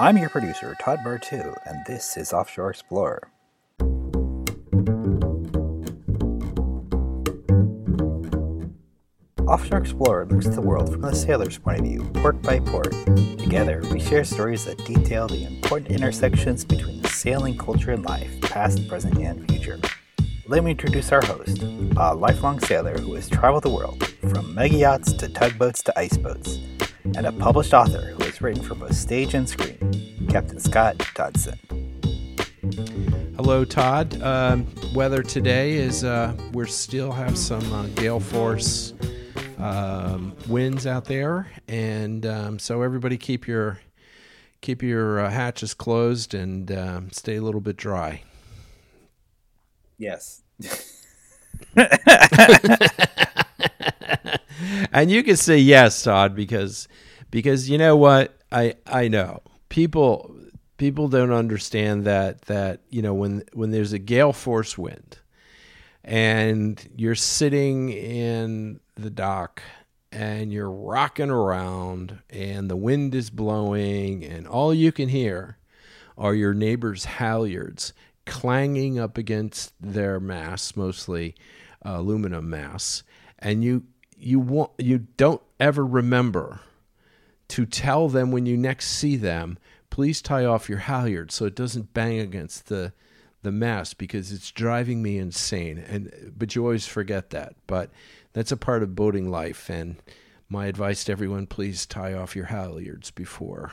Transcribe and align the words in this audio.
I'm 0.00 0.16
your 0.16 0.30
producer, 0.30 0.74
Todd 0.80 1.00
Bartu, 1.00 1.54
and 1.66 1.84
this 1.84 2.16
is 2.16 2.32
Offshore 2.32 2.70
Explorer. 2.70 3.28
Offshore 9.46 9.78
Explorer 9.78 10.24
looks 10.24 10.46
at 10.46 10.54
the 10.54 10.62
world 10.62 10.90
from 10.90 11.02
the 11.02 11.14
sailor's 11.14 11.58
point 11.58 11.80
of 11.80 11.84
view, 11.84 12.10
port 12.14 12.40
by 12.40 12.60
port. 12.60 12.92
Together, 13.36 13.82
we 13.92 14.00
share 14.00 14.24
stories 14.24 14.64
that 14.64 14.82
detail 14.86 15.28
the 15.28 15.44
important 15.44 15.90
intersections 15.90 16.64
between 16.64 17.04
sailing 17.04 17.58
culture 17.58 17.90
and 17.90 18.02
life, 18.02 18.40
past, 18.40 18.88
present, 18.88 19.18
and 19.18 19.46
future. 19.50 19.78
Let 20.46 20.64
me 20.64 20.70
introduce 20.70 21.12
our 21.12 21.20
host, 21.26 21.62
a 21.98 22.14
lifelong 22.14 22.58
sailor 22.60 22.96
who 22.96 23.12
has 23.16 23.28
traveled 23.28 23.64
the 23.64 23.68
world, 23.68 24.02
from 24.30 24.54
mega 24.54 24.76
yachts 24.76 25.12
to 25.12 25.28
tugboats 25.28 25.82
to 25.82 25.98
ice 25.98 26.16
boats, 26.16 26.58
and 27.04 27.26
a 27.26 27.32
published 27.32 27.74
author 27.74 28.12
who 28.12 28.24
has 28.24 28.40
written 28.40 28.62
for 28.62 28.74
both 28.74 28.94
stage 28.94 29.34
and 29.34 29.48
screen, 29.48 29.76
Captain 30.30 30.60
Scott 30.60 30.96
Dodson. 31.16 31.58
Hello, 33.34 33.64
Todd. 33.64 34.22
Um, 34.22 34.64
weather 34.94 35.24
today 35.24 35.72
is 35.72 36.04
uh, 36.04 36.36
we 36.52 36.68
still 36.68 37.10
have 37.10 37.36
some 37.36 37.72
uh, 37.72 37.88
gale 37.96 38.20
force 38.20 38.94
um, 39.58 40.36
winds 40.46 40.86
out 40.86 41.06
there, 41.06 41.50
and 41.66 42.24
um, 42.26 42.60
so 42.60 42.82
everybody 42.82 43.16
keep 43.16 43.48
your 43.48 43.80
keep 44.60 44.84
your 44.84 45.18
uh, 45.18 45.30
hatches 45.30 45.74
closed 45.74 46.32
and 46.32 46.70
um, 46.70 47.10
stay 47.10 47.34
a 47.34 47.42
little 47.42 47.60
bit 47.60 47.76
dry. 47.76 48.22
Yes. 49.98 50.42
and 54.92 55.10
you 55.10 55.24
can 55.24 55.36
say 55.36 55.58
yes, 55.58 56.00
Todd, 56.04 56.36
because 56.36 56.86
because 57.32 57.68
you 57.68 57.78
know 57.78 57.96
what 57.96 58.38
I 58.52 58.74
I 58.86 59.08
know 59.08 59.42
people 59.70 60.36
people 60.76 61.08
don't 61.08 61.32
understand 61.32 62.04
that 62.04 62.42
that 62.42 62.80
you 62.90 63.00
know 63.00 63.14
when 63.14 63.42
when 63.54 63.70
there's 63.70 63.94
a 63.94 63.98
gale 63.98 64.34
force 64.34 64.76
wind 64.76 65.18
and 66.04 66.88
you're 66.96 67.14
sitting 67.14 67.88
in 67.90 68.80
the 68.96 69.10
dock 69.10 69.62
and 70.12 70.52
you're 70.52 70.70
rocking 70.70 71.30
around 71.30 72.18
and 72.28 72.68
the 72.68 72.76
wind 72.76 73.14
is 73.14 73.30
blowing 73.30 74.24
and 74.24 74.46
all 74.46 74.74
you 74.74 74.92
can 74.92 75.08
hear 75.08 75.56
are 76.18 76.34
your 76.34 76.52
neighbor's 76.52 77.06
halyards 77.06 77.92
clanging 78.26 78.98
up 78.98 79.16
against 79.16 79.72
their 79.80 80.18
masts 80.18 80.76
mostly 80.76 81.34
uh, 81.86 81.92
aluminum 81.96 82.50
masts 82.50 83.02
and 83.38 83.62
you 83.62 83.84
you 84.16 84.40
want 84.40 84.70
you 84.78 84.98
don't 85.16 85.42
ever 85.58 85.84
remember 85.86 86.60
to 87.50 87.66
tell 87.66 88.08
them 88.08 88.30
when 88.30 88.46
you 88.46 88.56
next 88.56 88.86
see 88.86 89.16
them 89.16 89.58
please 89.90 90.22
tie 90.22 90.44
off 90.44 90.68
your 90.68 90.78
halyards 90.78 91.32
so 91.32 91.44
it 91.44 91.54
doesn't 91.54 91.92
bang 91.92 92.18
against 92.18 92.68
the 92.68 92.92
the 93.42 93.52
mast 93.52 93.98
because 93.98 94.32
it's 94.32 94.50
driving 94.50 95.02
me 95.02 95.18
insane 95.18 95.78
and 95.78 96.32
but 96.36 96.54
you 96.54 96.62
always 96.62 96.86
forget 96.86 97.30
that 97.30 97.54
but 97.66 97.90
that's 98.32 98.52
a 98.52 98.56
part 98.56 98.82
of 98.82 98.94
boating 98.94 99.30
life 99.30 99.68
and 99.68 99.96
my 100.48 100.66
advice 100.66 101.04
to 101.04 101.12
everyone 101.12 101.46
please 101.46 101.86
tie 101.86 102.12
off 102.12 102.36
your 102.36 102.46
halyards 102.46 103.14
before 103.14 103.72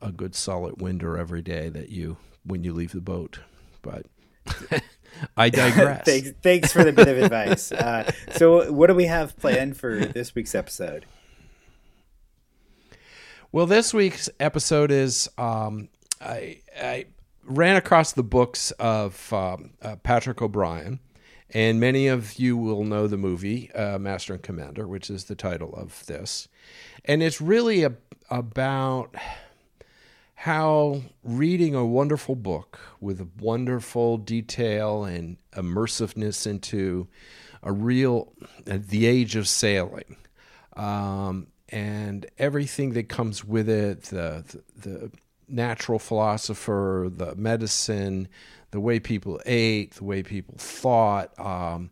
a 0.00 0.12
good 0.12 0.34
solid 0.34 0.80
winder 0.80 1.16
every 1.16 1.42
day 1.42 1.68
that 1.68 1.88
you 1.88 2.16
when 2.44 2.64
you 2.64 2.72
leave 2.72 2.92
the 2.92 3.00
boat 3.00 3.40
but 3.80 4.06
I 5.36 5.50
digress. 5.50 6.02
thanks, 6.04 6.32
thanks 6.42 6.72
for 6.72 6.84
the 6.84 6.92
bit 6.92 7.08
of 7.08 7.18
advice. 7.18 7.70
Uh, 7.70 8.10
so, 8.32 8.72
what 8.72 8.88
do 8.88 8.94
we 8.94 9.04
have 9.04 9.36
planned 9.36 9.76
for 9.76 10.04
this 10.04 10.34
week's 10.34 10.54
episode? 10.54 11.06
Well, 13.54 13.66
this 13.66 13.92
week's 13.92 14.30
episode 14.40 14.90
is 14.90 15.28
um, 15.36 15.90
I, 16.22 16.62
I 16.74 17.04
ran 17.44 17.76
across 17.76 18.12
the 18.12 18.22
books 18.22 18.70
of 18.78 19.30
um, 19.30 19.72
uh, 19.82 19.96
Patrick 19.96 20.40
O'Brian, 20.40 21.00
and 21.50 21.78
many 21.78 22.06
of 22.06 22.36
you 22.36 22.56
will 22.56 22.82
know 22.82 23.06
the 23.06 23.18
movie 23.18 23.70
uh, 23.72 23.98
Master 23.98 24.32
and 24.32 24.42
Commander, 24.42 24.88
which 24.88 25.10
is 25.10 25.24
the 25.24 25.34
title 25.34 25.74
of 25.74 26.06
this. 26.06 26.48
And 27.04 27.22
it's 27.22 27.42
really 27.42 27.84
a, 27.84 27.92
about 28.30 29.14
how 30.34 31.02
reading 31.22 31.74
a 31.74 31.84
wonderful 31.84 32.36
book 32.36 32.80
with 33.02 33.32
wonderful 33.38 34.16
detail 34.16 35.04
and 35.04 35.36
immersiveness 35.54 36.46
into 36.46 37.06
a 37.62 37.70
real, 37.70 38.32
the 38.64 39.04
age 39.04 39.36
of 39.36 39.46
sailing. 39.46 40.16
Um, 40.74 41.48
and 41.72 42.26
everything 42.38 42.92
that 42.92 43.08
comes 43.08 43.44
with 43.44 43.68
it, 43.68 44.02
the, 44.04 44.44
the, 44.76 44.88
the 44.88 45.10
natural 45.48 45.98
philosopher, 45.98 47.08
the 47.10 47.34
medicine, 47.34 48.28
the 48.70 48.80
way 48.80 49.00
people 49.00 49.40
ate, 49.46 49.94
the 49.94 50.04
way 50.04 50.22
people 50.22 50.54
thought. 50.58 51.38
Um, 51.40 51.90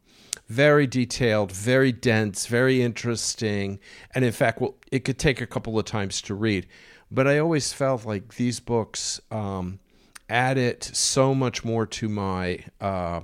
very 0.48 0.86
detailed, 0.86 1.50
very 1.52 1.92
dense, 1.92 2.46
very 2.46 2.82
interesting. 2.82 3.78
And 4.14 4.24
in 4.24 4.32
fact, 4.32 4.60
well, 4.60 4.74
it 4.92 5.00
could 5.04 5.18
take 5.18 5.40
a 5.40 5.46
couple 5.46 5.78
of 5.78 5.84
times 5.86 6.20
to 6.22 6.34
read. 6.34 6.66
But 7.10 7.26
I 7.26 7.38
always 7.38 7.72
felt 7.72 8.04
like 8.04 8.34
these 8.34 8.60
books 8.60 9.20
um, 9.30 9.80
added 10.28 10.82
so 10.84 11.34
much 11.34 11.64
more 11.64 11.86
to 11.86 12.08
my 12.08 12.64
uh, 12.80 13.20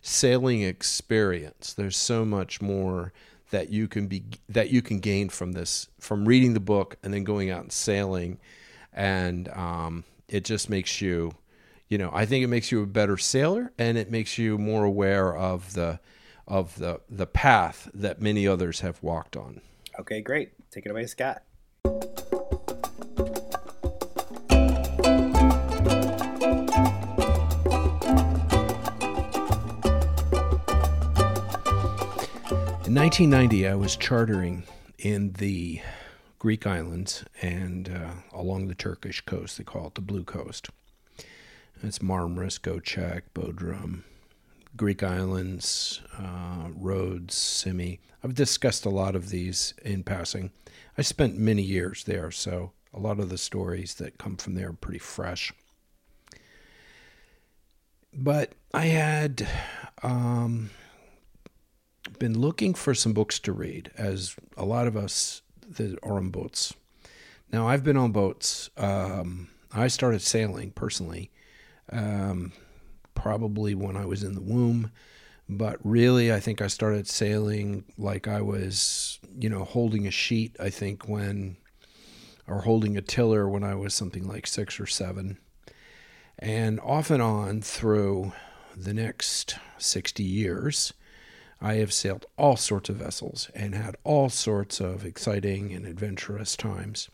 sailing 0.00 0.62
experience. 0.62 1.74
There's 1.74 1.96
so 1.96 2.24
much 2.24 2.62
more 2.62 3.12
that 3.50 3.70
you 3.70 3.88
can 3.88 4.06
be 4.06 4.24
that 4.48 4.70
you 4.70 4.82
can 4.82 5.00
gain 5.00 5.28
from 5.28 5.52
this 5.52 5.88
from 5.98 6.26
reading 6.26 6.54
the 6.54 6.60
book 6.60 6.96
and 7.02 7.12
then 7.12 7.24
going 7.24 7.50
out 7.50 7.62
and 7.62 7.72
sailing 7.72 8.38
and 8.92 9.48
um, 9.50 10.04
it 10.28 10.44
just 10.44 10.68
makes 10.68 11.00
you, 11.00 11.32
you 11.88 11.98
know, 11.98 12.10
I 12.12 12.26
think 12.26 12.44
it 12.44 12.48
makes 12.48 12.72
you 12.72 12.82
a 12.82 12.86
better 12.86 13.16
sailor, 13.16 13.72
and 13.78 13.96
it 13.96 14.10
makes 14.10 14.38
you 14.38 14.58
more 14.58 14.84
aware 14.84 15.34
of 15.36 15.74
the 15.74 16.00
of 16.46 16.76
the 16.78 17.00
the 17.08 17.26
path 17.26 17.88
that 17.94 18.20
many 18.20 18.46
others 18.46 18.80
have 18.80 19.02
walked 19.02 19.36
on. 19.36 19.60
Okay, 19.98 20.20
great. 20.20 20.52
Take 20.70 20.86
it 20.86 20.90
away, 20.90 21.06
Scott. 21.06 21.42
1990, 32.98 33.68
I 33.68 33.76
was 33.76 33.94
chartering 33.94 34.64
in 34.98 35.34
the 35.34 35.80
Greek 36.40 36.66
islands 36.66 37.24
and 37.40 37.88
uh, 37.88 38.36
along 38.36 38.66
the 38.66 38.74
Turkish 38.74 39.20
coast. 39.20 39.56
They 39.56 39.62
call 39.62 39.86
it 39.86 39.94
the 39.94 40.00
Blue 40.00 40.24
Coast. 40.24 40.70
It's 41.80 42.00
Marmaris, 42.00 42.58
Göcek, 42.58 43.22
Bodrum, 43.36 44.02
Greek 44.76 45.04
islands, 45.04 46.00
uh, 46.18 46.70
Rhodes, 46.74 47.36
Simi. 47.36 48.00
I've 48.24 48.34
discussed 48.34 48.84
a 48.84 48.90
lot 48.90 49.14
of 49.14 49.30
these 49.30 49.74
in 49.84 50.02
passing. 50.02 50.50
I 50.98 51.02
spent 51.02 51.38
many 51.38 51.62
years 51.62 52.02
there, 52.02 52.32
so 52.32 52.72
a 52.92 52.98
lot 52.98 53.20
of 53.20 53.28
the 53.28 53.38
stories 53.38 53.94
that 53.94 54.18
come 54.18 54.36
from 54.36 54.56
there 54.56 54.70
are 54.70 54.72
pretty 54.72 54.98
fresh. 54.98 55.52
But 58.12 58.54
I 58.74 58.86
had 58.86 59.46
um, 60.02 60.70
been 62.18 62.38
looking 62.38 62.74
for 62.74 62.94
some 62.94 63.12
books 63.12 63.38
to 63.40 63.52
read, 63.52 63.90
as 63.96 64.36
a 64.56 64.64
lot 64.64 64.86
of 64.86 64.96
us 64.96 65.42
that 65.68 65.98
are 66.02 66.16
on 66.16 66.30
boats. 66.30 66.74
Now, 67.52 67.68
I've 67.68 67.84
been 67.84 67.96
on 67.96 68.12
boats. 68.12 68.70
Um, 68.76 69.48
I 69.72 69.88
started 69.88 70.22
sailing 70.22 70.70
personally, 70.70 71.30
um, 71.90 72.52
probably 73.14 73.74
when 73.74 73.96
I 73.96 74.06
was 74.06 74.22
in 74.22 74.34
the 74.34 74.40
womb, 74.40 74.90
but 75.48 75.78
really, 75.82 76.32
I 76.32 76.40
think 76.40 76.60
I 76.60 76.66
started 76.66 77.08
sailing 77.08 77.84
like 77.96 78.28
I 78.28 78.42
was, 78.42 79.18
you 79.38 79.48
know, 79.48 79.64
holding 79.64 80.06
a 80.06 80.10
sheet. 80.10 80.54
I 80.60 80.68
think 80.68 81.08
when, 81.08 81.56
or 82.46 82.62
holding 82.62 82.96
a 82.96 83.02
tiller 83.02 83.48
when 83.48 83.64
I 83.64 83.74
was 83.74 83.94
something 83.94 84.28
like 84.28 84.46
six 84.46 84.78
or 84.78 84.86
seven, 84.86 85.38
and 86.38 86.78
off 86.80 87.10
and 87.10 87.22
on 87.22 87.62
through 87.62 88.32
the 88.76 88.94
next 88.94 89.56
60 89.78 90.22
years. 90.22 90.92
I 91.60 91.74
have 91.74 91.92
sailed 91.92 92.26
all 92.36 92.56
sorts 92.56 92.88
of 92.88 92.96
vessels 92.96 93.50
and 93.54 93.74
had 93.74 93.96
all 94.04 94.28
sorts 94.28 94.80
of 94.80 95.04
exciting 95.04 95.72
and 95.72 95.86
adventurous 95.86 96.56
times. 96.56 97.08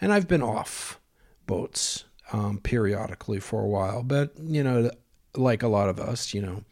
And 0.00 0.12
I've 0.12 0.28
been 0.28 0.42
off 0.42 1.00
boats 1.46 2.04
um, 2.32 2.58
periodically 2.58 3.40
for 3.40 3.62
a 3.62 3.68
while, 3.68 4.02
but, 4.02 4.32
you 4.38 4.62
know, 4.62 4.90
like 5.34 5.62
a 5.62 5.68
lot 5.68 5.88
of 5.88 5.98
us, 5.98 6.34
you 6.34 6.42
know, 6.42 6.64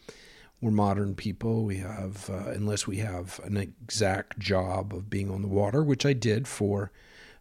we're 0.60 0.70
modern 0.70 1.14
people. 1.14 1.64
We 1.64 1.78
have, 1.78 2.28
uh, 2.30 2.50
unless 2.50 2.86
we 2.86 2.98
have 2.98 3.40
an 3.44 3.56
exact 3.56 4.38
job 4.38 4.94
of 4.94 5.08
being 5.08 5.30
on 5.30 5.42
the 5.42 5.48
water, 5.48 5.82
which 5.82 6.04
I 6.04 6.12
did 6.12 6.46
for 6.46 6.90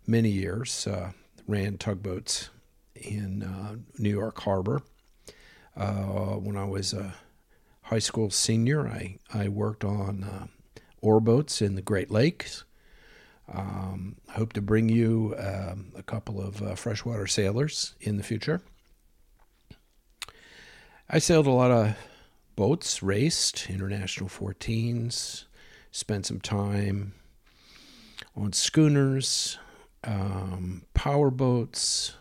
many 0.07 0.30
years, 0.30 0.88
uh, 0.88 1.12
ran 1.48 1.78
tugboats 1.78 2.50
in 2.95 3.44
uh, 3.44 3.75
New 3.98 4.10
York 4.10 4.39
Harbor 4.42 4.81
uh, 5.75 6.36
when 6.36 6.56
I 6.57 6.66
was 6.66 6.94
a 6.94 7.16
high 7.85 7.99
school 7.99 8.29
senior, 8.29 8.87
I, 8.87 9.17
I 9.33 9.47
worked 9.47 9.83
on 9.83 10.23
uh, 10.23 10.47
ore 11.01 11.19
boats 11.19 11.61
in 11.61 11.75
the 11.75 11.81
Great 11.81 12.09
Lakes. 12.09 12.63
Um, 13.51 14.15
hope 14.31 14.53
to 14.53 14.61
bring 14.61 14.89
you 14.89 15.35
um, 15.37 15.91
a 15.95 16.01
couple 16.01 16.41
of 16.41 16.61
uh, 16.61 16.75
freshwater 16.75 17.27
sailors 17.27 17.93
in 18.01 18.17
the 18.17 18.23
future. 18.23 18.61
I 21.07 21.19
sailed 21.19 21.45
a 21.45 21.51
lot 21.51 21.69
of 21.69 21.95
boats, 22.55 23.03
raced 23.03 23.69
international 23.69 24.29
14s, 24.29 25.45
spent 25.91 26.25
some 26.25 26.41
time 26.41 27.13
on 28.35 28.51
schooners, 28.53 29.59
um, 30.03 30.83
power 30.95 31.29
boats, 31.29 32.15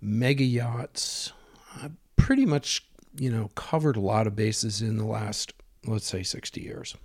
mega 0.00 0.44
yachts. 0.44 1.32
I 1.74 1.90
pretty 2.16 2.46
much, 2.46 2.86
you 3.20 3.30
know, 3.30 3.50
covered 3.54 3.96
a 3.96 4.00
lot 4.00 4.26
of 4.26 4.34
bases 4.34 4.80
in 4.80 4.96
the 4.96 5.04
last, 5.04 5.52
let's 5.86 6.06
say, 6.06 6.22
60 6.22 6.58
years, 6.58 6.96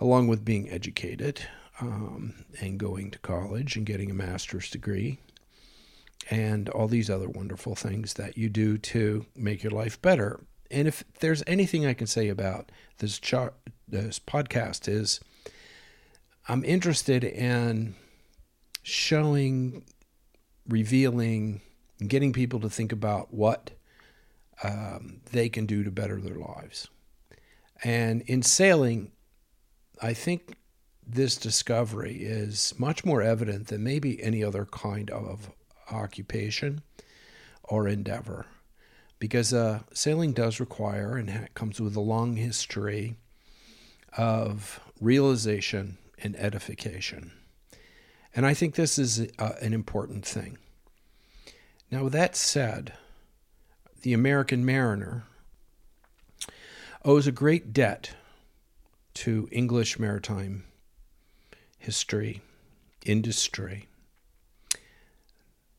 along 0.00 0.26
with 0.26 0.44
being 0.44 0.68
educated 0.68 1.40
um, 1.80 2.34
and 2.60 2.80
going 2.80 3.12
to 3.12 3.18
college 3.20 3.76
and 3.76 3.86
getting 3.86 4.10
a 4.10 4.14
master's 4.14 4.68
degree 4.68 5.20
and 6.32 6.68
all 6.70 6.88
these 6.88 7.08
other 7.08 7.28
wonderful 7.28 7.76
things 7.76 8.14
that 8.14 8.36
you 8.36 8.48
do 8.48 8.76
to 8.76 9.24
make 9.36 9.62
your 9.62 9.70
life 9.70 10.02
better. 10.02 10.40
And 10.68 10.88
if 10.88 11.04
there's 11.20 11.44
anything 11.46 11.86
I 11.86 11.94
can 11.94 12.08
say 12.08 12.28
about 12.28 12.72
this 12.98 13.20
chart, 13.20 13.54
this 13.86 14.18
podcast 14.18 14.88
is 14.88 15.20
I'm 16.48 16.64
interested 16.64 17.22
in 17.22 17.94
showing, 18.82 19.84
revealing, 20.68 21.60
getting 22.04 22.32
people 22.32 22.58
to 22.58 22.68
think 22.68 22.90
about 22.90 23.32
what 23.32 23.70
um, 24.62 25.20
they 25.32 25.48
can 25.48 25.66
do 25.66 25.82
to 25.84 25.90
better 25.90 26.20
their 26.20 26.36
lives. 26.36 26.88
And 27.82 28.22
in 28.22 28.42
sailing, 28.42 29.12
I 30.00 30.14
think 30.14 30.56
this 31.06 31.36
discovery 31.36 32.16
is 32.22 32.74
much 32.78 33.04
more 33.04 33.20
evident 33.20 33.68
than 33.68 33.84
maybe 33.84 34.22
any 34.22 34.42
other 34.42 34.64
kind 34.64 35.10
of 35.10 35.50
occupation 35.90 36.82
or 37.62 37.86
endeavor 37.88 38.46
because 39.18 39.52
uh, 39.54 39.80
sailing 39.92 40.32
does 40.32 40.60
require 40.60 41.16
and 41.16 41.48
comes 41.54 41.80
with 41.80 41.96
a 41.96 42.00
long 42.00 42.36
history 42.36 43.16
of 44.16 44.80
realization 45.00 45.98
and 46.22 46.36
edification. 46.36 47.32
And 48.34 48.44
I 48.44 48.54
think 48.54 48.74
this 48.74 48.98
is 48.98 49.28
uh, 49.38 49.52
an 49.60 49.72
important 49.72 50.26
thing. 50.26 50.58
Now, 51.90 52.04
with 52.04 52.12
that 52.12 52.34
said, 52.36 52.92
the 54.04 54.12
American 54.12 54.66
mariner 54.66 55.24
owes 57.06 57.26
a 57.26 57.32
great 57.32 57.72
debt 57.72 58.10
to 59.14 59.48
English 59.50 59.98
maritime 59.98 60.62
history, 61.78 62.42
industry, 63.06 63.88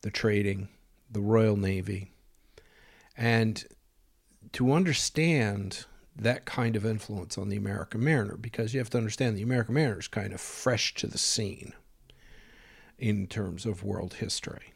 the 0.00 0.10
trading, 0.10 0.68
the 1.08 1.20
Royal 1.20 1.56
Navy. 1.56 2.10
And 3.16 3.64
to 4.54 4.72
understand 4.72 5.84
that 6.16 6.46
kind 6.46 6.74
of 6.74 6.84
influence 6.84 7.38
on 7.38 7.48
the 7.48 7.56
American 7.56 8.02
mariner, 8.02 8.36
because 8.36 8.74
you 8.74 8.80
have 8.80 8.90
to 8.90 8.98
understand 8.98 9.36
the 9.36 9.42
American 9.42 9.74
mariner 9.74 10.00
is 10.00 10.08
kind 10.08 10.32
of 10.32 10.40
fresh 10.40 10.94
to 10.94 11.06
the 11.06 11.18
scene 11.18 11.74
in 12.98 13.28
terms 13.28 13.64
of 13.64 13.84
world 13.84 14.14
history. 14.14 14.72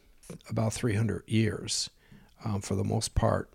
About 0.49 0.73
300 0.73 1.25
years, 1.27 1.91
um, 2.45 2.61
for 2.61 2.75
the 2.75 2.85
most 2.85 3.15
part, 3.15 3.51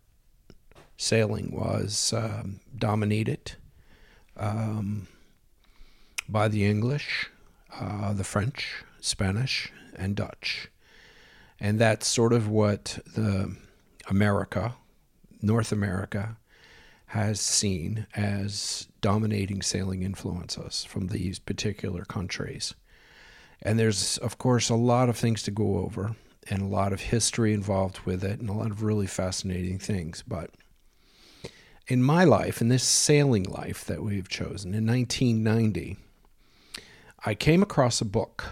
sailing 0.97 1.51
was 1.51 2.13
um, 2.13 2.59
dominated 2.77 3.53
um, 4.37 5.07
by 6.27 6.47
the 6.47 6.65
English, 6.65 7.29
uh, 7.79 8.13
the 8.13 8.23
French, 8.23 8.83
Spanish, 8.99 9.71
and 9.95 10.15
Dutch. 10.15 10.69
And 11.59 11.79
that's 11.79 12.07
sort 12.07 12.33
of 12.33 12.47
what 12.47 12.99
the 13.15 13.55
America, 14.09 14.75
North 15.41 15.71
America, 15.71 16.37
has 17.07 17.39
seen 17.39 18.07
as 18.15 18.87
dominating 18.99 19.61
sailing 19.61 20.03
influences 20.03 20.83
from 20.83 21.07
these 21.07 21.39
particular 21.39 22.03
countries. 22.03 22.73
And 23.61 23.79
there's, 23.79 24.17
of 24.17 24.37
course, 24.37 24.69
a 24.69 24.75
lot 24.75 25.07
of 25.07 25.17
things 25.17 25.43
to 25.43 25.51
go 25.51 25.77
over 25.77 26.15
and 26.49 26.61
a 26.61 26.65
lot 26.65 26.93
of 26.93 27.01
history 27.01 27.53
involved 27.53 27.99
with 28.05 28.23
it 28.23 28.39
and 28.39 28.49
a 28.49 28.53
lot 28.53 28.71
of 28.71 28.83
really 28.83 29.07
fascinating 29.07 29.79
things. 29.79 30.23
But 30.27 30.51
in 31.87 32.03
my 32.03 32.23
life, 32.23 32.61
in 32.61 32.69
this 32.69 32.83
sailing 32.83 33.43
life 33.43 33.85
that 33.85 34.03
we've 34.03 34.29
chosen, 34.29 34.73
in 34.73 34.85
1990, 34.85 35.97
I 37.25 37.33
came 37.33 37.63
across 37.63 38.01
a 38.01 38.05
book 38.05 38.45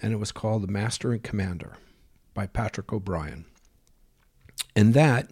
and 0.00 0.12
it 0.12 0.16
was 0.16 0.32
called 0.32 0.62
The 0.62 0.72
Master 0.72 1.12
and 1.12 1.22
Commander 1.22 1.76
by 2.34 2.46
Patrick 2.46 2.92
O'Brian. 2.92 3.46
And 4.76 4.92
that 4.94 5.30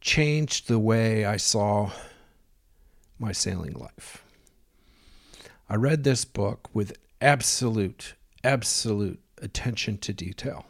changed 0.00 0.68
the 0.68 0.78
way 0.78 1.24
I 1.24 1.36
saw 1.36 1.90
my 3.18 3.32
sailing 3.32 3.74
life. 3.74 4.24
I 5.68 5.76
read 5.76 6.04
this 6.04 6.24
book 6.24 6.68
with 6.72 6.96
absolute, 7.20 8.14
absolute 8.42 9.20
attention 9.40 9.98
to 9.98 10.12
detail. 10.12 10.66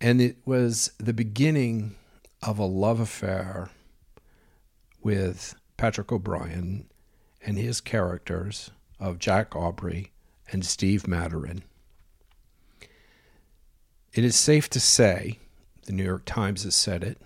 And 0.00 0.20
it 0.20 0.36
was 0.44 0.92
the 0.98 1.12
beginning 1.12 1.96
of 2.42 2.58
a 2.58 2.64
love 2.64 3.00
affair 3.00 3.70
with 5.02 5.54
Patrick 5.76 6.12
O'Brian 6.12 6.88
and 7.44 7.58
his 7.58 7.80
characters 7.80 8.70
of 9.00 9.18
Jack 9.18 9.56
Aubrey 9.56 10.12
and 10.50 10.64
Steve 10.64 11.06
Maturin. 11.06 11.62
It 14.12 14.24
is 14.24 14.36
safe 14.36 14.70
to 14.70 14.80
say, 14.80 15.38
the 15.86 15.92
New 15.92 16.04
York 16.04 16.24
Times 16.24 16.64
has 16.64 16.74
said 16.74 17.04
it, 17.04 17.18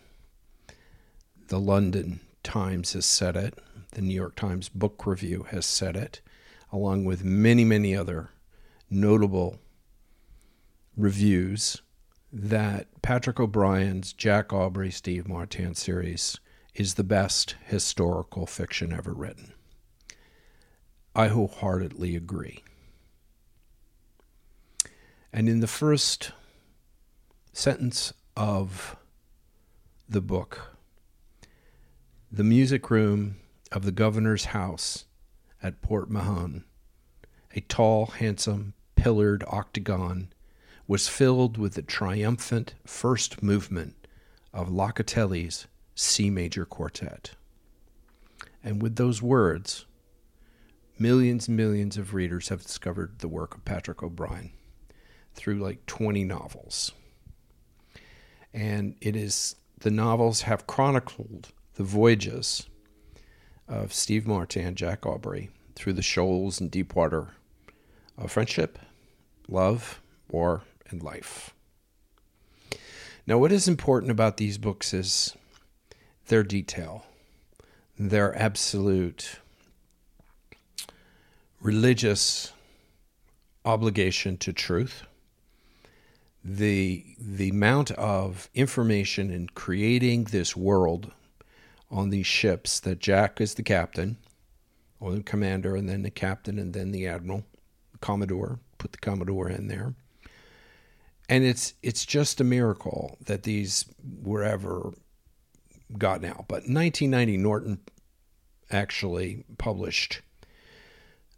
the 1.48 1.60
London 1.60 2.20
Times 2.42 2.92
has 2.92 3.06
said 3.06 3.36
it, 3.36 3.58
the 3.92 4.02
New 4.02 4.14
York 4.14 4.34
Times 4.34 4.68
Book 4.68 5.06
Review 5.06 5.46
has 5.50 5.66
said 5.66 5.96
it, 5.96 6.20
along 6.70 7.04
with 7.04 7.24
many, 7.24 7.64
many 7.64 7.94
other 7.94 8.30
notable 8.92 9.58
reviews, 10.96 11.82
that 12.32 12.86
Patrick 13.02 13.40
O'Brian's 13.40 14.12
Jack 14.12 14.52
Aubrey 14.52 14.90
Steve 14.90 15.28
Maturin 15.28 15.74
series 15.74 16.38
is 16.74 16.94
the 16.94 17.04
best 17.04 17.56
historical 17.64 18.46
fiction 18.46 18.92
ever 18.92 19.12
written. 19.12 19.52
I 21.14 21.28
wholeheartedly 21.28 22.16
agree. 22.16 22.62
And 25.32 25.48
in 25.48 25.60
the 25.60 25.66
first 25.66 26.32
sentence 27.52 28.12
of 28.36 28.96
the 30.08 30.22
book, 30.22 30.76
the 32.30 32.44
music 32.44 32.90
room 32.90 33.36
of 33.70 33.84
the 33.84 33.92
governor's 33.92 34.46
house 34.46 35.04
at 35.62 35.82
Port 35.82 36.10
Mahon, 36.10 36.64
a 37.54 37.60
tall, 37.60 38.06
handsome, 38.06 38.72
pillared 39.02 39.42
octagon, 39.48 40.28
was 40.86 41.08
filled 41.08 41.58
with 41.58 41.74
the 41.74 41.82
triumphant 41.82 42.74
first 42.86 43.42
movement 43.42 43.96
of 44.54 44.68
Locatelli's 44.68 45.66
C 45.96 46.30
major 46.30 46.64
quartet. 46.64 47.32
And 48.62 48.80
with 48.80 48.94
those 48.94 49.20
words, 49.20 49.86
millions 51.00 51.48
and 51.48 51.56
millions 51.56 51.96
of 51.96 52.14
readers 52.14 52.48
have 52.50 52.62
discovered 52.62 53.18
the 53.18 53.26
work 53.26 53.56
of 53.56 53.64
Patrick 53.64 54.04
O'Brian 54.04 54.52
through 55.34 55.58
like 55.58 55.84
20 55.86 56.22
novels. 56.22 56.92
And 58.54 58.94
it 59.00 59.16
is 59.16 59.56
the 59.80 59.90
novels 59.90 60.42
have 60.42 60.68
chronicled 60.68 61.48
the 61.74 61.82
voyages 61.82 62.68
of 63.66 63.92
Steve 63.92 64.28
Maturin 64.28 64.68
and 64.68 64.76
Jack 64.76 65.04
Aubrey 65.04 65.50
through 65.74 65.94
the 65.94 66.02
shoals 66.02 66.60
and 66.60 66.70
deep 66.70 66.94
water 66.94 67.30
of 68.16 68.24
uh, 68.24 68.28
friendship, 68.28 68.78
love, 69.48 70.00
war, 70.30 70.62
and 70.90 71.02
life. 71.02 71.54
Now, 73.26 73.38
what 73.38 73.52
is 73.52 73.68
important 73.68 74.10
about 74.10 74.36
these 74.36 74.58
books 74.58 74.92
is 74.92 75.36
their 76.26 76.42
detail, 76.42 77.06
their 77.98 78.36
absolute 78.36 79.38
religious 81.60 82.52
obligation 83.64 84.36
to 84.36 84.52
truth 84.52 85.04
the 86.44 87.04
the 87.20 87.50
amount 87.50 87.92
of 87.92 88.48
information 88.54 89.30
in 89.30 89.46
creating 89.48 90.24
this 90.24 90.56
world 90.56 91.12
on 91.90 92.10
these 92.10 92.26
ships 92.26 92.80
that 92.80 92.98
Jack 92.98 93.40
is 93.40 93.54
the 93.54 93.62
captain 93.62 94.16
or 94.98 95.12
the 95.12 95.22
commander 95.22 95.76
and 95.76 95.88
then 95.88 96.02
the 96.02 96.10
captain 96.10 96.58
and 96.58 96.72
then 96.74 96.90
the 96.90 97.06
admiral 97.06 97.44
commodore 98.00 98.58
put 98.82 98.92
the 98.92 98.98
commodore 98.98 99.48
in 99.48 99.68
there 99.68 99.94
and 101.28 101.44
it's 101.44 101.74
it's 101.82 102.04
just 102.04 102.40
a 102.40 102.44
miracle 102.44 103.16
that 103.24 103.44
these 103.44 103.86
were 104.22 104.42
ever 104.42 104.92
gotten 105.96 106.24
out 106.24 106.46
but 106.48 106.68
1990 106.68 107.36
Norton 107.36 107.80
actually 108.70 109.44
published 109.58 110.22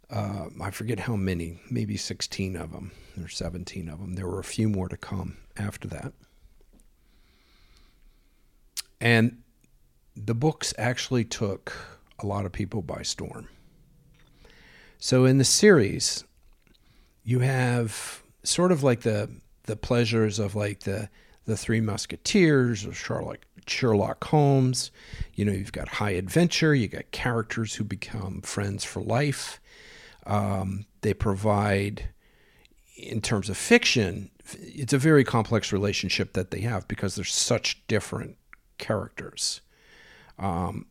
uh, 0.09 0.45
I 0.61 0.71
forget 0.71 0.99
how 0.99 1.15
many, 1.15 1.59
maybe 1.69 1.97
16 1.97 2.55
of 2.55 2.71
them 2.71 2.91
or 3.21 3.27
17 3.27 3.89
of 3.89 3.99
them. 3.99 4.13
There 4.13 4.27
were 4.27 4.39
a 4.39 4.43
few 4.43 4.69
more 4.69 4.87
to 4.87 4.97
come 4.97 5.37
after 5.57 5.87
that. 5.89 6.13
And 9.01 9.41
the 10.15 10.35
books 10.35 10.73
actually 10.77 11.25
took 11.25 11.73
a 12.19 12.25
lot 12.25 12.45
of 12.45 12.51
people 12.51 12.81
by 12.81 13.01
storm. 13.01 13.49
So 14.97 15.25
in 15.25 15.37
the 15.37 15.43
series, 15.43 16.23
you 17.25 17.39
have 17.39 18.23
sort 18.43 18.71
of 18.71 18.83
like 18.83 19.01
the 19.01 19.29
the 19.63 19.75
pleasures 19.75 20.39
of 20.39 20.55
like 20.55 20.81
the 20.81 21.09
the 21.45 21.57
Three 21.57 21.81
Musketeers 21.81 22.85
or 22.85 22.93
Sherlock 22.93 23.39
Sherlock 23.67 24.23
Holmes. 24.23 24.91
You 25.33 25.45
know, 25.45 25.51
you've 25.51 25.71
got 25.71 25.87
high 25.87 26.11
adventure. 26.11 26.73
You 26.73 26.87
got 26.87 27.11
characters 27.11 27.75
who 27.75 27.83
become 27.83 28.41
friends 28.41 28.83
for 28.83 29.01
life. 29.01 29.59
Um, 30.25 30.85
they 31.01 31.13
provide, 31.13 32.09
in 32.95 33.21
terms 33.21 33.49
of 33.49 33.57
fiction, 33.57 34.31
it's 34.53 34.93
a 34.93 34.97
very 34.97 35.23
complex 35.23 35.71
relationship 35.71 36.33
that 36.33 36.51
they 36.51 36.61
have 36.61 36.87
because 36.87 37.15
they're 37.15 37.25
such 37.25 37.85
different 37.87 38.37
characters. 38.77 39.61
Um, 40.37 40.87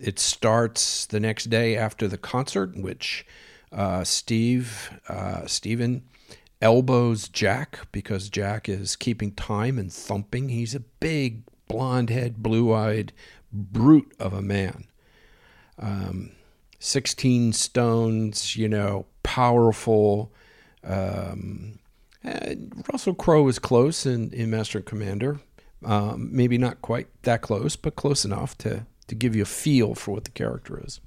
it 0.00 0.18
starts 0.18 1.06
the 1.06 1.20
next 1.20 1.44
day 1.44 1.76
after 1.76 2.08
the 2.08 2.18
concert, 2.18 2.76
which 2.76 3.26
uh, 3.72 4.04
Steve, 4.04 4.98
uh, 5.08 5.46
Stephen, 5.46 6.02
elbows 6.60 7.28
Jack 7.28 7.86
because 7.92 8.28
Jack 8.28 8.68
is 8.68 8.96
keeping 8.96 9.32
time 9.32 9.78
and 9.78 9.92
thumping. 9.92 10.48
He's 10.48 10.74
a 10.74 10.80
big, 10.80 11.42
blonde 11.68 12.10
head, 12.10 12.42
blue 12.42 12.72
eyed 12.72 13.12
brute 13.52 14.12
of 14.18 14.32
a 14.32 14.42
man. 14.42 14.84
Um, 15.78 16.32
16 16.80 17.52
stones, 17.52 18.56
you 18.56 18.68
know, 18.68 19.06
powerful. 19.22 20.32
Um, 20.84 21.78
Russell 22.92 23.14
Crowe 23.14 23.48
is 23.48 23.58
close 23.58 24.06
in, 24.06 24.32
in 24.32 24.50
Master 24.50 24.78
and 24.78 24.86
Commander. 24.86 25.40
Um, 25.84 26.28
maybe 26.32 26.58
not 26.58 26.82
quite 26.82 27.06
that 27.22 27.42
close, 27.42 27.76
but 27.76 27.96
close 27.96 28.24
enough 28.24 28.58
to, 28.58 28.86
to 29.06 29.14
give 29.14 29.36
you 29.36 29.42
a 29.42 29.46
feel 29.46 29.94
for 29.94 30.12
what 30.12 30.24
the 30.24 30.30
character 30.30 30.82
is. 30.84 31.00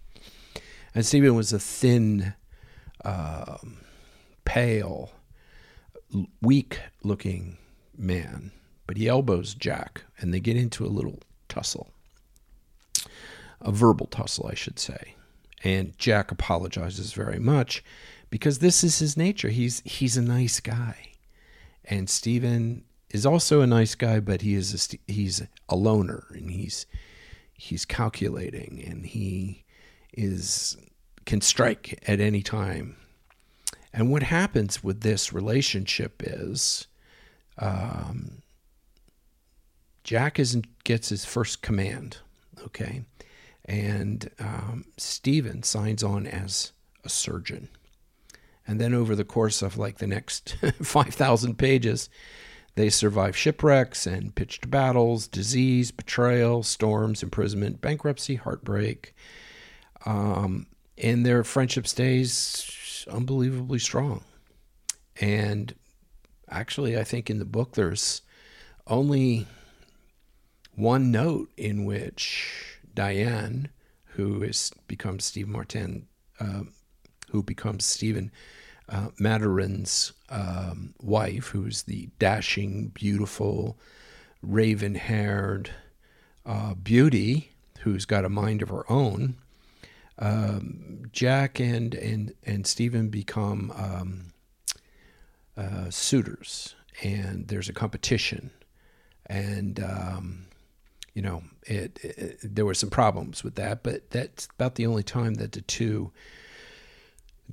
And 0.96 1.06
Stephen 1.06 1.36
was 1.36 1.54
a 1.54 1.60
thin, 1.60 2.34
um, 3.04 3.78
pale, 4.46 5.12
weak 6.42 6.80
looking 7.04 7.58
man, 7.98 8.52
but 8.88 8.98
he 8.98 9.08
elbows 9.08 9.54
Jack 9.54 10.04
and 10.20 10.34
they 10.34 10.40
get 10.40 10.58
into 10.58 10.86
a 10.86 10.88
little 10.88 11.20
tussle. 11.48 11.92
A 13.62 13.72
verbal 13.72 14.08
tussle, 14.08 14.48
I 14.52 14.56
should 14.56 14.80
say. 14.80 15.16
And 15.64 15.98
Jack 16.00 16.32
apologizes 16.32 17.14
very 17.14 17.40
much 17.40 17.84
because 18.32 18.60
this 18.60 18.84
is 18.84 18.98
his 19.00 19.16
nature. 19.16 19.50
He's 19.50 19.82
he's 19.86 20.18
a 20.18 20.22
nice 20.22 20.60
guy. 20.60 21.12
And 21.86 22.10
Stephen 22.10 22.84
is 23.12 23.26
also 23.26 23.62
a 23.62 23.68
nice 23.68 23.94
guy, 23.94 24.20
but 24.20 24.42
he 24.42 24.56
is 24.56 24.98
a, 25.08 25.12
he's 25.12 25.44
a 25.70 25.76
loner 25.76 26.26
and 26.32 26.50
he's 26.50 26.88
he's 27.54 27.86
calculating 27.86 28.84
and 28.86 29.06
he 29.06 29.64
is 30.14 30.78
can 31.26 31.42
strike 31.42 32.02
at 32.08 32.20
any 32.20 32.42
time 32.42 32.96
and 33.94 34.10
what 34.10 34.24
happens 34.24 34.84
with 34.84 35.02
this 35.02 35.34
relationship 35.34 36.24
is 36.26 36.88
um, 37.58 38.42
Jack 40.04 40.40
isn't, 40.40 40.84
gets 40.84 41.10
his 41.10 41.26
first 41.26 41.62
command, 41.62 42.18
okay? 42.64 43.04
And 43.66 44.30
um, 44.40 44.86
Stephen 44.98 45.64
signs 45.64 46.04
on 46.04 46.26
as 46.26 46.72
a 47.04 47.10
surgeon. 47.10 47.70
And 48.66 48.80
then 48.80 48.94
over 48.94 49.16
the 49.16 49.26
course 49.26 49.62
of 49.62 49.78
like 49.78 49.98
the 49.98 50.08
next 50.08 50.56
5,000 50.82 51.58
pages, 51.58 52.10
they 52.76 52.90
survive 52.90 53.36
shipwrecks 53.36 54.08
and 54.08 54.34
pitched 54.34 54.72
battles, 54.72 55.28
disease, 55.28 55.92
betrayal, 55.92 56.64
storms, 56.64 57.22
imprisonment, 57.22 57.82
bankruptcy, 57.82 58.36
heartbreak. 58.36 59.14
Um, 60.06 60.68
and 61.02 61.26
their 61.26 61.44
friendship 61.44 61.88
stays 61.88 63.06
unbelievably 63.10 63.80
strong. 63.80 64.24
And 65.20 65.74
actually, 66.50 66.98
I 66.98 67.04
think 67.04 67.30
in 67.30 67.40
the 67.40 67.46
book 67.46 67.74
there's 67.74 68.22
only 68.88 69.48
one 70.76 71.12
note 71.12 71.52
in 71.58 71.86
which 71.86 72.78
Diane, 72.94 73.70
who 74.16 74.44
is 74.44 74.72
becomes 74.88 75.26
Steve 75.26 75.48
Maturin, 75.48 76.08
uh, 76.40 76.64
who 77.32 77.44
becomes 77.44 77.86
Stephen 77.86 78.32
uh, 78.88 79.08
um, 80.30 80.94
wife, 81.02 81.48
who's 81.48 81.84
the 81.84 82.10
dashing, 82.20 82.90
beautiful, 82.90 83.78
raven-haired 84.42 85.72
uh, 86.46 86.74
beauty 86.74 87.52
who's 87.82 88.06
got 88.06 88.26
a 88.26 88.30
mind 88.30 88.62
of 88.62 88.70
her 88.70 88.90
own, 88.92 89.38
um, 90.20 91.04
Jack 91.12 91.60
and 91.60 91.94
and 91.96 92.34
and 92.44 92.68
Stephen 92.68 93.10
become 93.10 93.72
um, 93.76 94.34
uh, 95.58 95.90
suitors, 95.90 96.76
and 97.04 97.48
there's 97.48 97.70
a 97.70 97.74
competition, 97.74 98.52
and 99.26 99.80
um, 99.84 100.46
you 101.14 101.22
know 101.22 101.44
it, 101.64 102.00
it, 102.04 102.40
There 102.44 102.66
were 102.66 102.74
some 102.74 102.90
problems 102.90 103.44
with 103.44 103.56
that, 103.56 103.84
but 103.84 104.10
that's 104.12 104.48
about 104.58 104.76
the 104.76 104.86
only 104.86 105.04
time 105.04 105.36
that 105.36 105.54
the 105.54 105.62
two 105.62 106.12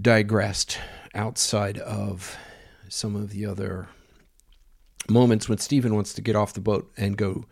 digressed 0.00 0.78
outside 1.14 1.78
of 1.78 2.36
some 2.88 3.16
of 3.16 3.30
the 3.30 3.44
other 3.44 3.88
moments 5.08 5.48
when 5.48 5.58
Stephen 5.58 5.94
wants 5.94 6.12
to 6.14 6.22
get 6.22 6.36
off 6.36 6.52
the 6.52 6.60
boat 6.60 6.90
and 6.96 7.16
go 7.16 7.44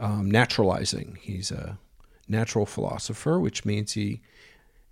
um, 0.00 0.30
naturalizing. 0.30 1.18
He's 1.20 1.50
a 1.50 1.78
natural 2.28 2.66
philosopher, 2.66 3.38
which 3.38 3.64
means 3.64 3.92
he 3.92 4.20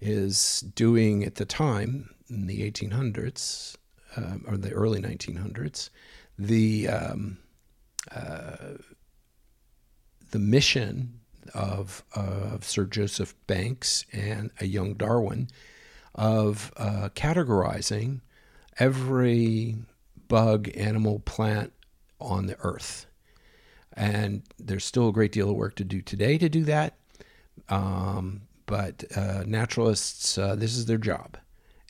is 0.00 0.60
doing 0.60 1.24
at 1.24 1.36
the 1.36 1.44
time 1.44 2.14
in 2.28 2.46
the 2.46 2.70
1800s 2.70 3.76
um, 4.16 4.44
or 4.48 4.56
the 4.56 4.70
early 4.70 5.00
1900s 5.00 5.90
the 6.38 6.88
um, 6.88 7.38
uh, 8.14 8.74
the 10.30 10.38
mission 10.38 11.20
of, 11.54 12.04
of 12.14 12.64
Sir 12.64 12.84
Joseph 12.84 13.34
Banks 13.46 14.04
and 14.12 14.50
a 14.60 14.66
young 14.66 14.94
Darwin 14.94 15.48
of 16.14 16.72
uh, 16.76 17.08
categorizing 17.14 18.20
every 18.78 19.76
bug, 20.28 20.70
animal, 20.76 21.20
plant 21.20 21.72
on 22.20 22.46
the 22.46 22.56
earth. 22.60 23.06
And 23.92 24.42
there's 24.58 24.84
still 24.84 25.08
a 25.08 25.12
great 25.12 25.32
deal 25.32 25.50
of 25.50 25.56
work 25.56 25.74
to 25.76 25.84
do 25.84 26.00
today 26.00 26.38
to 26.38 26.48
do 26.48 26.64
that. 26.64 26.94
Um, 27.68 28.42
but 28.70 29.02
uh, 29.16 29.42
naturalists, 29.48 30.38
uh, 30.38 30.54
this 30.54 30.76
is 30.76 30.86
their 30.86 30.96
job. 30.96 31.36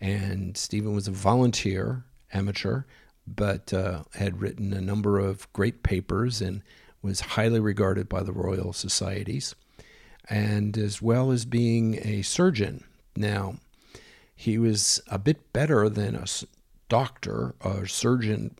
And 0.00 0.56
Stephen 0.56 0.94
was 0.94 1.06
a 1.06 1.12
volunteer, 1.12 2.06
amateur, 2.32 2.84
but 3.26 3.70
uh, 3.74 4.04
had 4.14 4.40
written 4.40 4.72
a 4.72 4.80
number 4.80 5.18
of 5.18 5.52
great 5.52 5.82
papers 5.82 6.40
and 6.40 6.62
was 7.02 7.20
highly 7.20 7.60
regarded 7.60 8.08
by 8.08 8.22
the 8.22 8.32
Royal 8.32 8.72
Societies, 8.72 9.54
and 10.30 10.78
as 10.78 11.02
well 11.02 11.30
as 11.30 11.44
being 11.44 11.98
a 12.02 12.22
surgeon. 12.22 12.84
Now, 13.14 13.56
he 14.34 14.56
was 14.56 15.02
a 15.10 15.18
bit 15.18 15.52
better 15.52 15.90
than 15.90 16.14
a 16.16 16.24
doctor. 16.88 17.54
A 17.60 17.86
surgeon 17.86 18.56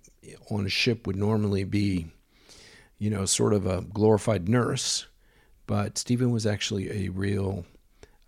on 0.51 0.67
a 0.67 0.69
ship 0.69 1.07
would 1.07 1.17
normally 1.17 1.65
be, 1.65 2.09
you 2.99 3.09
know, 3.09 3.25
sort 3.25 3.55
of 3.55 3.65
a 3.65 3.81
glorified 3.81 4.47
nurse, 4.47 5.07
but 5.67 5.97
Stephen 5.97 6.31
was 6.33 6.45
actually 6.45 7.07
a 7.07 7.09
real 7.09 7.65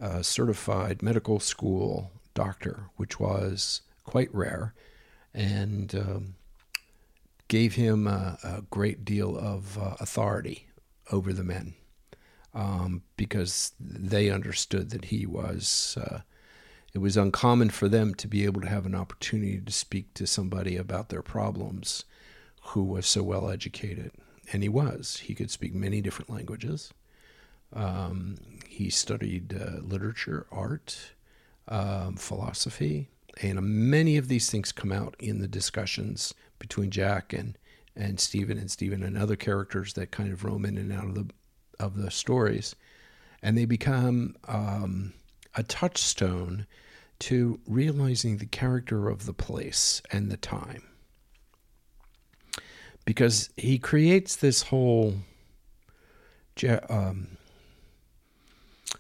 a 0.03 0.25
certified 0.25 1.01
medical 1.01 1.39
school 1.39 2.11
doctor, 2.35 2.91
which 2.97 3.21
was 3.21 3.83
quite 4.05 4.35
rare, 4.35 4.75
and 5.33 5.95
um, 5.95 6.35
gave 7.47 7.77
him 7.77 8.07
a, 8.07 8.37
a, 8.43 8.63
great 8.63 9.05
deal 9.05 9.39
of 9.39 9.79
uh, 9.79 9.95
authority 10.01 10.67
over 11.13 11.33
the 11.33 11.45
men 11.45 11.75
um, 12.53 13.03
because 13.17 13.73
they 13.79 14.29
understood 14.29 14.91
that 14.91 15.07
he 15.07 15.25
was. 15.25 15.97
Uh, 15.99 16.21
it 16.93 16.99
was 16.99 17.17
uncommon 17.17 17.71
for 17.71 17.89
them 17.89 18.13
to 18.15 18.29
be 18.29 18.45
able 18.45 18.61
to 18.61 18.69
have 18.69 18.85
an 18.85 18.95
opportunity 18.95 19.61
to 19.61 19.73
speak 19.73 20.13
to 20.15 20.27
somebody 20.27 20.77
about 20.77 21.09
their 21.09 21.23
problems 21.23 22.05
who 22.63 22.83
was 22.83 23.07
so 23.07 23.23
well 23.23 23.49
educated. 23.49 24.13
And 24.53 24.63
he 24.63 24.69
was. 24.69 25.23
He 25.25 25.35
could 25.35 25.51
speak 25.51 25.73
many 25.73 26.03
different 26.03 26.31
languages. 26.31 26.93
Um, 27.75 28.37
he 28.69 28.91
studied 28.91 29.55
uh, 29.55 29.81
literature, 29.83 30.47
art, 30.51 31.13
um, 31.69 32.17
philosophy, 32.17 33.09
and 33.41 33.61
many 33.63 34.17
of 34.17 34.29
these 34.29 34.51
things 34.51 34.73
come 34.73 34.93
out 34.93 35.15
in 35.19 35.41
the 35.41 35.49
discussions 35.49 36.35
between 36.59 36.91
Jack 36.91 37.33
and 37.33 37.57
and 37.95 38.19
Stephen 38.19 38.57
and 38.57 38.71
Stephen 38.71 39.03
and 39.03 39.19
other 39.19 39.37
characters 39.37 39.93
that 39.93 40.11
kind 40.11 40.33
of 40.33 40.45
roam 40.45 40.65
in 40.65 40.79
and 40.79 40.93
out 40.93 41.05
of 41.05 41.15
the 41.15 41.27
of 41.79 41.97
the 41.97 42.11
stories, 42.11 42.75
and 43.43 43.57
they 43.57 43.65
become 43.65 44.37
um, 44.49 45.13
a 45.55 45.63
touchstone 45.63 46.67
to 47.19 47.61
realizing 47.67 48.39
the 48.39 48.47
character 48.47 49.09
of 49.09 49.27
the 49.27 49.35
place 49.35 50.03
and 50.11 50.31
the 50.31 50.37
time. 50.37 50.83
Because 53.05 53.51
he 53.57 53.79
creates 53.79 54.37
this 54.37 54.63
whole. 54.63 55.15
Um, 56.89 57.39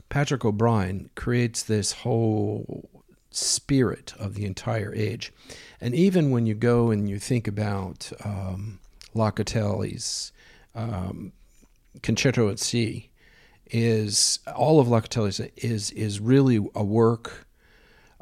Patrick 0.08 0.44
O'Brian 0.44 1.10
creates 1.14 1.62
this 1.62 1.92
whole 1.92 2.88
spirit 3.30 4.12
of 4.18 4.34
the 4.34 4.44
entire 4.44 4.94
age. 4.94 5.32
And 5.80 5.94
even 5.94 6.30
when 6.30 6.46
you 6.46 6.54
go 6.54 6.90
and 6.90 7.08
you 7.08 7.18
think 7.18 7.48
about 7.48 8.12
um, 8.24 8.78
Locatelli's 9.14 10.32
um, 10.74 11.32
Concerto 12.02 12.50
at 12.50 12.58
Sea, 12.58 13.10
is 13.72 14.38
all 14.54 14.80
of 14.80 14.86
Locatelli's 14.86 15.40
is 15.56 15.90
is 15.92 16.20
really 16.20 16.56
a 16.74 16.84
work 16.84 17.46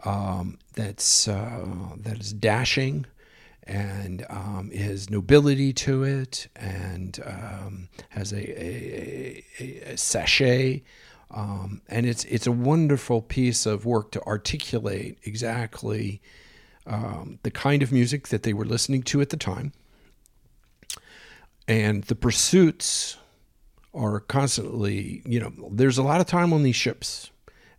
um, 0.05 0.59
that's 0.75 1.27
uh, 1.27 1.67
that 1.97 2.21
is 2.21 2.33
dashing 2.33 3.05
and 3.65 4.25
um, 4.31 4.71
has 4.71 5.11
nobility 5.11 5.73
to 5.73 6.03
it 6.03 6.49
and 6.57 7.21
um, 7.27 7.89
has 8.11 8.33
a, 8.33 8.63
a, 8.63 9.45
a, 9.59 9.93
a 9.93 9.97
sachet 9.97 10.83
um, 11.33 11.83
and 11.89 12.07
it's 12.07 12.25
it's 12.25 12.47
a 12.47 12.53
wonderful 12.53 13.23
piece 13.23 13.67
of 13.67 13.87
work 13.87 14.11
to 14.13 14.23
articulate 14.23 15.19
exactly 15.25 16.21
um, 16.87 17.39
the 17.43 17.51
kind 17.51 17.83
of 17.83 17.93
music 17.93 18.29
that 18.29 18.43
they 18.43 18.53
were 18.53 18.65
listening 18.65 19.03
to 19.05 19.21
at 19.21 19.31
the 19.31 19.37
time, 19.37 19.73
and 21.69 22.05
the 22.05 22.17
pursuits 22.17 23.17
are 23.95 24.21
constantly. 24.21 25.23
You 25.25 25.41
know, 25.41 25.53
there's 25.71 25.99
a 25.99 26.03
lot 26.03 26.21
of 26.21 26.27
time 26.27 26.53
on 26.53 26.63
these 26.65 26.77
ships, 26.77 27.31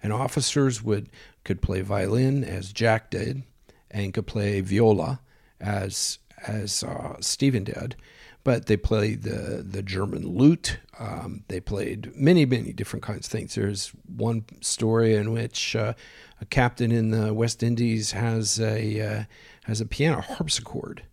and 0.01 0.13
officers 0.13 0.81
would 0.81 1.09
could 1.43 1.61
play 1.61 1.81
violin 1.81 2.43
as 2.43 2.71
Jack 2.71 3.11
did, 3.11 3.43
and 3.89 4.13
could 4.13 4.27
play 4.27 4.61
viola 4.61 5.19
as 5.59 6.19
as 6.47 6.83
uh, 6.83 7.17
Stephen 7.19 7.65
did, 7.65 7.95
but 8.43 8.65
they 8.65 8.77
played 8.77 9.23
the 9.23 9.63
the 9.67 9.81
German 9.81 10.37
lute. 10.37 10.79
Um, 10.99 11.43
they 11.47 11.59
played 11.59 12.15
many 12.15 12.45
many 12.45 12.73
different 12.73 13.03
kinds 13.03 13.27
of 13.27 13.31
things. 13.31 13.55
There's 13.55 13.91
one 14.05 14.45
story 14.61 15.15
in 15.15 15.31
which 15.31 15.75
uh, 15.75 15.93
a 16.39 16.45
captain 16.45 16.91
in 16.91 17.11
the 17.11 17.33
West 17.33 17.63
Indies 17.63 18.11
has 18.11 18.59
a 18.59 19.01
uh, 19.01 19.23
has 19.65 19.81
a 19.81 19.85
piano 19.85 20.21
harpsichord 20.21 21.03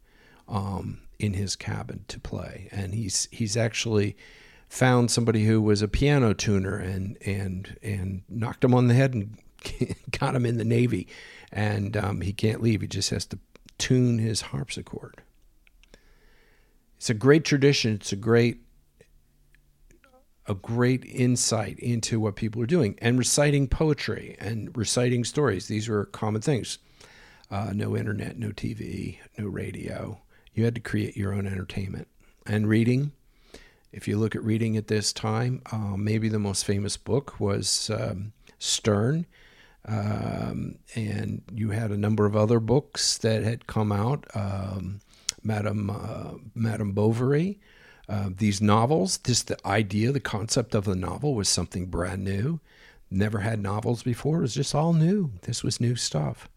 um, 0.49 1.01
in 1.19 1.35
his 1.35 1.57
cabin 1.57 2.05
to 2.09 2.21
play, 2.21 2.69
and 2.73 2.95
he's 2.95 3.29
he's 3.31 3.57
actually 3.57 4.17
found 4.69 5.11
somebody 5.11 5.47
who 5.47 5.61
was 5.63 5.83
a 5.83 5.89
piano 5.89 6.33
tuner 6.35 6.77
and 6.77 7.19
and 7.27 7.77
and 7.83 8.23
knocked 8.29 8.65
him 8.65 8.75
on 8.75 8.89
the 8.89 8.95
head 8.95 9.15
and 9.15 9.39
got 10.19 10.35
him 10.35 10.47
in 10.47 10.57
the 10.57 10.65
navy, 10.65 11.07
and 11.53 11.97
um, 11.97 12.21
he 12.23 12.33
can't 12.33 12.63
leave. 12.63 12.81
He 12.81 12.87
just 12.87 13.11
has 13.11 13.27
to 13.27 13.39
tune 13.77 14.19
his 14.19 14.41
harpsichord 14.41 15.23
it's 16.99 17.09
a 17.09 17.15
great 17.15 17.45
tradition. 17.45 17.95
It's 17.95 18.13
a 18.13 18.17
great 18.17 18.59
a 20.47 20.55
great 20.55 21.05
insight 21.05 21.79
into 21.79 22.19
what 22.19 22.35
people 22.35 22.61
are 22.61 22.67
doing 22.67 22.99
and 23.01 23.19
reciting 23.19 23.69
poetry 23.69 24.35
and 24.41 24.77
reciting 24.77 25.23
stories. 25.23 25.69
These 25.69 25.89
were 25.89 26.07
common 26.07 26.41
things. 26.41 26.79
Uh, 27.51 27.73
no 27.75 27.97
internet, 27.97 28.37
no 28.39 28.49
TV, 28.49 29.19
no 29.37 29.47
radio. 29.47 30.21
You 30.55 30.65
had 30.65 30.75
to 30.75 30.81
create 30.81 31.17
your 31.17 31.35
own 31.35 31.47
entertainment 31.47 32.09
and 32.47 32.67
reading. 32.67 33.13
If 33.93 34.09
you 34.09 34.19
look 34.19 34.35
at 34.35 34.43
reading 34.43 34.77
at 34.77 34.89
this 34.89 35.13
time, 35.13 35.63
uh, 35.71 35.97
maybe 35.97 36.29
the 36.29 36.39
most 36.39 36.65
famous 36.65 36.97
book 36.97 37.39
was 37.39 37.91
um, 37.91 38.33
Sterne. 38.59 39.27
Um, 39.87 40.79
and 40.97 41.43
you 41.55 41.71
had 41.71 41.91
a 41.91 41.97
number 41.97 42.27
of 42.27 42.35
other 42.35 42.59
books 42.59 43.19
that 43.19 43.45
had 43.45 43.67
come 43.67 43.93
out. 43.93 44.27
Um, 44.35 45.01
Madame 45.49 45.91
uh, 45.91 46.35
Madame 46.55 46.93
Bovary. 46.93 47.59
Uh, 48.09 48.31
these 48.35 48.61
novels, 48.61 49.19
just 49.19 49.49
the 49.49 49.67
idea, 49.67 50.13
the 50.13 50.21
concept 50.21 50.75
of 50.75 50.85
the 50.85 50.95
novel 50.95 51.35
was 51.35 51.49
something 51.49 51.87
brand 51.87 52.23
new. 52.23 52.61
Never 53.11 53.41
had 53.41 53.61
novels 53.61 54.03
before. 54.03 54.39
It 54.39 54.43
was 54.43 54.55
just 54.55 54.75
all 54.75 54.93
new. 54.93 55.33
This 55.43 55.65
was 55.65 55.81
new 55.81 55.97
stuff. 55.97 56.49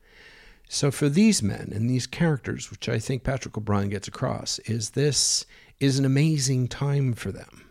So 0.69 0.91
for 0.91 1.09
these 1.09 1.41
men 1.41 1.71
and 1.73 1.89
these 1.89 2.07
characters, 2.07 2.71
which 2.71 2.87
I 2.87 2.99
think 2.99 3.23
Patrick 3.23 3.57
O'Brian 3.57 3.89
gets 3.89 4.07
across, 4.07 4.59
is 4.59 4.91
this 4.91 5.45
is 5.79 5.97
an 5.97 6.05
amazing 6.05 6.67
time 6.67 7.13
for 7.13 7.31
them. 7.31 7.65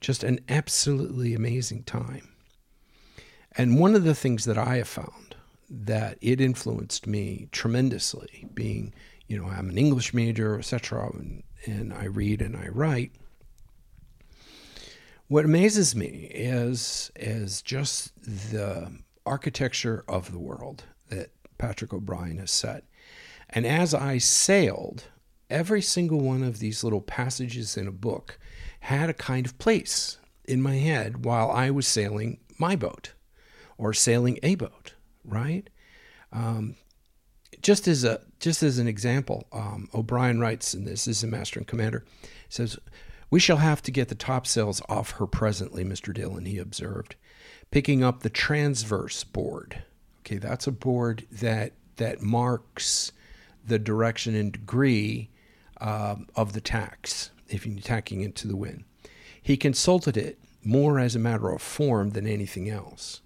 Just 0.00 0.24
an 0.24 0.40
absolutely 0.48 1.34
amazing 1.34 1.84
time. 1.84 2.28
And 3.56 3.78
one 3.78 3.94
of 3.94 4.04
the 4.04 4.14
things 4.14 4.44
that 4.46 4.58
I 4.58 4.76
have 4.76 4.88
found 4.88 5.36
that 5.68 6.18
it 6.20 6.40
influenced 6.40 7.06
me 7.06 7.48
tremendously, 7.52 8.48
being 8.54 8.92
you 9.30 9.38
know, 9.38 9.46
I'm 9.46 9.70
an 9.70 9.78
English 9.78 10.12
major, 10.12 10.58
etc., 10.58 11.08
and, 11.14 11.44
and 11.64 11.94
I 11.94 12.06
read 12.06 12.42
and 12.42 12.56
I 12.56 12.66
write. 12.66 13.12
What 15.28 15.44
amazes 15.44 15.94
me 15.94 16.28
is 16.34 17.12
is 17.14 17.62
just 17.62 18.12
the 18.20 18.90
architecture 19.24 20.04
of 20.08 20.32
the 20.32 20.40
world 20.40 20.82
that 21.10 21.30
Patrick 21.58 21.94
O'Brian 21.94 22.38
has 22.38 22.50
set. 22.50 22.82
And 23.48 23.64
as 23.64 23.94
I 23.94 24.18
sailed, 24.18 25.04
every 25.48 25.80
single 25.80 26.20
one 26.20 26.42
of 26.42 26.58
these 26.58 26.82
little 26.82 27.00
passages 27.00 27.76
in 27.76 27.86
a 27.86 27.92
book 27.92 28.36
had 28.80 29.08
a 29.08 29.14
kind 29.14 29.46
of 29.46 29.58
place 29.58 30.18
in 30.44 30.60
my 30.60 30.74
head 30.74 31.24
while 31.24 31.52
I 31.52 31.70
was 31.70 31.86
sailing 31.86 32.40
my 32.58 32.74
boat 32.74 33.12
or 33.78 33.92
sailing 33.92 34.40
a 34.42 34.56
boat, 34.56 34.94
right? 35.24 35.70
Um, 36.32 36.74
just 37.62 37.88
as 37.88 38.04
a 38.04 38.20
just 38.38 38.62
as 38.62 38.78
an 38.78 38.86
example, 38.86 39.46
um, 39.52 39.88
O'Brian 39.94 40.40
writes, 40.40 40.74
and 40.74 40.86
this 40.86 41.06
is 41.06 41.22
a 41.22 41.26
master 41.26 41.58
and 41.60 41.66
commander, 41.66 42.04
says, 42.48 42.78
"We 43.30 43.40
shall 43.40 43.58
have 43.58 43.82
to 43.82 43.90
get 43.90 44.08
the 44.08 44.14
topsails 44.14 44.82
off 44.88 45.12
her 45.12 45.26
presently, 45.26 45.84
Mister 45.84 46.12
Dillon." 46.12 46.46
He 46.46 46.58
observed, 46.58 47.16
picking 47.70 48.02
up 48.02 48.22
the 48.22 48.30
transverse 48.30 49.24
board. 49.24 49.82
Okay, 50.20 50.38
that's 50.38 50.66
a 50.66 50.72
board 50.72 51.26
that 51.30 51.72
that 51.96 52.22
marks 52.22 53.12
the 53.66 53.78
direction 53.78 54.34
and 54.34 54.52
degree 54.52 55.30
um, 55.80 56.26
of 56.34 56.52
the 56.52 56.60
tacks 56.60 57.30
if 57.48 57.66
you're 57.66 57.78
tacking 57.80 58.22
into 58.22 58.48
the 58.48 58.56
wind. 58.56 58.84
He 59.42 59.56
consulted 59.56 60.16
it 60.16 60.38
more 60.62 60.98
as 60.98 61.16
a 61.16 61.18
matter 61.18 61.50
of 61.50 61.62
form 61.62 62.10
than 62.10 62.26
anything 62.26 62.68
else, 62.68 63.22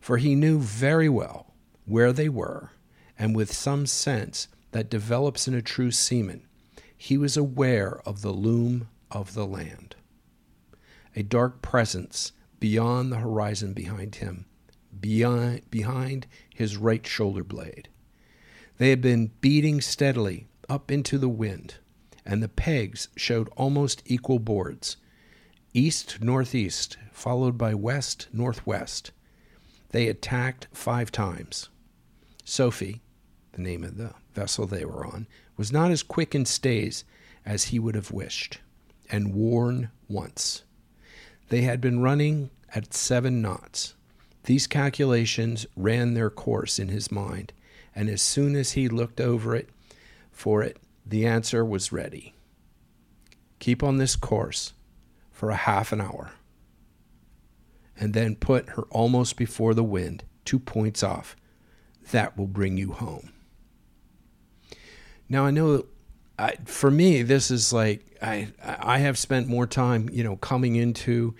for 0.00 0.18
he 0.18 0.34
knew 0.34 0.58
very 0.58 1.08
well 1.08 1.54
where 1.84 2.12
they 2.12 2.28
were 2.28 2.70
and 3.22 3.36
with 3.36 3.52
some 3.52 3.86
sense 3.86 4.48
that 4.72 4.90
develops 4.90 5.46
in 5.46 5.54
a 5.54 5.62
true 5.62 5.92
seaman, 5.92 6.42
he 6.96 7.16
was 7.16 7.36
aware 7.36 8.02
of 8.04 8.20
the 8.20 8.32
loom 8.32 8.88
of 9.12 9.34
the 9.34 9.46
land. 9.46 9.94
A 11.14 11.22
dark 11.22 11.62
presence 11.62 12.32
beyond 12.58 13.12
the 13.12 13.18
horizon 13.18 13.74
behind 13.74 14.16
him, 14.16 14.46
beyond, 15.00 15.70
behind 15.70 16.26
his 16.52 16.76
right 16.76 17.06
shoulder 17.06 17.44
blade. 17.44 17.88
They 18.78 18.90
had 18.90 19.00
been 19.00 19.30
beating 19.40 19.80
steadily 19.80 20.48
up 20.68 20.90
into 20.90 21.16
the 21.16 21.28
wind, 21.28 21.76
and 22.26 22.42
the 22.42 22.48
pegs 22.48 23.06
showed 23.14 23.48
almost 23.50 24.02
equal 24.04 24.40
boards 24.40 24.96
east 25.72 26.20
northeast, 26.20 26.96
followed 27.12 27.56
by 27.56 27.72
west 27.72 28.26
northwest. 28.32 29.12
They 29.90 30.08
attacked 30.08 30.66
five 30.72 31.12
times. 31.12 31.68
Sophie, 32.44 33.00
the 33.52 33.62
name 33.62 33.84
of 33.84 33.96
the 33.96 34.14
vessel 34.34 34.66
they 34.66 34.84
were 34.84 35.06
on, 35.06 35.26
was 35.56 35.72
not 35.72 35.90
as 35.90 36.02
quick 36.02 36.34
in 36.34 36.44
stays 36.44 37.04
as 37.44 37.64
he 37.64 37.78
would 37.78 37.94
have 37.94 38.10
wished, 38.10 38.60
and 39.10 39.34
worn 39.34 39.90
once. 40.08 40.62
They 41.48 41.62
had 41.62 41.80
been 41.80 42.00
running 42.00 42.50
at 42.74 42.94
seven 42.94 43.42
knots. 43.42 43.94
These 44.44 44.66
calculations 44.66 45.66
ran 45.76 46.14
their 46.14 46.30
course 46.30 46.78
in 46.78 46.88
his 46.88 47.12
mind, 47.12 47.52
and 47.94 48.08
as 48.08 48.22
soon 48.22 48.56
as 48.56 48.72
he 48.72 48.88
looked 48.88 49.20
over 49.20 49.54
it 49.54 49.68
for 50.30 50.62
it, 50.62 50.78
the 51.04 51.26
answer 51.26 51.64
was 51.64 51.92
ready. 51.92 52.34
Keep 53.58 53.82
on 53.82 53.98
this 53.98 54.16
course 54.16 54.72
for 55.30 55.50
a 55.50 55.56
half 55.56 55.92
an 55.92 56.00
hour, 56.00 56.32
and 57.98 58.14
then 58.14 58.34
put 58.34 58.70
her 58.70 58.82
almost 58.84 59.36
before 59.36 59.74
the 59.74 59.84
wind, 59.84 60.24
two 60.44 60.58
points 60.58 61.02
off, 61.02 61.36
that 62.10 62.36
will 62.36 62.46
bring 62.46 62.78
you 62.78 62.92
home. 62.92 63.31
Now 65.32 65.46
I 65.46 65.50
know 65.50 65.86
I, 66.38 66.56
for 66.66 66.90
me 66.90 67.22
this 67.22 67.50
is 67.50 67.72
like 67.72 68.18
I 68.20 68.48
I 68.60 68.98
have 68.98 69.16
spent 69.16 69.48
more 69.48 69.66
time 69.66 70.10
you 70.12 70.22
know 70.22 70.36
coming 70.36 70.76
into 70.76 71.34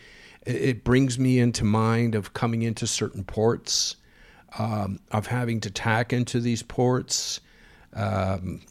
it 0.47 0.83
brings 0.83 1.19
me 1.19 1.39
into 1.39 1.65
mind 1.65 2.15
of 2.15 2.33
coming 2.33 2.63
into 2.63 2.87
certain 2.87 3.23
ports 3.23 3.97
um, 4.59 4.99
of 5.11 5.27
having 5.27 5.61
to 5.61 5.71
tack 5.71 6.11
into 6.15 6.41
these 6.41 6.63
ports 6.63 7.41
um, 7.93 8.63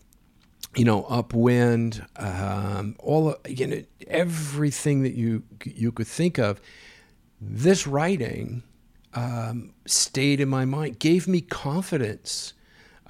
you 0.75 0.86
know 0.86 1.03
upwind 1.03 2.03
um, 2.15 2.95
all 2.97 3.36
you 3.47 3.67
know 3.67 3.84
everything 4.07 5.03
that 5.03 5.13
you 5.13 5.43
you 5.63 5.91
could 5.91 6.07
think 6.07 6.39
of. 6.39 6.60
This 7.39 7.86
writing 7.86 8.63
um, 9.13 9.75
stayed 9.86 10.39
in 10.39 10.49
my 10.49 10.65
mind, 10.65 10.97
gave 10.97 11.27
me 11.27 11.41
confidence 11.41 12.53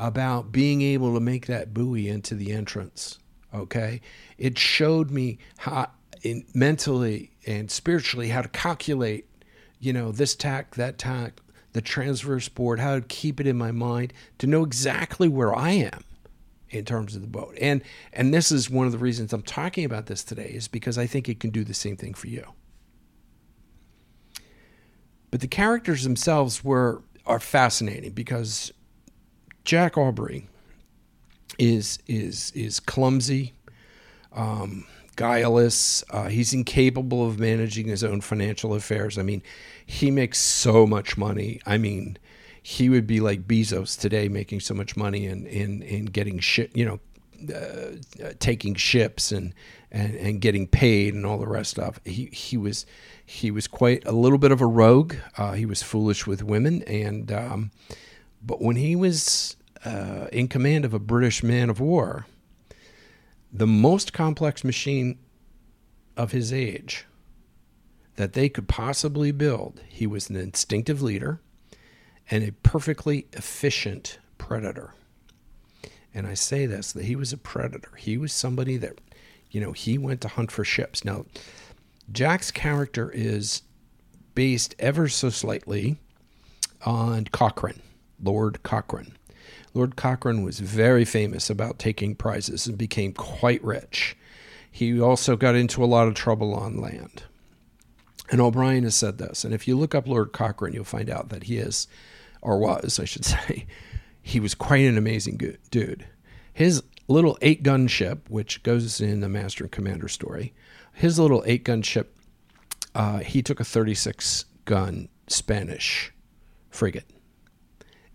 about 0.02 0.52
being 0.52 0.82
able 0.82 1.14
to 1.14 1.20
make 1.20 1.46
that 1.46 1.76
buoy 1.76 2.10
into 2.10 2.34
the 2.34 2.52
entrance. 2.52 3.20
Okay. 3.54 4.02
It 4.40 4.58
showed 4.58 5.12
me 5.12 5.38
how 5.58 5.92
in, 6.24 6.44
mentally 6.56 7.32
and 7.46 7.70
spiritually 7.70 8.30
how 8.30 8.42
to 8.42 8.50
calculate, 8.50 9.28
you 9.80 9.94
know, 9.94 10.12
this 10.12 10.36
tack, 10.36 10.76
that 10.76 10.98
tack, 10.98 11.40
the 11.74 11.82
transverse 11.82 12.50
board, 12.50 12.80
how 12.80 12.96
to 12.96 13.02
keep 13.02 13.40
it 13.40 13.46
in 13.46 13.58
my 13.58 13.72
mind 13.72 14.12
to 14.40 14.48
know 14.48 14.64
exactly 14.64 15.28
where 15.28 15.56
I 15.56 15.72
am 15.72 16.04
in 16.72 16.84
terms 16.84 17.16
of 17.16 17.22
the 17.22 17.28
boat. 17.28 17.56
And 17.62 17.84
and 18.12 18.34
this 18.34 18.52
is 18.52 18.72
one 18.72 18.88
of 18.88 18.92
the 18.92 18.98
reasons 18.98 19.34
I'm 19.34 19.44
talking 19.44 19.86
about 19.86 20.08
this 20.08 20.24
today 20.24 20.50
is 20.50 20.68
because 20.68 20.98
I 20.98 21.06
think 21.06 21.30
it 21.30 21.40
can 21.40 21.52
do 21.52 21.64
the 21.64 21.76
same 21.76 21.96
thing 21.96 22.16
for 22.16 22.28
you. 22.28 22.46
But 25.30 25.42
the 25.42 25.48
characters 25.48 26.04
themselves 26.04 26.64
were 26.64 27.04
are 27.28 27.40
fascinating 27.40 28.14
because 28.14 28.72
Jack 29.64 29.98
Aubrey 29.98 30.48
is 31.58 32.00
is 32.08 32.52
is 32.56 32.80
clumsy, 32.80 33.54
um, 34.34 34.86
guileless. 35.16 36.04
Uh, 36.10 36.30
he's 36.30 36.54
incapable 36.54 37.28
of 37.28 37.40
managing 37.40 37.88
his 37.88 38.04
own 38.04 38.22
financial 38.22 38.74
affairs. 38.74 39.18
I 39.18 39.24
mean, 39.24 39.44
he 39.86 40.12
makes 40.12 40.40
so 40.40 40.88
much 40.88 41.18
money. 41.18 41.62
I 41.66 41.78
mean, 41.78 42.18
he 42.62 42.90
would 42.90 43.08
be 43.08 43.20
like 43.20 43.48
Bezos 43.48 44.00
today, 44.00 44.28
making 44.28 44.62
so 44.62 44.74
much 44.74 44.96
money 44.98 45.28
and 45.28 45.48
in 45.48 45.82
in 45.84 46.06
getting 46.06 46.40
shit, 46.40 46.76
you 46.76 46.86
know, 46.86 47.00
uh, 47.54 48.24
uh, 48.24 48.34
taking 48.40 48.76
ships 48.76 49.32
and, 49.32 49.54
and 49.92 50.16
and 50.16 50.42
getting 50.42 50.68
paid 50.68 51.14
and 51.14 51.26
all 51.26 51.38
the 51.38 51.48
rest 51.48 51.80
of. 51.80 52.00
He 52.06 52.26
he 52.28 52.58
was 52.58 52.86
he 53.26 53.52
was 53.52 53.68
quite 53.68 54.06
a 54.06 54.12
little 54.12 54.38
bit 54.38 54.52
of 54.52 54.62
a 54.62 54.68
rogue. 54.68 55.16
Uh, 55.38 55.54
he 55.54 55.66
was 55.66 55.82
foolish 55.84 56.28
with 56.28 56.44
women, 56.44 56.84
and 56.84 57.32
um, 57.32 57.72
but 58.44 58.62
when 58.62 58.76
he 58.76 58.96
was 58.96 59.56
uh, 59.86 60.28
in 60.32 60.48
command 60.48 60.86
of 60.86 60.94
a 60.94 61.00
British 61.00 61.44
man 61.44 61.70
of 61.70 61.80
war, 61.80 62.26
the 63.52 63.68
most 63.68 64.14
complex 64.14 64.64
machine 64.64 65.20
of 66.16 66.32
his 66.32 66.54
age 66.54 67.06
that 68.16 68.34
they 68.34 68.50
could 68.50 68.68
possibly 68.68 69.32
build, 69.32 69.82
he 69.88 70.06
was 70.06 70.30
an 70.30 70.36
instinctive 70.36 71.02
leader 71.02 71.40
and 72.30 72.44
a 72.44 72.52
perfectly 72.52 73.28
efficient 73.34 74.20
predator. 74.38 74.94
And 76.14 76.28
I 76.28 76.34
say 76.34 76.66
this 76.66 76.92
that 76.92 77.06
he 77.06 77.16
was 77.16 77.32
a 77.34 77.38
predator. 77.38 77.96
He 77.98 78.18
was 78.18 78.34
somebody 78.34 78.78
that, 78.78 79.00
you 79.50 79.62
know, 79.62 79.72
he 79.72 79.98
went 79.98 80.22
to 80.22 80.28
hunt 80.28 80.52
for 80.52 80.64
ships. 80.64 81.06
Now, 81.06 81.26
Jack's 82.12 82.52
character 82.52 83.10
is 83.12 83.62
based 84.36 84.76
ever 84.80 85.08
so 85.08 85.30
slightly 85.30 85.98
on 86.86 87.26
Cochrane, 87.26 87.82
Lord 88.22 88.64
Cochrane. 88.64 89.14
Lord 89.74 89.96
Cochrane 89.96 90.44
was 90.44 90.60
very 90.60 91.06
famous 91.06 91.50
about 91.50 91.80
taking 91.80 92.16
prizes 92.16 92.68
and 92.68 92.78
became 92.78 93.14
quite 93.14 93.64
rich. 93.64 94.18
He 94.70 95.00
also 95.00 95.36
got 95.36 95.56
into 95.56 95.84
a 95.84 95.86
lot 95.86 96.08
of 96.08 96.14
trouble 96.14 96.54
on 96.54 96.80
land. 96.80 97.24
And 98.30 98.40
O'Brian 98.40 98.84
has 98.84 98.96
said 98.96 99.18
this. 99.18 99.44
And 99.44 99.54
if 99.54 99.68
you 99.68 99.78
look 99.78 99.94
up 99.96 100.08
Lord 100.08 100.32
Cochrane, 100.32 100.74
you'll 100.74 100.86
find 100.86 101.10
out 101.10 101.30
that 101.30 101.44
he 101.44 101.58
is, 101.58 101.88
or 102.42 102.58
was, 102.58 103.00
I 103.00 103.06
should 103.06 103.26
say, 103.26 103.66
he 104.22 104.40
was 104.40 104.56
quite 104.56 104.86
an 104.86 104.98
amazing 104.98 105.38
dude. 105.70 106.06
His 106.54 106.84
little 107.08 107.38
eight 107.42 107.64
gun 107.64 107.88
ship, 107.88 108.30
which 108.30 108.64
goes 108.64 109.02
in 109.02 109.20
the 109.20 109.30
Master 109.30 109.66
and 109.66 109.72
Commander 109.72 110.08
story, 110.08 110.54
his 110.94 111.20
little 111.20 111.44
eight 111.46 111.64
gun 111.64 111.82
ship, 111.82 112.16
uh, 112.94 113.20
he 113.20 113.42
took 113.42 113.60
a 113.60 113.66
36 113.66 114.46
gun 114.66 115.10
Spanish 115.28 116.14
frigate 116.70 117.10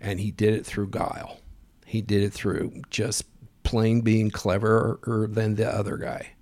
and 0.01 0.21
he 0.21 0.31
did 0.31 0.55
it 0.55 0.67
through 0.67 0.89
guile. 0.91 1.41
He 1.85 2.01
did 2.01 2.23
it 2.23 2.33
through 2.33 2.83
just 2.91 3.25
plain 3.63 4.01
being 4.01 4.31
cleverer 4.31 5.29
than 5.31 5.55
the 5.55 5.69
other 5.69 5.97
guy. 5.97 6.33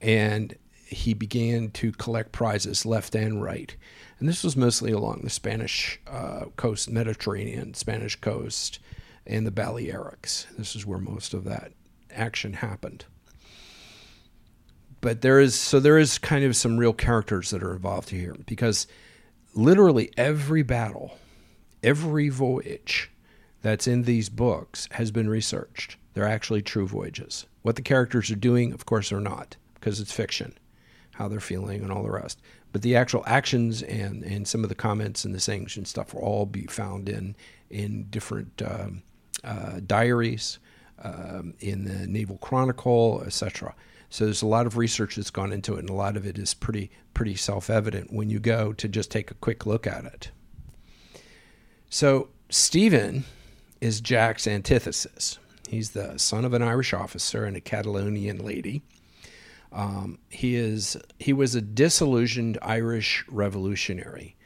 And 0.00 0.56
he 0.86 1.14
began 1.14 1.70
to 1.70 1.92
collect 1.92 2.32
prizes 2.32 2.84
left 2.84 3.14
and 3.14 3.42
right. 3.42 3.74
And 4.18 4.28
this 4.28 4.44
was 4.44 4.56
mostly 4.56 4.92
along 4.92 5.22
the 5.22 5.30
Spanish 5.30 6.00
uh, 6.06 6.46
coast, 6.56 6.90
Mediterranean, 6.90 7.74
Spanish 7.74 8.16
coast, 8.16 8.78
and 9.26 9.46
the 9.46 9.50
Balearics. 9.50 10.46
This 10.56 10.76
is 10.76 10.86
where 10.86 10.98
most 10.98 11.34
of 11.34 11.44
that 11.44 11.72
action 12.12 12.52
happened. 12.52 13.04
But 15.00 15.22
there 15.22 15.40
is 15.40 15.56
so 15.56 15.80
there 15.80 15.98
is 15.98 16.18
kind 16.18 16.44
of 16.44 16.54
some 16.54 16.78
real 16.78 16.92
characters 16.92 17.50
that 17.50 17.62
are 17.62 17.72
involved 17.72 18.10
here 18.10 18.36
because 18.46 18.86
literally 19.54 20.12
every 20.16 20.62
battle, 20.62 21.18
every 21.82 22.28
voyage 22.28 23.10
that's 23.62 23.86
in 23.86 24.02
these 24.02 24.28
books 24.28 24.88
has 24.92 25.10
been 25.10 25.28
researched. 25.28 25.96
They're 26.14 26.26
actually 26.26 26.62
true 26.62 26.86
voyages. 26.86 27.46
What 27.62 27.76
the 27.76 27.82
characters 27.82 28.30
are 28.30 28.36
doing, 28.36 28.72
of 28.72 28.86
course, 28.86 29.12
are 29.12 29.20
not 29.20 29.56
because 29.74 30.00
it's 30.00 30.12
fiction, 30.12 30.58
how 31.12 31.28
they're 31.28 31.40
feeling 31.40 31.82
and 31.82 31.92
all 31.92 32.02
the 32.02 32.10
rest. 32.10 32.40
But 32.72 32.82
the 32.82 32.96
actual 32.96 33.22
actions 33.26 33.82
and, 33.82 34.22
and 34.22 34.48
some 34.48 34.62
of 34.62 34.68
the 34.68 34.74
comments 34.74 35.24
and 35.24 35.34
the 35.34 35.40
sayings 35.40 35.76
and 35.76 35.86
stuff 35.86 36.14
will 36.14 36.22
all 36.22 36.46
be 36.46 36.66
found 36.66 37.08
in 37.08 37.36
in 37.70 38.04
different 38.10 38.60
um, 38.62 39.02
uh, 39.42 39.80
diaries, 39.86 40.58
um, 41.02 41.54
in 41.60 41.84
the 41.84 42.06
Naval 42.06 42.38
Chronicle, 42.38 43.22
etc. 43.26 43.74
So 44.10 44.24
there's 44.24 44.42
a 44.42 44.46
lot 44.46 44.66
of 44.66 44.76
research 44.76 45.16
that's 45.16 45.30
gone 45.30 45.52
into 45.52 45.76
it, 45.76 45.80
and 45.80 45.90
a 45.90 45.94
lot 45.94 46.16
of 46.16 46.26
it 46.26 46.38
is 46.38 46.54
pretty 46.54 46.90
pretty 47.14 47.34
self-evident 47.34 48.12
when 48.12 48.30
you 48.30 48.38
go 48.40 48.72
to 48.72 48.88
just 48.88 49.10
take 49.10 49.30
a 49.30 49.34
quick 49.34 49.66
look 49.66 49.86
at 49.86 50.04
it. 50.04 50.30
So 51.92 52.30
Stephen 52.48 53.24
is 53.82 54.00
Jack's 54.00 54.46
antithesis. 54.46 55.38
He's 55.68 55.90
the 55.90 56.18
son 56.18 56.46
of 56.46 56.54
an 56.54 56.62
Irish 56.62 56.94
officer 56.94 57.44
and 57.44 57.54
a 57.54 57.60
Catalonian 57.60 58.42
lady. 58.42 58.80
Um, 59.70 60.18
he 60.30 60.56
is 60.56 60.96
he 61.18 61.34
was 61.34 61.54
a 61.54 61.60
disillusioned 61.60 62.56
Irish 62.62 63.26
revolutionary 63.28 64.36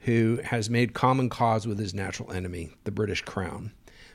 who 0.00 0.40
has 0.42 0.68
made 0.68 0.92
common 0.92 1.28
cause 1.28 1.68
with 1.68 1.78
his 1.78 1.94
natural 1.94 2.32
enemy, 2.32 2.72
the 2.82 2.90
British 2.90 3.22
Crown, 3.22 3.70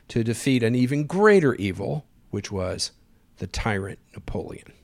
to 0.08 0.22
defeat 0.22 0.62
an 0.62 0.74
even 0.74 1.06
greater 1.06 1.54
evil, 1.54 2.04
which 2.28 2.52
was 2.52 2.92
the 3.38 3.46
tyrant 3.46 3.98
Napoleon. 4.12 4.74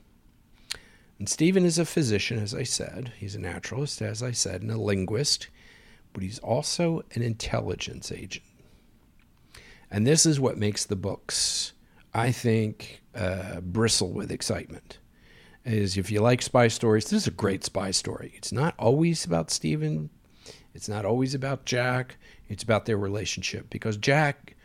And 1.19 1.29
Stephen 1.29 1.67
is 1.67 1.79
a 1.79 1.85
physician, 1.85 2.39
as 2.39 2.55
I 2.55 2.63
said. 2.63 3.13
He's 3.19 3.35
a 3.35 3.39
naturalist, 3.39 4.01
as 4.01 4.23
I 4.23 4.31
said, 4.31 4.63
and 4.63 4.71
a 4.71 4.79
linguist, 4.79 5.49
but 6.13 6.23
he's 6.23 6.39
also 6.41 7.03
an 7.15 7.23
intelligence 7.23 8.11
agent. 8.13 8.45
And 9.91 10.07
this 10.07 10.25
is 10.25 10.39
what 10.39 10.57
makes 10.57 10.85
the 10.85 10.97
books, 10.97 11.73
I 12.15 12.31
think, 12.31 13.03
uh, 13.15 13.61
bristle 13.61 14.13
with 14.13 14.31
excitement. 14.31 14.99
Is 15.65 15.99
if 15.99 16.11
you 16.11 16.21
like 16.21 16.41
spy 16.43 16.69
stories, 16.69 17.05
this 17.05 17.23
is 17.23 17.27
a 17.27 17.33
great 17.33 17.65
spy 17.65 17.91
story. 17.91 18.33
It's 18.35 18.53
not 18.53 18.75
always 18.79 19.25
about 19.25 19.51
Stephen. 19.51 20.09
It's 20.75 20.89
not 20.89 21.05
always 21.05 21.35
about 21.35 21.67
Jack. 21.67 22.17
It's 22.49 22.63
about 22.63 22.87
their 22.87 22.97
relationship 22.97 23.69
because 23.69 23.97
Jack 23.97 24.57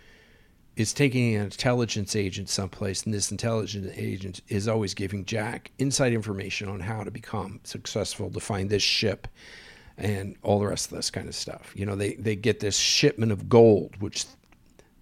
is 0.75 0.93
taking 0.93 1.35
an 1.35 1.43
intelligence 1.43 2.15
agent 2.15 2.49
someplace, 2.49 3.03
and 3.03 3.13
this 3.13 3.31
intelligence 3.31 3.91
agent 3.95 4.41
is 4.47 4.67
always 4.67 4.93
giving 4.93 5.25
Jack 5.25 5.71
inside 5.79 6.13
information 6.13 6.67
on 6.67 6.81
how 6.81 7.03
to 7.03 7.11
become 7.11 7.59
successful 7.63 8.29
to 8.29 8.39
find 8.39 8.69
this 8.69 8.83
ship 8.83 9.27
and 9.97 10.35
all 10.43 10.59
the 10.59 10.67
rest 10.67 10.91
of 10.91 10.97
this 10.97 11.09
kind 11.09 11.27
of 11.27 11.35
stuff. 11.35 11.71
You 11.75 11.85
know, 11.85 11.95
they, 11.95 12.15
they 12.15 12.35
get 12.35 12.59
this 12.59 12.77
shipment 12.77 13.31
of 13.31 13.47
gold, 13.49 13.95
which 13.99 14.25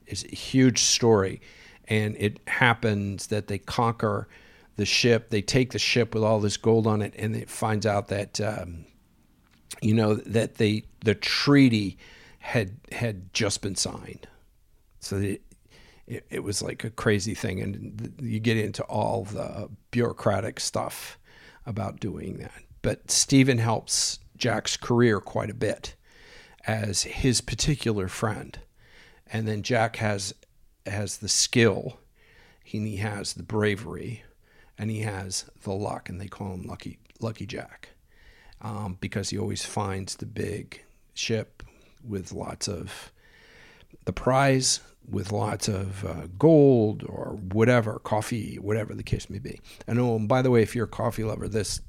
is 0.08 0.24
a 0.26 0.36
huge 0.36 0.80
story, 0.80 1.42
and 1.88 2.16
it 2.18 2.40
happens 2.48 3.28
that 3.28 3.48
they 3.48 3.58
conquer 3.58 4.28
the 4.76 4.86
ship. 4.86 5.30
They 5.30 5.42
take 5.42 5.72
the 5.72 5.80
ship 5.80 6.14
with 6.14 6.24
all 6.24 6.40
this 6.40 6.58
gold 6.58 6.88
on 6.88 7.02
it, 7.02 7.14
and 7.18 7.36
it 7.36 7.50
finds 7.50 7.86
out 7.86 8.08
that 8.10 8.40
um, 8.42 8.86
you 9.82 9.94
know 9.94 10.16
that 10.16 10.56
they 10.56 10.84
the 11.04 11.16
treaty 11.16 11.98
had 12.40 12.78
had 12.92 13.34
just 13.34 13.62
been 13.62 13.76
signed. 13.76 14.28
So 15.00 15.20
the, 15.20 15.42
it, 16.08 16.26
it 16.30 16.44
was 16.44 16.62
like 16.62 16.84
a 16.84 16.90
crazy 16.90 17.34
thing. 17.34 17.62
And 17.62 18.14
you 18.22 18.40
get 18.40 18.58
into 18.58 18.84
all 18.84 19.26
the 19.26 19.70
bureaucratic 19.92 20.60
stuff 20.60 21.18
about 21.66 22.00
doing 22.00 22.38
that. 22.38 22.64
But 22.82 23.10
Stephen 23.10 23.58
helps 23.58 24.20
Jack's 24.38 24.78
career 24.78 25.20
quite 25.20 25.50
a 25.50 25.56
bit 25.56 25.96
as 26.66 27.04
his 27.04 27.42
particular 27.42 28.08
friend. 28.08 28.60
And 29.28 29.48
then 29.48 29.64
Jack 29.64 29.98
has 29.98 30.34
has 30.86 31.18
the 31.18 31.30
skill, 31.30 32.00
he 32.64 32.98
has 32.98 33.34
the 33.34 33.44
bravery, 33.44 34.24
and 34.78 34.92
he 34.92 35.00
has 35.00 35.46
the 35.64 35.72
luck, 35.72 36.10
and 36.10 36.20
they 36.20 36.28
call 36.28 36.54
him 36.54 36.64
Lucky 36.64 37.00
Lucky 37.20 37.46
Jack, 37.46 37.90
um, 38.62 38.98
because 39.00 39.30
he 39.30 39.38
always 39.38 39.66
finds 39.66 40.16
the 40.16 40.26
big 40.26 40.84
ship 41.14 41.64
with 42.04 42.34
lots 42.34 42.68
of 42.68 43.12
the 44.06 44.14
prize 44.14 44.82
with 45.10 45.32
lots 45.32 45.68
of 45.68 46.06
uh, 46.06 46.28
gold 46.38 47.04
or 47.04 47.38
whatever, 47.52 48.00
coffee, 48.00 48.56
whatever 48.56 48.94
the 48.94 49.04
case 49.04 49.30
may 49.30 49.40
be. 49.40 49.60
And 49.88 50.00
oh, 50.00 50.16
and 50.16 50.28
by 50.28 50.42
the 50.42 50.52
way, 50.52 50.62
if 50.62 50.76
you're 50.76 50.86
a 50.86 50.90
coffee 50.90 51.24
lover, 51.24 51.48
this 51.48 51.82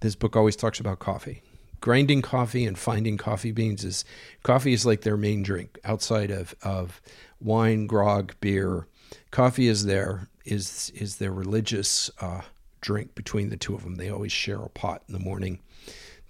this 0.00 0.14
book 0.14 0.36
always 0.36 0.56
talks 0.56 0.80
about 0.80 0.98
coffee. 0.98 1.42
Grinding 1.86 2.20
coffee 2.20 2.66
and 2.66 2.76
finding 2.76 3.16
coffee 3.16 3.52
beans 3.52 3.84
is 3.84 4.04
coffee 4.42 4.72
is 4.72 4.84
like 4.84 5.02
their 5.02 5.16
main 5.16 5.40
drink 5.40 5.78
outside 5.84 6.32
of 6.32 6.52
of 6.60 7.00
wine, 7.40 7.86
grog, 7.86 8.34
beer. 8.40 8.88
Coffee 9.30 9.68
is 9.68 9.84
their 9.84 10.28
is 10.44 10.90
is 10.96 11.18
their 11.18 11.30
religious 11.30 12.10
uh, 12.20 12.40
drink 12.80 13.14
between 13.14 13.50
the 13.50 13.56
two 13.56 13.72
of 13.72 13.84
them. 13.84 13.94
They 13.94 14.10
always 14.10 14.32
share 14.32 14.60
a 14.62 14.68
pot 14.68 15.04
in 15.06 15.12
the 15.12 15.20
morning 15.20 15.60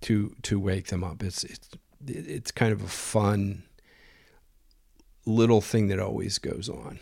to 0.03 0.37
to 0.43 0.61
wake 0.61 0.89
them 0.89 1.03
up. 1.03 1.23
It's 1.23 1.43
it's 1.43 1.71
it's 2.07 2.51
kind 2.51 2.75
of 2.75 2.83
a 2.83 2.89
fun 2.89 3.63
little 5.25 5.63
thing 5.63 5.89
that 5.89 5.99
always 5.99 6.37
goes 6.37 6.69
on. 6.69 6.99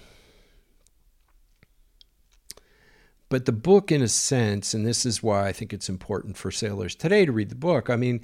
But 3.35 3.47
the 3.47 3.51
book, 3.51 3.91
in 3.91 4.01
a 4.01 4.07
sense, 4.07 4.75
and 4.75 4.87
this 4.87 5.05
is 5.05 5.21
why 5.21 5.49
I 5.49 5.53
think 5.53 5.73
it's 5.73 5.89
important 5.89 6.37
for 6.37 6.53
sailors 6.53 6.95
today 6.95 7.27
to 7.27 7.33
read 7.33 7.49
the 7.49 7.57
book. 7.57 7.91
I 7.91 7.97
mean, 7.97 8.21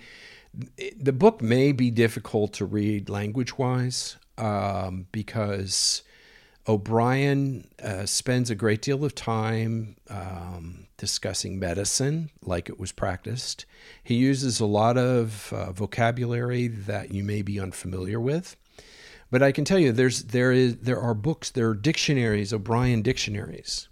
the 0.97 1.13
book 1.13 1.43
may 1.43 1.73
be 1.73 1.91
difficult 1.91 2.53
to 2.53 2.65
read 2.65 3.09
language 3.09 3.59
wise 3.59 4.19
um, 4.39 5.09
because 5.11 6.05
O'Brian 6.69 7.67
uh, 7.83 8.07
spends 8.07 8.51
a 8.51 8.55
great 8.55 8.83
deal 8.83 9.05
of 9.05 9.17
time 9.17 9.97
um, 10.09 10.87
discussing 10.97 11.59
medicine 11.59 12.31
like 12.41 12.69
it 12.69 12.79
was 12.79 12.93
practiced. 12.93 13.67
He 14.05 14.15
uses 14.15 14.61
a 14.61 14.65
lot 14.65 14.97
of 14.97 15.53
uh, 15.53 15.73
vocabulary 15.73 16.69
that 16.69 17.13
you 17.13 17.25
may 17.25 17.43
be 17.43 17.59
unfamiliar 17.59 18.21
with. 18.21 18.57
But 19.29 19.43
I 19.43 19.51
can 19.51 19.65
tell 19.65 19.81
you, 19.81 19.91
there's 19.91 20.23
there 20.23 20.53
is 20.53 20.77
there 20.77 21.01
are 21.01 21.15
books, 21.15 21.51
there 21.51 21.69
are 21.69 21.75
dictionaries, 21.75 22.53
O'Brian 22.53 23.03
dictionaries, 23.03 23.89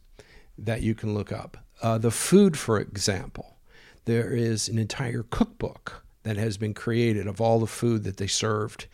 that 0.59 0.83
you 0.83 0.95
can 0.95 1.15
look 1.15 1.33
up. 1.33 1.57
Uh, 1.83 1.99
the 1.99 2.11
food, 2.11 2.59
for 2.59 2.79
example, 2.79 3.57
there 4.05 4.31
is 4.31 4.69
an 4.69 4.79
entire 4.79 5.23
cookbook 5.23 6.05
that 6.25 6.37
has 6.37 6.57
been 6.57 6.75
created 6.75 7.27
of 7.27 7.41
all 7.41 7.61
the 7.61 7.67
food 7.67 8.05
that 8.05 8.17
they 8.17 8.27
served 8.27 8.87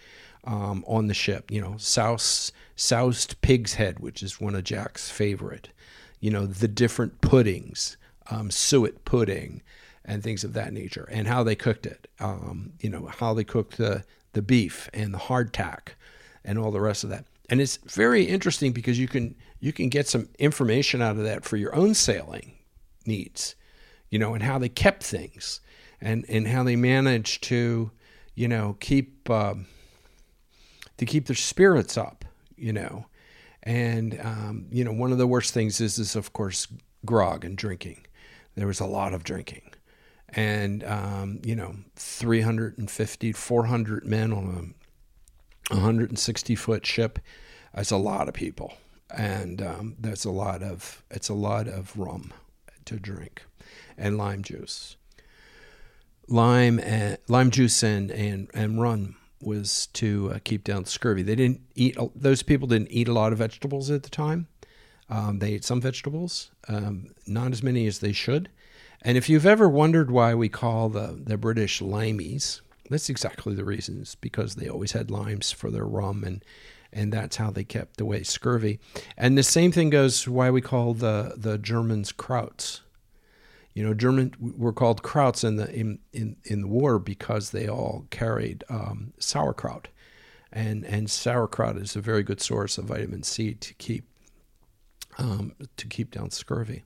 um, 0.44 0.84
on 0.86 1.06
the 1.06 1.14
ship. 1.14 1.50
You 1.50 1.60
know, 1.60 1.76
souse, 1.78 2.52
soused 2.76 3.40
pig's 3.40 3.74
head, 3.74 4.00
which 4.00 4.22
is 4.22 4.40
one 4.40 4.54
of 4.54 4.64
Jack's 4.64 5.10
favorite. 5.10 5.70
You 6.20 6.30
know, 6.30 6.46
the 6.46 6.68
different 6.68 7.20
puddings, 7.20 7.96
um, 8.30 8.50
suet 8.50 9.04
pudding, 9.04 9.62
and 10.04 10.22
things 10.22 10.44
of 10.44 10.52
that 10.52 10.72
nature, 10.72 11.08
and 11.10 11.26
how 11.26 11.42
they 11.42 11.54
cooked 11.54 11.86
it. 11.86 12.08
Um, 12.20 12.72
you 12.80 12.90
know, 12.90 13.06
how 13.06 13.34
they 13.34 13.44
cooked 13.44 13.78
the 13.78 14.04
the 14.34 14.42
beef 14.42 14.90
and 14.92 15.14
the 15.14 15.18
hardtack 15.18 15.94
and 16.44 16.58
all 16.58 16.70
the 16.70 16.80
rest 16.80 17.04
of 17.04 17.10
that. 17.10 17.24
And 17.48 17.60
it's 17.60 17.76
very 17.76 18.24
interesting 18.24 18.72
because 18.72 18.98
you 18.98 19.08
can 19.08 19.34
you 19.60 19.72
can 19.72 19.88
get 19.88 20.08
some 20.08 20.28
information 20.38 21.02
out 21.02 21.16
of 21.16 21.24
that 21.24 21.44
for 21.44 21.56
your 21.56 21.74
own 21.74 21.94
sailing 21.94 22.52
needs, 23.06 23.54
you 24.10 24.18
know, 24.18 24.34
and 24.34 24.42
how 24.42 24.58
they 24.58 24.68
kept 24.68 25.02
things, 25.02 25.60
and 26.00 26.24
and 26.28 26.48
how 26.48 26.62
they 26.62 26.76
managed 26.76 27.42
to, 27.44 27.90
you 28.34 28.48
know, 28.48 28.76
keep 28.80 29.28
um, 29.28 29.66
to 30.96 31.04
keep 31.04 31.26
their 31.26 31.36
spirits 31.36 31.98
up, 31.98 32.24
you 32.56 32.72
know, 32.72 33.06
and 33.62 34.18
um, 34.22 34.66
you 34.70 34.84
know 34.84 34.92
one 34.92 35.12
of 35.12 35.18
the 35.18 35.26
worst 35.26 35.52
things 35.52 35.80
is 35.80 35.98
is 35.98 36.14
of 36.14 36.32
course 36.32 36.68
grog 37.04 37.44
and 37.44 37.56
drinking. 37.56 38.06
There 38.54 38.66
was 38.66 38.80
a 38.80 38.86
lot 38.86 39.12
of 39.12 39.24
drinking, 39.24 39.70
and 40.28 40.84
um, 40.84 41.40
you 41.42 41.56
know 41.56 41.74
350 41.96 43.32
400 43.32 44.06
men 44.06 44.32
on 44.32 44.74
160 45.70 46.54
foot 46.54 46.86
ship. 46.86 47.18
That's 47.74 47.90
a 47.90 47.96
lot 47.96 48.28
of 48.28 48.34
people, 48.34 48.74
and 49.10 49.60
um, 49.60 49.96
that's 49.98 50.24
a 50.24 50.30
lot 50.30 50.62
of 50.62 51.02
it's 51.10 51.28
a 51.28 51.34
lot 51.34 51.66
of 51.66 51.96
rum 51.96 52.32
to 52.84 52.98
drink, 52.98 53.42
and 53.98 54.16
lime 54.16 54.42
juice. 54.42 54.96
Lime 56.28 56.78
and 56.80 57.18
lime 57.28 57.50
juice 57.50 57.82
and 57.82 58.10
and 58.10 58.48
and 58.54 58.80
rum 58.80 59.16
was 59.40 59.88
to 59.88 60.32
uh, 60.34 60.38
keep 60.44 60.64
down 60.64 60.84
scurvy. 60.84 61.22
They 61.22 61.34
didn't 61.34 61.60
eat; 61.74 61.96
those 62.14 62.42
people 62.42 62.68
didn't 62.68 62.92
eat 62.92 63.08
a 63.08 63.12
lot 63.12 63.32
of 63.32 63.38
vegetables 63.38 63.90
at 63.90 64.02
the 64.04 64.10
time. 64.10 64.46
Um, 65.08 65.38
they 65.38 65.54
ate 65.54 65.64
some 65.64 65.80
vegetables, 65.80 66.50
um, 66.68 67.14
not 67.26 67.52
as 67.52 67.62
many 67.62 67.86
as 67.86 67.98
they 67.98 68.12
should. 68.12 68.48
And 69.02 69.18
if 69.18 69.28
you've 69.28 69.44
ever 69.44 69.68
wondered 69.68 70.10
why 70.10 70.34
we 70.34 70.48
call 70.48 70.88
the 70.88 71.20
the 71.22 71.36
British 71.36 71.80
limeys, 71.80 72.60
that's 72.90 73.08
exactly 73.08 73.54
the 73.54 73.64
reasons 73.64 74.14
because 74.16 74.54
they 74.54 74.68
always 74.68 74.92
had 74.92 75.10
limes 75.10 75.50
for 75.50 75.70
their 75.70 75.86
rum 75.86 76.24
and 76.24 76.44
and 76.94 77.12
that's 77.12 77.36
how 77.36 77.50
they 77.50 77.64
kept 77.64 78.00
away 78.00 78.22
scurvy. 78.22 78.78
And 79.16 79.36
the 79.36 79.42
same 79.42 79.72
thing 79.72 79.90
goes 79.90 80.28
why 80.28 80.50
we 80.50 80.60
call 80.60 80.94
the 80.94 81.34
the 81.36 81.58
Germans 81.58 82.12
krauts. 82.12 82.80
You 83.74 83.82
know, 83.82 83.92
German 83.92 84.32
were 84.38 84.72
called 84.72 85.02
krauts 85.02 85.42
in 85.42 85.56
the 85.56 85.68
in, 85.74 85.98
in, 86.12 86.36
in 86.44 86.60
the 86.60 86.68
war 86.68 87.00
because 87.00 87.50
they 87.50 87.68
all 87.68 88.06
carried 88.10 88.62
um, 88.68 89.12
sauerkraut, 89.18 89.88
and 90.52 90.84
and 90.86 91.10
sauerkraut 91.10 91.76
is 91.76 91.96
a 91.96 92.00
very 92.00 92.22
good 92.22 92.40
source 92.40 92.78
of 92.78 92.84
vitamin 92.84 93.24
C 93.24 93.54
to 93.54 93.74
keep 93.74 94.04
um, 95.18 95.52
to 95.76 95.88
keep 95.88 96.12
down 96.12 96.30
scurvy. 96.30 96.84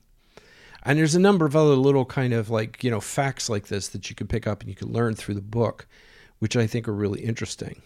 And 0.83 0.97
there's 0.97 1.15
a 1.15 1.19
number 1.19 1.45
of 1.45 1.55
other 1.55 1.75
little 1.75 2.05
kind 2.05 2.33
of 2.33 2.49
like, 2.49 2.83
you 2.83 2.91
know, 2.91 3.01
facts 3.01 3.49
like 3.49 3.67
this 3.67 3.89
that 3.89 4.09
you 4.09 4.15
can 4.15 4.27
pick 4.27 4.47
up 4.47 4.61
and 4.61 4.69
you 4.69 4.75
can 4.75 4.91
learn 4.91 5.15
through 5.15 5.35
the 5.35 5.41
book, 5.41 5.87
which 6.39 6.55
I 6.55 6.67
think 6.67 6.87
are 6.87 6.93
really 6.93 7.21
interesting. 7.21 7.81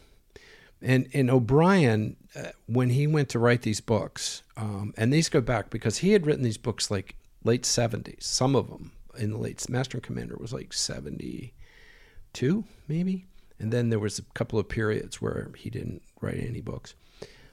And, 0.81 1.07
and 1.13 1.31
O'Brian, 1.31 2.17
uh, 2.35 2.49
when 2.67 2.89
he 2.89 3.07
went 3.07 3.29
to 3.29 3.39
write 3.39 3.61
these 3.61 3.81
books, 3.81 4.43
um, 4.57 4.93
and 4.97 5.11
these 5.13 5.29
go 5.29 5.41
back 5.41 5.69
because 5.69 5.99
he 5.99 6.11
had 6.11 6.25
written 6.25 6.43
these 6.43 6.57
books 6.57 6.91
like 6.91 7.15
late 7.43 7.63
70s, 7.63 8.23
some 8.23 8.55
of 8.55 8.69
them 8.69 8.91
in 9.17 9.31
the 9.31 9.37
late, 9.37 9.67
Master 9.69 9.97
and 9.97 10.03
Commander 10.03 10.35
was 10.37 10.53
like 10.53 10.73
72, 10.73 12.63
maybe. 12.87 13.25
And 13.59 13.71
then 13.71 13.89
there 13.89 13.99
was 13.99 14.19
a 14.19 14.23
couple 14.33 14.59
of 14.59 14.67
periods 14.67 15.21
where 15.21 15.51
he 15.57 15.69
didn't 15.69 16.01
write 16.19 16.39
any 16.39 16.61
books, 16.61 16.95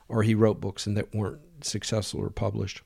or 0.09 0.22
he 0.22 0.35
wrote 0.35 0.61
books 0.61 0.87
and 0.87 0.96
that 0.96 1.14
weren't 1.14 1.40
successful 1.64 2.20
or 2.20 2.31
published. 2.31 2.83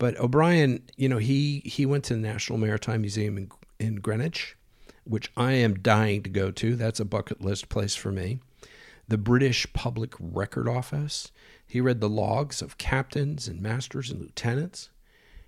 But 0.00 0.18
O'Brian, 0.18 0.82
you 0.96 1.10
know, 1.10 1.18
he 1.18 1.60
he 1.66 1.84
went 1.84 2.04
to 2.04 2.14
the 2.14 2.20
National 2.20 2.58
Maritime 2.58 3.02
Museum 3.02 3.36
in, 3.36 3.50
in 3.78 3.96
Greenwich, 3.96 4.56
which 5.04 5.30
I 5.36 5.52
am 5.52 5.74
dying 5.74 6.22
to 6.22 6.30
go 6.30 6.50
to. 6.50 6.74
That's 6.74 7.00
a 7.00 7.04
bucket 7.04 7.42
list 7.42 7.68
place 7.68 7.94
for 7.94 8.10
me. 8.10 8.40
The 9.08 9.18
British 9.18 9.70
Public 9.74 10.14
Record 10.18 10.66
Office. 10.66 11.30
He 11.66 11.82
read 11.82 12.00
the 12.00 12.08
logs 12.08 12.62
of 12.62 12.78
captains 12.78 13.46
and 13.46 13.60
masters 13.60 14.10
and 14.10 14.22
lieutenants. 14.22 14.88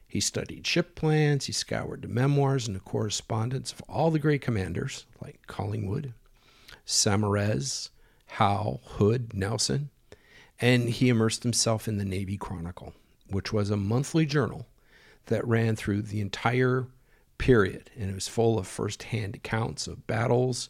He 0.07 0.21
studied 0.21 0.67
ship 0.67 0.97
plans. 0.97 1.47
He 1.47 1.53
scoured 1.53 2.03
the 2.03 2.09
memoirs 2.09 2.67
and 2.67 2.77
the 2.77 2.81
correspondence 2.81 3.73
of 3.73 3.81
all 3.89 4.11
the 4.11 4.19
great 4.19 4.43
commanders 4.43 5.07
like 5.23 5.47
Collingwood, 5.47 6.13
Saumarez, 6.85 7.89
Howe, 8.27 8.81
Hood, 8.85 9.33
Nelson, 9.33 9.89
and 10.61 10.91
he 10.91 11.09
immersed 11.09 11.43
himself 11.43 11.89
in 11.89 11.97
the 11.97 12.05
Navy 12.05 12.37
Chronicle 12.37 12.93
which 13.33 13.53
was 13.53 13.71
a 13.71 13.77
monthly 13.77 14.27
journal 14.27 14.67
that 15.27 15.47
ran 15.47 15.77
through 15.77 16.03
the 16.03 16.21
entire 16.21 16.87
period. 17.39 17.91
And 17.99 18.11
it 18.11 18.15
was 18.15 18.29
full 18.29 18.59
of 18.59 18.67
firsthand 18.67 19.37
accounts 19.37 19.87
of 19.87 20.07
battles, 20.07 20.69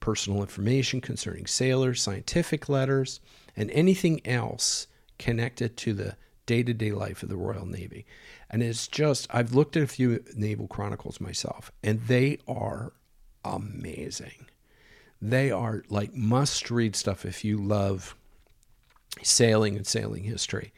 personal 0.00 0.40
information 0.40 1.00
concerning 1.00 1.46
sailors, 1.46 2.02
scientific 2.02 2.68
letters, 2.68 3.20
and 3.56 3.70
anything 3.70 4.24
else 4.26 4.86
connected 5.18 5.76
to 5.78 5.92
the 5.92 6.16
day 6.46 6.62
to 6.62 6.74
day 6.74 6.92
life 6.92 7.22
of 7.22 7.28
the 7.28 7.36
Royal 7.36 7.66
Navy. 7.66 8.04
And 8.50 8.62
it's 8.62 8.88
just, 8.88 9.26
I've 9.30 9.54
looked 9.54 9.76
at 9.76 9.82
a 9.82 9.88
few 9.88 10.22
naval 10.34 10.66
chronicles 10.66 11.20
myself, 11.20 11.72
and 11.82 12.00
they 12.02 12.38
are 12.48 12.92
amazing. 13.44 14.46
They 15.20 15.50
are 15.50 15.84
like 15.88 16.14
must 16.14 16.70
read 16.70 16.96
stuff 16.96 17.24
if 17.24 17.44
you 17.44 17.56
love 17.58 18.16
sailing 19.22 19.76
and 19.76 19.86
sailing 19.86 20.24
history 20.24 20.72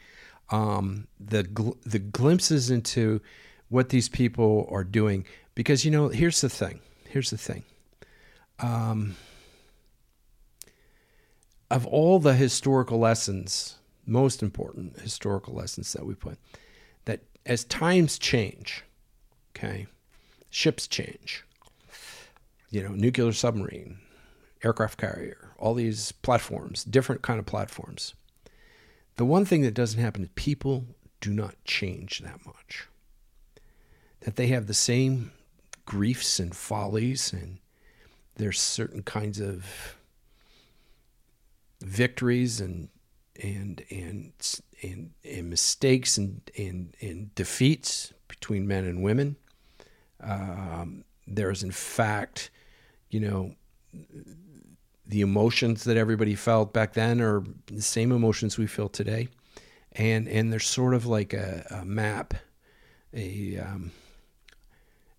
um, 0.55 1.09
the 1.19 1.43
gl- 1.43 1.77
the 1.83 1.99
glimpses 1.99 2.71
into 2.71 3.21
what 3.69 3.89
these 3.89 4.09
people 4.09 4.69
are 4.71 4.85
doing. 4.85 5.27
Because 5.57 5.85
you 5.85 5.91
know, 5.91 6.09
here's 6.09 6.41
the 6.41 6.49
thing. 6.49 6.81
Here's 7.09 7.31
the 7.31 7.39
thing. 7.39 7.65
Um, 8.61 9.17
of 11.71 11.87
all 11.87 12.21
the 12.21 12.35
historical 12.35 12.99
lessons, 12.99 13.79
most 14.07 14.43
important 14.43 15.01
historical 15.01 15.55
lessons 15.55 15.93
that 15.93 16.07
we 16.07 16.15
put, 16.15 16.39
that 17.05 17.23
as 17.45 17.65
times 17.65 18.17
change, 18.17 18.85
okay, 19.57 19.87
ships 20.51 20.87
change. 20.87 21.45
You 22.71 22.83
know, 22.83 22.91
nuclear 22.91 23.33
submarine, 23.33 23.99
aircraft 24.63 24.99
carrier, 24.99 25.51
all 25.59 25.75
these 25.75 26.13
platforms, 26.13 26.85
different 26.85 27.23
kind 27.23 27.39
of 27.41 27.47
platforms 27.47 28.15
the 29.17 29.25
one 29.25 29.45
thing 29.45 29.63
that 29.63 29.75
doesn't 29.75 30.01
happen 30.01 30.23
is 30.23 30.29
people 30.35 30.85
do 31.21 31.33
not 31.33 31.55
change 31.65 32.21
that 32.21 32.45
much. 32.45 32.87
That 34.21 34.37
they 34.37 34.49
have 34.49 34.67
the 34.67 34.75
same 34.75 35.33
griefs 35.87 36.41
and 36.41 36.55
follies, 36.55 37.33
and 37.33 37.59
there's 38.37 38.61
certain 38.61 39.03
kinds 39.03 39.41
of 39.41 39.97
victories 41.81 42.61
and 42.61 42.89
and 43.43 43.85
and 43.91 44.33
and, 44.83 45.11
and 45.25 45.51
mistakes 45.51 46.17
and, 46.19 46.41
and 46.57 46.97
and 47.01 47.35
defeats 47.35 48.13
between 48.29 48.67
men 48.67 48.85
and 48.85 49.03
women. 49.03 49.37
Um, 50.21 51.05
there 51.27 51.51
is, 51.51 51.63
in 51.63 51.71
fact, 51.71 52.51
you 53.11 53.21
know, 53.21 53.55
the 55.07 55.21
emotions 55.21 55.85
that 55.85 55.97
everybody 55.97 56.35
felt 56.35 56.73
back 56.73 56.95
then 56.95 57.21
are 57.21 57.43
the 57.67 57.83
same 57.83 58.13
emotions 58.13 58.59
we 58.59 58.67
feel 58.67 58.89
today, 58.89 59.29
and 59.93 60.29
and 60.29 60.53
there's 60.53 60.67
sort 60.67 60.95
of 60.95 61.07
like 61.07 61.33
a, 61.33 61.67
a 61.71 61.85
map, 61.85 62.35
a, 63.13 63.59
um, 63.59 63.91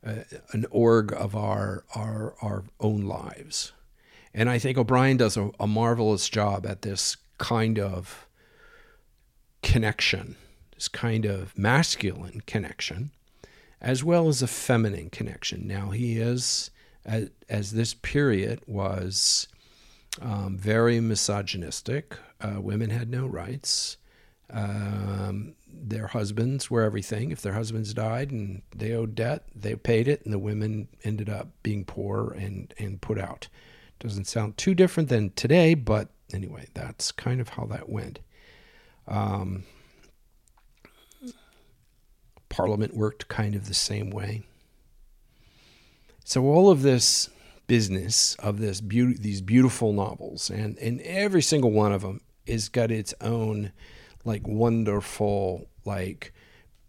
a 0.04 0.26
an 0.52 0.66
org 0.72 1.14
of 1.14 1.36
our 1.36 1.84
our 1.96 2.36
our 2.42 2.64
own 2.80 3.02
lives, 3.02 3.74
and 4.34 4.50
I 4.50 4.60
think 4.60 4.78
O'Brian 4.78 5.18
does 5.18 5.38
a, 5.38 5.52
a 5.60 5.68
marvelous 5.68 6.30
job 6.30 6.66
at 6.66 6.82
this 6.82 7.18
kind 7.38 7.80
of 7.80 8.28
connection, 9.62 10.36
this 10.74 10.88
kind 10.88 11.26
of 11.26 11.58
masculine 11.58 12.42
connection, 12.48 13.12
as 13.82 14.04
well 14.04 14.28
as 14.28 14.42
a 14.42 14.48
feminine 14.48 15.10
connection. 15.10 15.68
Now 15.68 15.92
he 15.92 16.18
is 16.18 16.72
as, 17.06 17.30
as 17.50 17.72
this 17.72 17.94
period 17.94 18.62
was 18.66 19.48
um, 20.22 20.58
very 20.58 21.00
misogynistic. 21.00 22.18
Uh, 22.42 22.62
women 22.62 22.90
had 22.90 23.10
no 23.10 23.26
rights. 23.26 23.98
Um, 24.50 25.56
their 25.68 26.08
husbands 26.08 26.70
were 26.70 26.84
everything. 26.84 27.32
If 27.32 27.42
their 27.42 27.54
husbands 27.54 27.94
died 27.94 28.32
and 28.32 28.62
they 28.76 28.94
owed 28.94 29.16
debt, 29.16 29.44
they 29.56 29.76
paid 29.76 30.08
it, 30.08 30.24
and 30.24 30.34
the 30.34 30.40
women 30.40 30.88
ended 31.04 31.30
up 31.30 31.50
being 31.64 31.84
poor 31.84 32.32
and, 32.38 32.74
and 32.78 33.02
put 33.02 33.20
out. 33.20 33.48
Doesn't 34.00 34.26
sound 34.26 34.58
too 34.58 34.74
different 34.74 35.10
than 35.10 35.32
today, 35.32 35.74
but 35.74 36.10
anyway, 36.34 36.68
that's 36.74 37.12
kind 37.12 37.42
of 37.42 37.50
how 37.50 37.66
that 37.66 37.90
went. 37.90 38.20
Um, 39.08 39.64
Parliament 42.50 42.96
worked 42.96 43.28
kind 43.28 43.56
of 43.56 43.68
the 43.68 43.74
same 43.74 44.10
way. 44.10 44.44
So 46.24 46.46
all 46.46 46.70
of 46.70 46.82
this 46.82 47.30
business 47.68 48.36
of 48.36 48.60
this 48.60 48.82
beauty, 48.82 49.18
these 49.20 49.42
beautiful 49.42 49.94
novels, 49.94 50.50
and 50.50 50.78
and 50.80 51.02
every 51.02 51.42
single 51.42 51.72
one 51.72 51.92
of 51.92 52.02
them 52.02 52.22
is 52.46 52.70
got 52.70 52.92
its 52.92 53.14
own 53.22 53.72
like 54.24 54.48
wonderful 54.48 55.68
like 55.86 56.34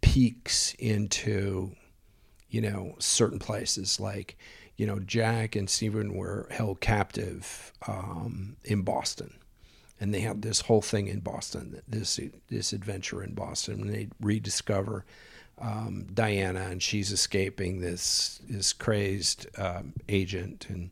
peaks 0.01 0.73
into 0.79 1.71
you 2.49 2.61
know 2.61 2.95
certain 2.99 3.39
places. 3.39 3.99
Like 3.99 4.37
you 4.75 4.85
know 4.85 4.99
Jack 4.99 5.55
and 5.55 5.69
Stephen 5.69 6.13
were 6.13 6.47
held 6.51 6.81
captive 6.81 7.73
um, 7.87 8.57
in 8.63 8.81
Boston 8.81 9.33
and 9.99 10.13
they 10.13 10.19
had 10.19 10.41
this 10.41 10.61
whole 10.61 10.81
thing 10.81 11.07
in 11.07 11.19
Boston 11.19 11.81
this 11.87 12.19
this 12.49 12.73
adventure 12.73 13.23
in 13.23 13.33
Boston 13.33 13.81
and 13.81 13.93
they 13.93 14.07
rediscover 14.21 15.05
um, 15.59 16.07
Diana, 16.13 16.67
and 16.69 16.81
she's 16.81 17.11
escaping 17.11 17.81
this 17.81 18.39
this 18.47 18.73
crazed 18.73 19.47
um, 19.57 19.93
agent, 20.07 20.67
and 20.69 20.91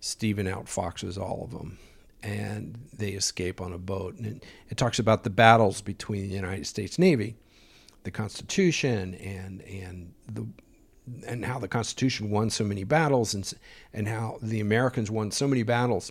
Stephen 0.00 0.46
outfoxes 0.46 1.18
all 1.18 1.44
of 1.44 1.52
them, 1.52 1.78
and 2.22 2.78
they 2.92 3.10
escape 3.10 3.60
on 3.60 3.72
a 3.72 3.78
boat. 3.78 4.16
And 4.16 4.26
it, 4.26 4.44
it, 4.70 4.76
talks 4.76 4.98
about 4.98 5.22
the 5.22 5.30
battles 5.30 5.80
between 5.82 6.28
the 6.28 6.34
United 6.34 6.66
States 6.66 6.98
Navy, 6.98 7.36
the 8.02 8.10
Constitution, 8.10 9.14
and 9.14 9.62
and 9.62 10.14
the 10.26 10.46
and 11.26 11.44
how 11.44 11.58
the 11.58 11.68
Constitution 11.68 12.30
won 12.30 12.50
so 12.50 12.64
many 12.64 12.82
battles, 12.82 13.34
and 13.34 13.52
and 13.94 14.08
how 14.08 14.38
the 14.42 14.60
Americans 14.60 15.10
won 15.10 15.30
so 15.30 15.46
many 15.46 15.62
battles 15.62 16.10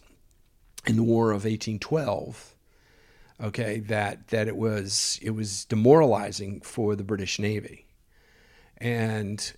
in 0.85 0.95
the 0.95 1.03
War 1.03 1.31
of 1.31 1.43
1812 1.43 2.55
okay, 3.41 3.79
that 3.79 4.27
that 4.29 4.47
it 4.47 4.57
was 4.57 5.19
it 5.21 5.31
was 5.31 5.65
demoralizing 5.65 6.61
for 6.61 6.95
the 6.95 7.03
British 7.03 7.39
Navy, 7.39 7.85
and 8.77 9.53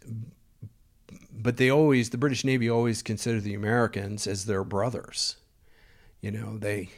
but 1.31 1.57
they 1.57 1.69
always 1.69 2.09
the 2.09 2.17
British 2.17 2.43
Navy 2.43 2.69
always 2.69 3.01
considered 3.01 3.43
the 3.43 3.53
Americans 3.53 4.27
as 4.27 4.45
their 4.45 4.63
brothers. 4.63 5.37
You 6.21 6.31
know, 6.31 6.57
they 6.57 6.89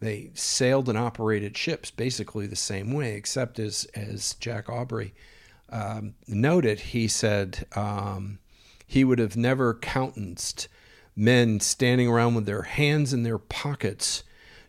they 0.00 0.30
sailed 0.34 0.88
and 0.88 0.96
operated 0.96 1.56
ships 1.56 1.90
basically 1.90 2.46
the 2.46 2.56
same 2.56 2.92
way, 2.92 3.14
except 3.14 3.58
as 3.58 3.84
as 3.94 4.34
Jack 4.34 4.68
Aubrey 4.68 5.14
um, 5.70 6.14
noted, 6.26 6.80
he 6.80 7.08
said 7.08 7.66
um, 7.76 8.38
he 8.86 9.04
would 9.04 9.18
have 9.18 9.36
never 9.36 9.74
countenanced 9.74 10.68
men 11.14 11.60
standing 11.60 12.08
around 12.08 12.34
with 12.34 12.46
their 12.46 12.62
hands 12.62 13.12
in 13.12 13.22
their 13.22 13.38
pockets 13.38 14.22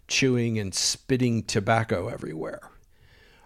chewing 0.10 0.60
and 0.60 0.76
spitting 0.76 1.44
tobacco 1.44 2.10
everywhere. 2.10 2.60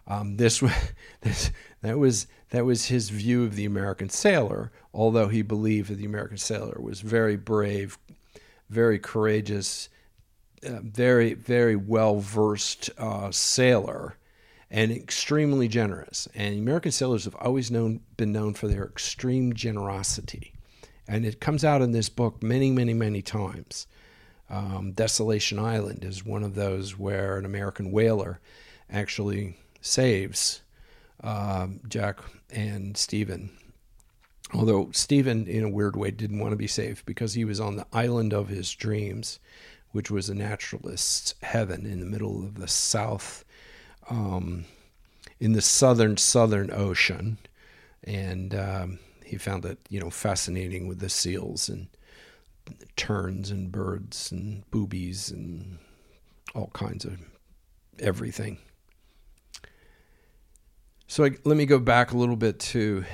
Um, 0.07 0.37
this, 0.37 0.63
this 1.21 1.51
that 1.81 1.99
was 1.99 2.27
that 2.49 2.65
was 2.65 2.85
his 2.85 3.09
view 3.09 3.43
of 3.43 3.55
the 3.55 3.65
American 3.65 4.09
sailor, 4.09 4.71
although 4.93 5.27
he 5.27 5.41
believed 5.41 5.89
that 5.89 5.95
the 5.95 6.05
American 6.05 6.37
sailor 6.37 6.77
was 6.79 7.01
very 7.01 7.35
brave, 7.35 7.97
very 8.69 8.99
courageous, 8.99 9.89
uh, 10.65 10.79
very 10.81 11.33
very 11.33 11.75
well 11.75 12.19
versed 12.19 12.89
uh, 12.97 13.31
sailor, 13.31 14.17
and 14.71 14.91
extremely 14.91 15.67
generous. 15.67 16.27
And 16.35 16.57
American 16.57 16.91
sailors 16.91 17.25
have 17.25 17.35
always 17.35 17.71
known 17.71 18.01
been 18.17 18.31
known 18.31 18.53
for 18.53 18.67
their 18.67 18.85
extreme 18.85 19.53
generosity, 19.53 20.53
and 21.07 21.25
it 21.25 21.41
comes 21.41 21.65
out 21.65 21.81
in 21.81 21.91
this 21.91 22.09
book 22.09 22.41
many 22.43 22.71
many 22.71 22.93
many 22.93 23.21
times. 23.21 23.87
Um, 24.53 24.91
Desolation 24.91 25.57
Island 25.57 26.05
is 26.05 26.23
one 26.23 26.43
of 26.43 26.53
those 26.53 26.95
where 26.95 27.39
an 27.39 27.45
American 27.45 27.91
whaler 27.91 28.39
actually 28.87 29.57
saves 29.81 30.61
uh, 31.23 31.67
Jack 31.87 32.19
and 32.51 32.95
Stephen. 32.95 33.49
Although 34.53 34.91
Stephen, 34.91 35.47
in 35.47 35.63
a 35.63 35.69
weird 35.69 35.95
way, 35.95 36.11
didn't 36.11 36.37
want 36.37 36.51
to 36.51 36.57
be 36.57 36.67
saved 36.67 37.03
because 37.07 37.33
he 37.33 37.45
was 37.45 37.59
on 37.59 37.77
the 37.77 37.87
island 37.91 38.31
of 38.31 38.49
his 38.49 38.71
dreams, 38.75 39.39
which 39.89 40.11
was 40.11 40.29
a 40.29 40.35
naturalist's 40.35 41.33
heaven 41.41 41.87
in 41.87 41.99
the 41.99 42.05
middle 42.05 42.43
of 42.43 42.59
the 42.59 42.67
South, 42.67 43.43
um, 44.07 44.65
in 45.39 45.53
the 45.53 45.61
southern 45.61 46.15
Southern 46.17 46.69
Ocean, 46.71 47.39
and 48.03 48.53
um, 48.53 48.99
he 49.25 49.37
found 49.37 49.65
it, 49.65 49.79
you 49.89 49.99
know, 49.99 50.11
fascinating 50.11 50.87
with 50.87 50.99
the 50.99 51.09
seals 51.09 51.69
and 51.69 51.87
terns 52.95 53.51
and 53.51 53.71
birds 53.71 54.31
and 54.31 54.69
boobies 54.71 55.29
and 55.31 55.79
all 56.55 56.69
kinds 56.73 57.05
of 57.05 57.19
everything. 57.99 58.57
So 61.07 61.25
I, 61.25 61.31
let 61.43 61.57
me 61.57 61.65
go 61.65 61.79
back 61.79 62.11
a 62.11 62.17
little 62.17 62.35
bit 62.35 62.59
to 62.59 63.05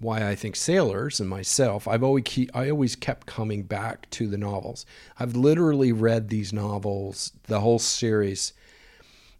why 0.00 0.28
I 0.28 0.34
think 0.34 0.56
sailors 0.56 1.20
and 1.20 1.28
myself. 1.28 1.88
I've 1.88 2.02
always 2.02 2.24
keep, 2.26 2.54
I 2.54 2.70
always 2.70 2.94
kept 2.94 3.26
coming 3.26 3.62
back 3.62 4.08
to 4.10 4.28
the 4.28 4.38
novels. 4.38 4.84
I've 5.18 5.34
literally 5.34 5.92
read 5.92 6.28
these 6.28 6.52
novels, 6.52 7.32
the 7.44 7.60
whole 7.60 7.78
series. 7.78 8.52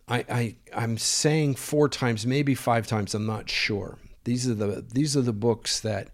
I, 0.09 0.25
I 0.29 0.57
I'm 0.75 0.99
saying 0.99 1.57
four 1.57 1.89
times, 1.89 2.27
maybe 2.27 2.55
five 2.55 2.87
times. 2.87 3.15
I'm 3.15 3.27
not 3.27 3.51
sure. 3.51 3.99
These 4.25 4.49
are 4.49 4.55
the 4.55 4.85
these 4.93 5.17
are 5.17 5.23
the 5.23 5.33
books 5.33 5.81
that 5.81 6.09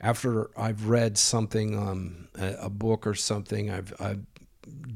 after 0.00 0.50
I've 0.58 0.88
read 0.88 1.16
something, 1.16 1.76
um, 1.76 2.28
a, 2.38 2.54
a, 2.62 2.70
book 2.70 3.06
or 3.06 3.14
something, 3.14 3.70
I've, 3.70 3.94
I've 3.98 4.24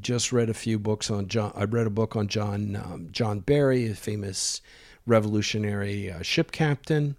just 0.00 0.32
read 0.32 0.50
a 0.50 0.54
few 0.54 0.78
books 0.78 1.10
on 1.10 1.28
John. 1.28 1.52
I 1.54 1.64
read 1.64 1.86
a 1.86 1.90
book 1.90 2.16
on 2.16 2.28
John 2.28 2.76
um, 2.76 3.08
John 3.10 3.40
Barry, 3.40 3.90
a 3.90 3.94
famous 3.94 4.60
revolutionary 5.06 6.10
uh, 6.10 6.22
ship 6.22 6.52
captain, 6.52 7.16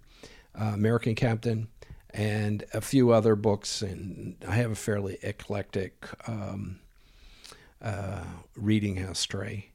uh, 0.58 0.72
American 0.74 1.14
captain, 1.14 1.68
and 2.10 2.64
a 2.72 2.80
few 2.80 3.10
other 3.10 3.34
books. 3.34 3.82
And 3.82 4.36
I 4.46 4.54
have 4.54 4.70
a 4.70 4.76
fairly 4.76 5.18
eclectic 5.22 6.06
um, 6.26 6.80
uh, 7.80 8.24
reading 8.56 8.96
history. 8.96 9.72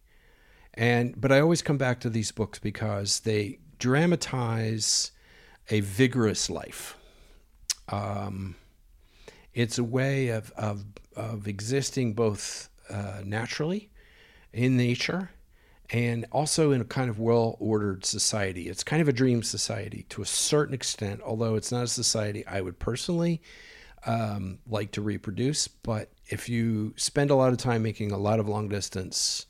And 0.74 1.20
but 1.20 1.32
I 1.32 1.40
always 1.40 1.62
come 1.62 1.78
back 1.78 2.00
to 2.02 2.10
these 2.10 2.32
books 2.32 2.60
because 2.60 3.22
they 3.22 3.60
dramatize 3.80 5.12
a 5.70 5.82
vigorous 5.82 6.50
life 6.50 6.97
um, 7.90 8.56
it's 9.54 9.78
a 9.78 9.84
way 9.84 10.30
of, 10.30 10.52
of, 10.52 10.86
of 11.16 11.48
existing 11.48 12.14
both 12.14 12.70
uh, 12.90 13.22
naturally 13.24 13.90
in 14.54 14.78
nature 14.78 15.32
and 15.90 16.26
also 16.32 16.72
in 16.72 16.82
a 16.82 16.86
kind 16.86 17.10
of 17.10 17.20
well 17.20 17.56
ordered 17.60 18.06
society. 18.06 18.68
It's 18.70 18.84
kind 18.84 19.02
of 19.02 19.08
a 19.08 19.14
dream 19.14 19.42
society 19.44 20.06
to 20.10 20.22
a 20.22 20.26
certain 20.26 20.74
extent, 20.74 21.22
although 21.24 21.56
it's 21.56 21.72
not 21.72 21.84
a 21.84 21.88
society 21.88 22.46
I 22.46 22.62
would 22.62 22.80
personally 22.80 23.42
um, 24.06 24.60
like 24.68 24.92
to 24.94 25.02
reproduce. 25.02 25.68
But 25.68 26.12
if 26.28 26.50
you 26.50 26.94
spend 26.98 27.32
a 27.32 27.36
lot 27.36 27.52
of 27.52 27.58
time 27.58 27.84
making 27.84 28.12
a 28.12 28.18
lot 28.18 28.40
of 28.40 28.48
long 28.48 28.68
distance 28.68 29.46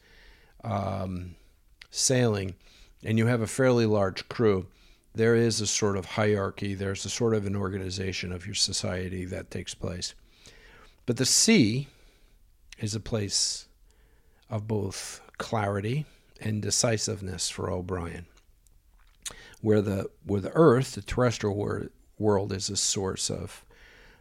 um, 0.63 1.35
sailing 1.89 2.55
and 3.03 3.17
you 3.17 3.27
have 3.27 3.41
a 3.41 3.47
fairly 3.47 3.85
large 3.85 4.29
crew, 4.29 4.67
there 5.17 5.35
is 5.35 5.59
a 5.61 5.67
sort 5.67 5.97
of 5.97 6.05
hierarchy, 6.05 6.73
there's 6.73 7.05
a 7.05 7.09
sort 7.09 7.33
of 7.33 7.45
an 7.45 7.55
organization 7.55 8.31
of 8.31 8.45
your 8.45 8.55
society 8.55 9.25
that 9.25 9.51
takes 9.51 9.73
place. 9.73 10.13
But 11.05 11.17
the 11.17 11.25
sea 11.25 11.87
is 12.79 12.93
a 12.93 12.99
place 12.99 13.67
of 14.49 14.67
both 14.67 15.21
clarity 15.37 16.05
and 16.39 16.61
decisiveness 16.61 17.49
for 17.49 17.71
O'Brian, 17.71 18.27
where 19.61 19.81
the 19.81 20.09
where 20.23 20.41
the 20.41 20.51
Earth, 20.53 20.93
the 20.93 21.01
terrestrial 21.01 21.55
wor- 21.55 21.89
world, 22.19 22.51
is 22.53 22.69
a 22.69 22.77
source 22.77 23.29
of 23.29 23.65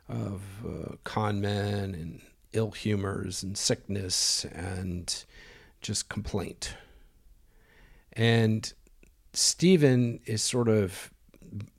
of 0.09 0.42
uh, 0.64 0.94
con 1.05 1.40
men 1.40 1.94
and 1.94 2.20
ill 2.53 2.70
humors 2.70 3.42
and 3.42 3.59
sickness 3.59 4.47
and 4.47 5.24
just 5.80 6.09
complaint. 6.09 6.74
And 8.12 8.72
Stephen 9.37 10.18
is 10.24 10.43
sort 10.43 10.66
of 10.66 11.11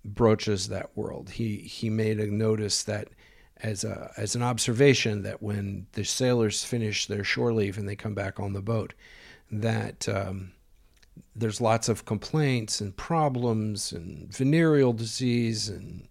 broaches 0.05 0.67
that 0.67 0.95
world. 0.95 1.31
He 1.31 1.57
he 1.57 1.89
made 1.89 2.19
a 2.19 2.27
notice 2.27 2.83
that 2.83 3.09
as 3.57 3.83
a 3.83 4.11
as 4.15 4.35
an 4.35 4.43
observation 4.43 5.23
that 5.23 5.41
when 5.41 5.87
the 5.93 6.05
sailors 6.05 6.63
finish 6.63 7.07
their 7.07 7.23
shore 7.23 7.51
leave 7.51 7.79
and 7.79 7.89
they 7.89 7.95
come 7.95 8.13
back 8.13 8.39
on 8.39 8.53
the 8.53 8.61
boat, 8.61 8.93
that 9.51 10.07
um, 10.07 10.51
there's 11.35 11.59
lots 11.59 11.89
of 11.89 12.05
complaints 12.05 12.79
and 12.79 12.95
problems 12.95 13.91
and 13.91 14.31
venereal 14.31 14.93
disease 14.93 15.67
and 15.67 16.07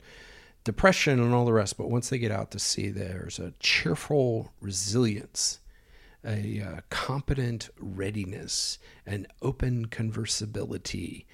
depression 0.64 1.20
and 1.20 1.32
all 1.32 1.44
the 1.44 1.52
rest. 1.52 1.76
But 1.76 1.90
once 1.90 2.08
they 2.08 2.18
get 2.18 2.32
out 2.32 2.50
to 2.50 2.58
sea, 2.58 2.88
there's 2.88 3.38
a 3.38 3.54
cheerful 3.60 4.52
resilience, 4.60 5.60
a 6.26 6.60
uh, 6.60 6.80
competent 6.90 7.70
readiness, 7.78 8.78
an 9.06 9.26
open 9.42 9.86
conversibility, 9.88 11.24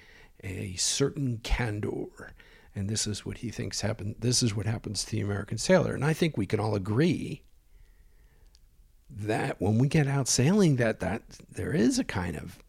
a 0.43 0.75
certain 0.75 1.39
candor. 1.43 2.33
And 2.75 2.89
this 2.89 3.07
is 3.07 3.25
what 3.25 3.39
he 3.39 3.49
thinks 3.49 3.81
happened. 3.81 4.15
This 4.19 4.43
is 4.43 4.55
what 4.55 4.65
happens 4.65 5.03
to 5.05 5.11
the 5.11 5.21
American 5.21 5.57
sailor. 5.57 5.93
And 5.93 6.05
I 6.05 6.13
think 6.13 6.37
we 6.37 6.45
can 6.45 6.59
all 6.59 6.75
agree 6.75 7.43
that 9.09 9.61
when 9.61 9.77
we 9.77 9.87
get 9.87 10.07
out 10.07 10.27
sailing, 10.27 10.77
that 10.77 10.99
that 10.99 11.23
there 11.51 11.73
is 11.73 11.99
a 11.99 12.03
kind 12.03 12.35
of, 12.35 12.59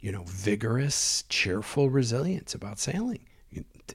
you 0.00 0.10
know, 0.10 0.24
vigorous, 0.26 1.24
cheerful 1.28 1.90
resilience 1.90 2.54
about 2.54 2.78
sailing 2.78 3.20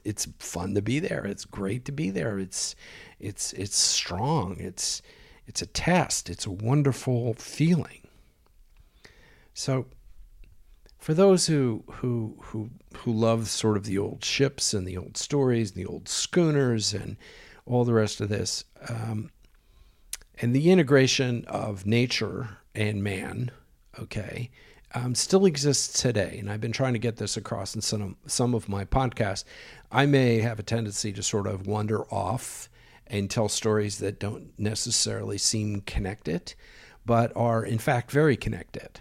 it's 0.04 0.26
fun 0.38 0.74
to 0.74 0.82
be 0.82 0.98
there. 0.98 1.24
It's 1.24 1.44
great 1.44 1.84
to 1.86 1.92
be 1.92 2.10
there. 2.10 2.38
It's 2.38 2.74
it's 3.20 3.52
it's 3.54 3.76
strong. 3.76 4.56
It's 4.58 5.02
it's 5.46 5.62
a 5.62 5.66
test. 5.66 6.30
It's 6.30 6.46
a 6.46 6.50
wonderful 6.50 7.34
feeling. 7.34 8.08
So 9.54 9.86
for 10.98 11.14
those 11.14 11.46
who 11.46 11.82
who 11.90 12.36
who 12.40 12.70
who 12.98 13.12
love 13.12 13.48
sort 13.48 13.76
of 13.76 13.84
the 13.84 13.98
old 13.98 14.24
ships 14.24 14.72
and 14.72 14.86
the 14.86 14.96
old 14.96 15.16
stories, 15.16 15.72
and 15.72 15.84
the 15.84 15.90
old 15.90 16.08
schooners, 16.08 16.94
and 16.94 17.16
all 17.66 17.84
the 17.84 17.92
rest 17.92 18.20
of 18.20 18.28
this, 18.28 18.64
um, 18.88 19.30
and 20.40 20.54
the 20.54 20.70
integration 20.70 21.44
of 21.46 21.86
nature 21.86 22.58
and 22.74 23.02
man, 23.02 23.50
okay, 23.98 24.50
um, 24.94 25.14
still 25.14 25.44
exists 25.44 26.00
today. 26.00 26.36
And 26.38 26.50
I've 26.50 26.60
been 26.60 26.72
trying 26.72 26.92
to 26.92 26.98
get 26.98 27.16
this 27.16 27.36
across 27.36 27.74
in 27.74 27.80
some 27.80 28.16
some 28.26 28.54
of 28.54 28.68
my 28.68 28.84
podcasts. 28.84 29.44
I 29.90 30.06
may 30.06 30.40
have 30.40 30.58
a 30.58 30.62
tendency 30.62 31.12
to 31.12 31.22
sort 31.22 31.46
of 31.46 31.66
wander 31.66 32.04
off 32.12 32.68
and 33.12 33.30
tell 33.30 33.48
stories 33.48 33.98
that 33.98 34.18
don't 34.18 34.58
necessarily 34.58 35.36
seem 35.36 35.82
connected, 35.82 36.54
but 37.04 37.30
are 37.36 37.62
in 37.62 37.78
fact 37.78 38.10
very 38.10 38.36
connected. 38.36 39.00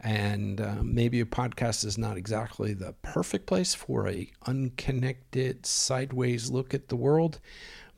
And 0.00 0.60
um, 0.60 0.94
maybe 0.94 1.20
a 1.20 1.24
podcast 1.24 1.84
is 1.84 1.96
not 1.96 2.18
exactly 2.18 2.74
the 2.74 2.94
perfect 3.00 3.46
place 3.46 3.72
for 3.72 4.08
a 4.08 4.30
unconnected, 4.44 5.64
sideways 5.64 6.50
look 6.50 6.74
at 6.74 6.88
the 6.88 6.96
world, 6.96 7.38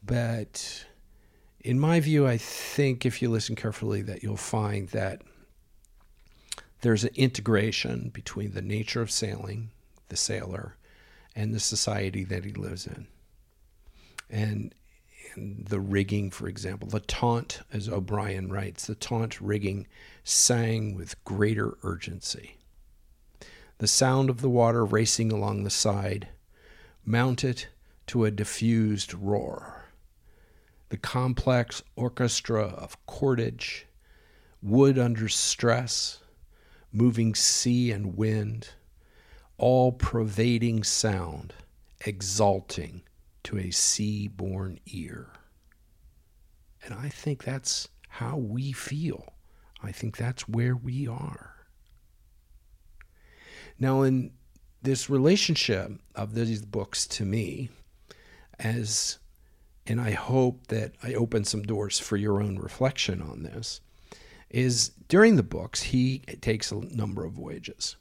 but 0.04 0.84
in 1.60 1.80
my 1.80 1.98
view, 2.00 2.28
I 2.28 2.36
think 2.36 3.06
if 3.06 3.20
you 3.20 3.30
listen 3.30 3.56
carefully, 3.56 4.02
that 4.02 4.22
you'll 4.22 4.36
find 4.36 4.88
that 4.90 5.22
there's 6.82 7.02
an 7.02 7.14
integration 7.16 8.10
between 8.10 8.52
the 8.52 8.62
nature 8.62 9.00
of 9.00 9.10
sailing, 9.10 9.70
the 10.08 10.16
sailor, 10.16 10.76
and 11.34 11.52
the 11.52 11.60
society 11.60 12.24
that 12.24 12.44
he 12.44 12.52
lives 12.52 12.86
in. 12.86 13.06
And, 14.30 14.74
the 15.36 15.80
rigging, 15.80 16.30
for 16.30 16.48
example, 16.48 16.88
the 16.88 17.00
taunt, 17.00 17.60
as 17.72 17.88
O'Brian 17.88 18.50
writes, 18.50 18.86
the 18.86 18.94
taunt 18.94 19.40
rigging 19.40 19.86
sang 20.24 20.94
with 20.94 21.22
greater 21.24 21.76
urgency. 21.82 22.56
The 23.78 23.86
sound 23.86 24.30
of 24.30 24.40
the 24.40 24.48
water 24.48 24.84
racing 24.84 25.30
along 25.30 25.64
the 25.64 25.70
side 25.70 26.28
mounted 27.04 27.66
to 28.08 28.24
a 28.24 28.30
diffused 28.30 29.12
roar. 29.12 29.84
The 30.88 30.96
complex 30.96 31.82
orchestra 31.94 32.64
of 32.64 33.04
cordage, 33.06 33.86
wood 34.62 34.98
under 34.98 35.28
stress, 35.28 36.20
moving 36.92 37.34
sea 37.34 37.90
and 37.90 38.16
wind, 38.16 38.70
all 39.58 39.92
pervading 39.92 40.84
sound, 40.84 41.52
exalting 42.04 43.02
to 43.46 43.58
a 43.58 43.70
sea 43.70 44.28
born 44.28 44.78
ear. 44.86 45.30
And 46.84 46.94
I 46.94 47.08
think 47.08 47.44
that's 47.44 47.88
how 48.08 48.36
we 48.36 48.72
feel. 48.72 49.34
I 49.82 49.92
think 49.92 50.16
that's 50.16 50.48
where 50.48 50.76
we 50.76 51.06
are. 51.06 51.54
Now, 53.78 54.02
in 54.02 54.32
this 54.82 55.10
relationship 55.10 55.92
of 56.14 56.34
these 56.34 56.62
books 56.62 57.06
to 57.08 57.24
me, 57.24 57.70
as 58.58 59.18
and 59.86 60.00
I 60.00 60.12
hope 60.12 60.66
that 60.68 60.94
I 61.02 61.14
open 61.14 61.44
some 61.44 61.62
doors 61.62 61.98
for 61.98 62.16
your 62.16 62.42
own 62.42 62.58
reflection 62.58 63.22
on 63.22 63.42
this, 63.42 63.80
is 64.50 64.88
during 65.08 65.36
the 65.36 65.42
books 65.42 65.82
he 65.82 66.18
takes 66.40 66.72
a 66.72 66.80
number 66.94 67.24
of 67.24 67.32
voyages 67.32 67.96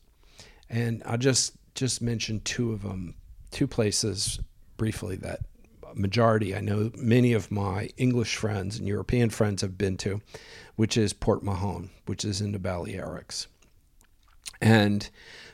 and 0.69 1.03
I'll 1.05 1.17
just 1.17 1.53
just 1.75 2.01
mention 2.01 2.39
two 2.39 2.71
of 2.71 2.83
them, 2.83 3.15
two 3.51 3.67
places 3.67 4.39
briefly 4.77 5.15
that 5.17 5.41
majority 5.93 6.55
I 6.55 6.61
know 6.61 6.91
many 6.97 7.33
of 7.33 7.51
my 7.51 7.89
English 7.97 8.35
friends 8.35 8.77
and 8.77 8.87
European 8.87 9.29
friends 9.29 9.61
have 9.61 9.77
been 9.77 9.97
to, 9.97 10.21
which 10.75 10.97
is 10.97 11.13
Port 11.13 11.43
Mahon, 11.43 11.89
which 12.05 12.25
is 12.25 12.41
in 12.41 12.51
the 12.51 12.59
Balearics. 12.59 13.47
And 14.61 15.09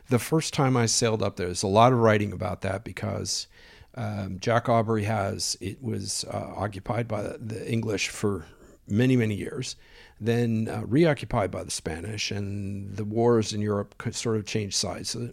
the 0.09 0.19
first 0.19 0.53
time 0.53 0.75
I 0.75 0.87
sailed 0.87 1.21
up 1.21 1.35
there, 1.35 1.47
there's 1.47 1.63
a 1.63 1.67
lot 1.67 1.93
of 1.93 1.99
writing 1.99 2.33
about 2.33 2.61
that 2.61 2.83
because 2.83 3.47
um, 3.95 4.39
Jack 4.39 4.67
Aubrey 4.69 5.03
has 5.03 5.57
it 5.61 5.81
was 5.81 6.25
uh, 6.31 6.53
occupied 6.55 7.07
by 7.07 7.21
the, 7.23 7.37
the 7.37 7.71
English 7.71 8.09
for 8.09 8.45
many 8.87 9.15
many 9.15 9.35
years 9.35 9.75
then 10.21 10.69
uh, 10.71 10.83
reoccupied 10.85 11.49
by 11.49 11.63
the 11.63 11.71
Spanish, 11.71 12.29
and 12.29 12.95
the 12.95 13.03
wars 13.03 13.53
in 13.53 13.61
Europe 13.61 13.95
sort 14.11 14.37
of 14.37 14.45
changed 14.45 14.75
sides. 14.75 15.09
So 15.09 15.31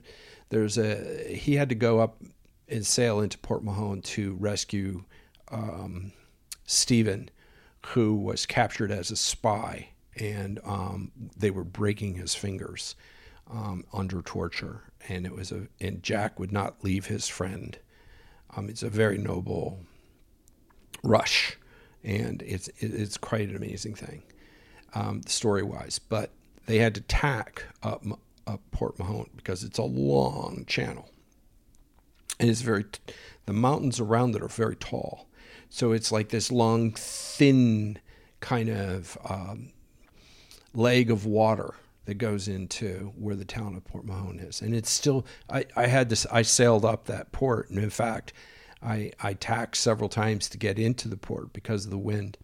there's 0.48 0.78
a 0.78 1.34
he 1.34 1.56
had 1.56 1.68
to 1.68 1.74
go 1.74 2.00
up 2.00 2.16
and 2.68 2.86
sail 2.86 3.20
into 3.20 3.38
Port 3.38 3.64
Mahon 3.64 4.02
to 4.02 4.34
rescue 4.34 5.04
um, 5.50 6.12
Stephen, 6.64 7.30
who 7.86 8.14
was 8.14 8.46
captured 8.46 8.90
as 8.90 9.10
a 9.10 9.16
spy, 9.16 9.90
and 10.16 10.58
um, 10.64 11.12
they 11.36 11.50
were 11.50 11.64
breaking 11.64 12.14
his 12.14 12.34
fingers 12.34 12.94
um, 13.50 13.84
under 13.92 14.20
torture. 14.22 14.82
And 15.08 15.24
it 15.24 15.34
was 15.34 15.52
a 15.52 15.68
and 15.80 16.02
Jack 16.02 16.38
would 16.38 16.52
not 16.52 16.84
leave 16.84 17.06
his 17.06 17.28
friend. 17.28 17.78
Um, 18.56 18.68
it's 18.68 18.82
a 18.82 18.90
very 18.90 19.16
noble 19.16 19.80
rush, 21.02 21.56
and 22.02 22.42
it's 22.42 22.68
it's 22.78 23.16
quite 23.16 23.48
an 23.48 23.56
amazing 23.56 23.94
thing 23.94 24.22
um, 24.94 25.22
story 25.26 25.62
wise, 25.62 25.98
but 25.98 26.30
they 26.66 26.78
had 26.78 26.94
to 26.94 27.00
tack 27.02 27.64
up, 27.82 28.04
up 28.46 28.60
Port 28.70 28.98
Mahon 28.98 29.30
because 29.36 29.64
it's 29.64 29.78
a 29.78 29.84
long 29.84 30.64
channel. 30.66 31.08
And 32.40 32.48
it's 32.48 32.60
very, 32.60 32.84
the 33.46 33.52
mountains 33.52 34.00
around 34.00 34.36
it 34.36 34.42
are 34.42 34.48
very 34.48 34.76
tall. 34.76 35.28
So 35.68 35.92
it's 35.92 36.12
like 36.12 36.28
this 36.28 36.50
long, 36.50 36.92
thin 36.92 37.98
kind 38.40 38.68
of 38.68 39.18
um, 39.28 39.72
leg 40.74 41.10
of 41.10 41.26
water 41.26 41.74
that 42.06 42.14
goes 42.14 42.48
into 42.48 43.12
where 43.18 43.34
the 43.34 43.44
town 43.44 43.74
of 43.76 43.84
Port 43.84 44.06
Mahon 44.06 44.38
is. 44.38 44.62
And 44.62 44.74
it's 44.74 44.90
still, 44.90 45.26
I, 45.50 45.66
I 45.76 45.86
had 45.86 46.08
this, 46.08 46.26
I 46.32 46.42
sailed 46.42 46.84
up 46.84 47.04
that 47.04 47.32
port. 47.32 47.68
And 47.68 47.78
in 47.78 47.90
fact, 47.90 48.32
I, 48.82 49.12
I 49.20 49.34
tacked 49.34 49.76
several 49.76 50.08
times 50.08 50.48
to 50.48 50.58
get 50.58 50.78
into 50.78 51.08
the 51.08 51.16
port 51.16 51.52
because 51.52 51.84
of 51.84 51.90
the 51.90 51.98
wind. 51.98 52.38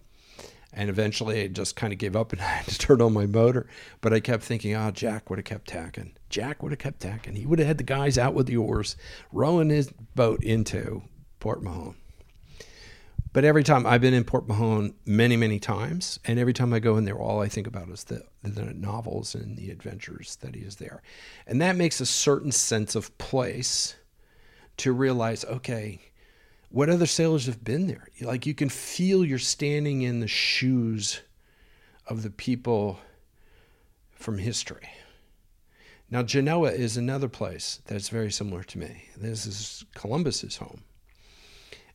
And 0.76 0.90
eventually 0.90 1.42
I 1.42 1.46
just 1.46 1.76
kind 1.76 1.92
of 1.92 1.98
gave 1.98 2.16
up 2.16 2.32
and 2.32 2.40
I 2.42 2.44
had 2.44 2.66
to 2.66 2.78
turn 2.78 3.00
on 3.00 3.12
my 3.12 3.26
motor. 3.26 3.66
But 4.00 4.12
I 4.12 4.20
kept 4.20 4.42
thinking, 4.42 4.74
oh, 4.74 4.90
Jack 4.90 5.30
would 5.30 5.38
have 5.38 5.46
kept 5.46 5.68
tacking. 5.68 6.16
Jack 6.28 6.62
would 6.62 6.72
have 6.72 6.78
kept 6.78 7.00
tacking. 7.00 7.36
He 7.36 7.46
would 7.46 7.58
have 7.58 7.68
had 7.68 7.78
the 7.78 7.84
guys 7.84 8.18
out 8.18 8.34
with 8.34 8.46
the 8.46 8.56
oars, 8.56 8.96
rowing 9.32 9.70
his 9.70 9.90
boat 10.14 10.42
into 10.42 11.02
Port 11.40 11.62
Mahon. 11.62 11.94
But 13.34 13.44
every 13.44 13.64
time 13.64 13.84
I've 13.84 14.00
been 14.00 14.14
in 14.14 14.22
Port 14.22 14.46
Mahon 14.46 14.94
many, 15.04 15.36
many 15.36 15.58
times, 15.58 16.20
and 16.24 16.38
every 16.38 16.52
time 16.52 16.72
I 16.72 16.78
go 16.78 16.96
in 16.96 17.04
there, 17.04 17.18
all 17.18 17.42
I 17.42 17.48
think 17.48 17.66
about 17.66 17.88
is 17.88 18.04
the, 18.04 18.22
the 18.44 18.72
novels 18.72 19.34
and 19.34 19.56
the 19.56 19.70
adventures 19.70 20.36
that 20.36 20.54
he 20.54 20.60
is 20.60 20.76
there. 20.76 21.02
And 21.44 21.60
that 21.60 21.74
makes 21.74 22.00
a 22.00 22.06
certain 22.06 22.52
sense 22.52 22.94
of 22.94 23.16
place 23.18 23.96
to 24.76 24.92
realize, 24.92 25.44
okay, 25.44 26.00
what 26.74 26.90
other 26.90 27.06
sailors 27.06 27.46
have 27.46 27.62
been 27.62 27.86
there? 27.86 28.08
Like 28.20 28.46
you 28.46 28.54
can 28.54 28.68
feel 28.68 29.24
you're 29.24 29.38
standing 29.38 30.02
in 30.02 30.18
the 30.18 30.26
shoes 30.26 31.20
of 32.08 32.24
the 32.24 32.30
people 32.30 32.98
from 34.10 34.38
history. 34.38 34.90
Now, 36.10 36.24
Genoa 36.24 36.72
is 36.72 36.96
another 36.96 37.28
place 37.28 37.80
that's 37.86 38.08
very 38.08 38.32
similar 38.32 38.64
to 38.64 38.78
me. 38.80 39.04
This 39.16 39.46
is 39.46 39.84
Columbus's 39.94 40.56
home. 40.56 40.82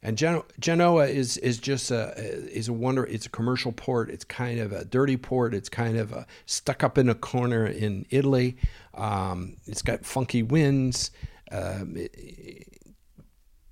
And 0.02 0.18
Geno- 0.18 0.46
Genoa 0.62 1.08
is 1.08 1.36
is 1.36 1.58
just 1.58 1.92
a 1.92 2.14
is 2.18 2.70
a 2.70 2.74
wonder. 2.74 3.04
It's 3.04 3.26
a 3.26 3.30
commercial 3.30 3.74
port. 3.74 4.10
It's 4.10 4.24
kind 4.24 4.62
of 4.62 4.72
a 4.72 4.86
dirty 4.86 5.18
port. 5.18 5.54
It's 5.54 5.68
kind 5.68 5.98
of 5.98 6.14
a, 6.14 6.26
stuck 6.46 6.86
up 6.86 6.98
in 6.98 7.10
a 7.10 7.16
corner 7.16 7.68
in 7.68 8.06
Italy. 8.12 8.56
Um, 8.94 9.58
it's 9.66 9.82
got 9.82 10.06
funky 10.06 10.42
winds, 10.42 11.12
um, 11.52 11.98
it, 11.98 12.69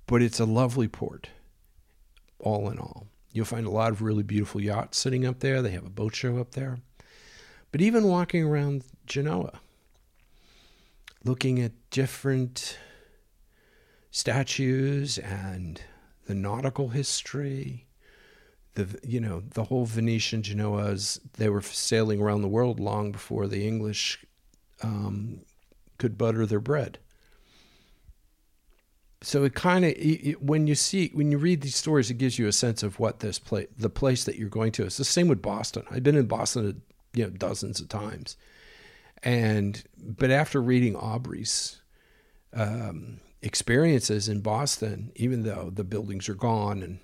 but 0.08 0.22
it's 0.22 0.40
a 0.40 0.44
lovely 0.44 0.88
port. 0.88 1.28
All 2.40 2.70
in 2.70 2.78
all, 2.78 3.06
you'll 3.32 3.44
find 3.44 3.66
a 3.66 3.70
lot 3.70 3.92
of 3.92 4.02
really 4.02 4.22
beautiful 4.22 4.60
yachts 4.60 4.98
sitting 4.98 5.24
up 5.24 5.40
there. 5.40 5.62
They 5.62 5.70
have 5.70 5.86
a 5.86 5.90
boat 5.90 6.16
show 6.16 6.38
up 6.38 6.52
there. 6.52 6.78
But 7.70 7.82
even 7.82 8.04
walking 8.04 8.42
around 8.42 8.84
Genoa, 9.06 9.60
looking 11.24 11.60
at 11.60 11.72
different 11.90 12.78
statues 14.10 15.18
and 15.18 15.82
the 16.26 16.34
nautical 16.34 16.88
history, 16.88 17.86
the 18.74 18.98
you 19.06 19.20
know 19.20 19.42
the 19.50 19.64
whole 19.64 19.84
Venetian 19.84 20.40
Genoas. 20.40 21.20
They 21.34 21.50
were 21.50 21.60
sailing 21.60 22.20
around 22.20 22.40
the 22.40 22.48
world 22.48 22.80
long 22.80 23.12
before 23.12 23.46
the 23.46 23.66
English 23.66 24.24
um, 24.82 25.40
could 25.98 26.16
butter 26.16 26.46
their 26.46 26.60
bread. 26.60 26.98
So 29.20 29.44
it 29.44 29.54
kind 29.54 29.84
of 29.84 29.94
when 30.40 30.66
you 30.66 30.74
see 30.74 31.10
when 31.12 31.32
you 31.32 31.38
read 31.38 31.60
these 31.62 31.74
stories, 31.74 32.10
it 32.10 32.18
gives 32.18 32.38
you 32.38 32.46
a 32.46 32.52
sense 32.52 32.82
of 32.82 33.00
what 33.00 33.18
this 33.18 33.38
place, 33.38 33.66
the 33.76 33.90
place 33.90 34.24
that 34.24 34.36
you're 34.36 34.48
going 34.48 34.72
to. 34.72 34.84
It's 34.84 34.96
the 34.96 35.04
same 35.04 35.26
with 35.28 35.42
Boston. 35.42 35.84
I've 35.90 36.04
been 36.04 36.14
in 36.14 36.26
Boston, 36.26 36.82
you 37.14 37.24
know, 37.24 37.30
dozens 37.30 37.80
of 37.80 37.88
times, 37.88 38.36
and 39.24 39.82
but 39.98 40.30
after 40.30 40.62
reading 40.62 40.94
Aubrey's 40.94 41.80
um, 42.52 43.18
experiences 43.42 44.28
in 44.28 44.40
Boston, 44.40 45.10
even 45.16 45.42
though 45.42 45.70
the 45.74 45.84
buildings 45.84 46.28
are 46.28 46.34
gone 46.34 46.82
and 46.82 47.00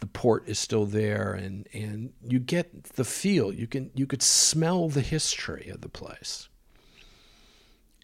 the 0.00 0.06
port 0.06 0.48
is 0.48 0.58
still 0.58 0.86
there, 0.86 1.32
and 1.32 1.66
and 1.72 2.12
you 2.22 2.38
get 2.38 2.84
the 2.84 3.04
feel. 3.04 3.52
You 3.52 3.66
can 3.66 3.90
you 3.94 4.06
could 4.06 4.22
smell 4.22 4.88
the 4.88 5.00
history 5.00 5.68
of 5.70 5.80
the 5.80 5.88
place, 5.88 6.48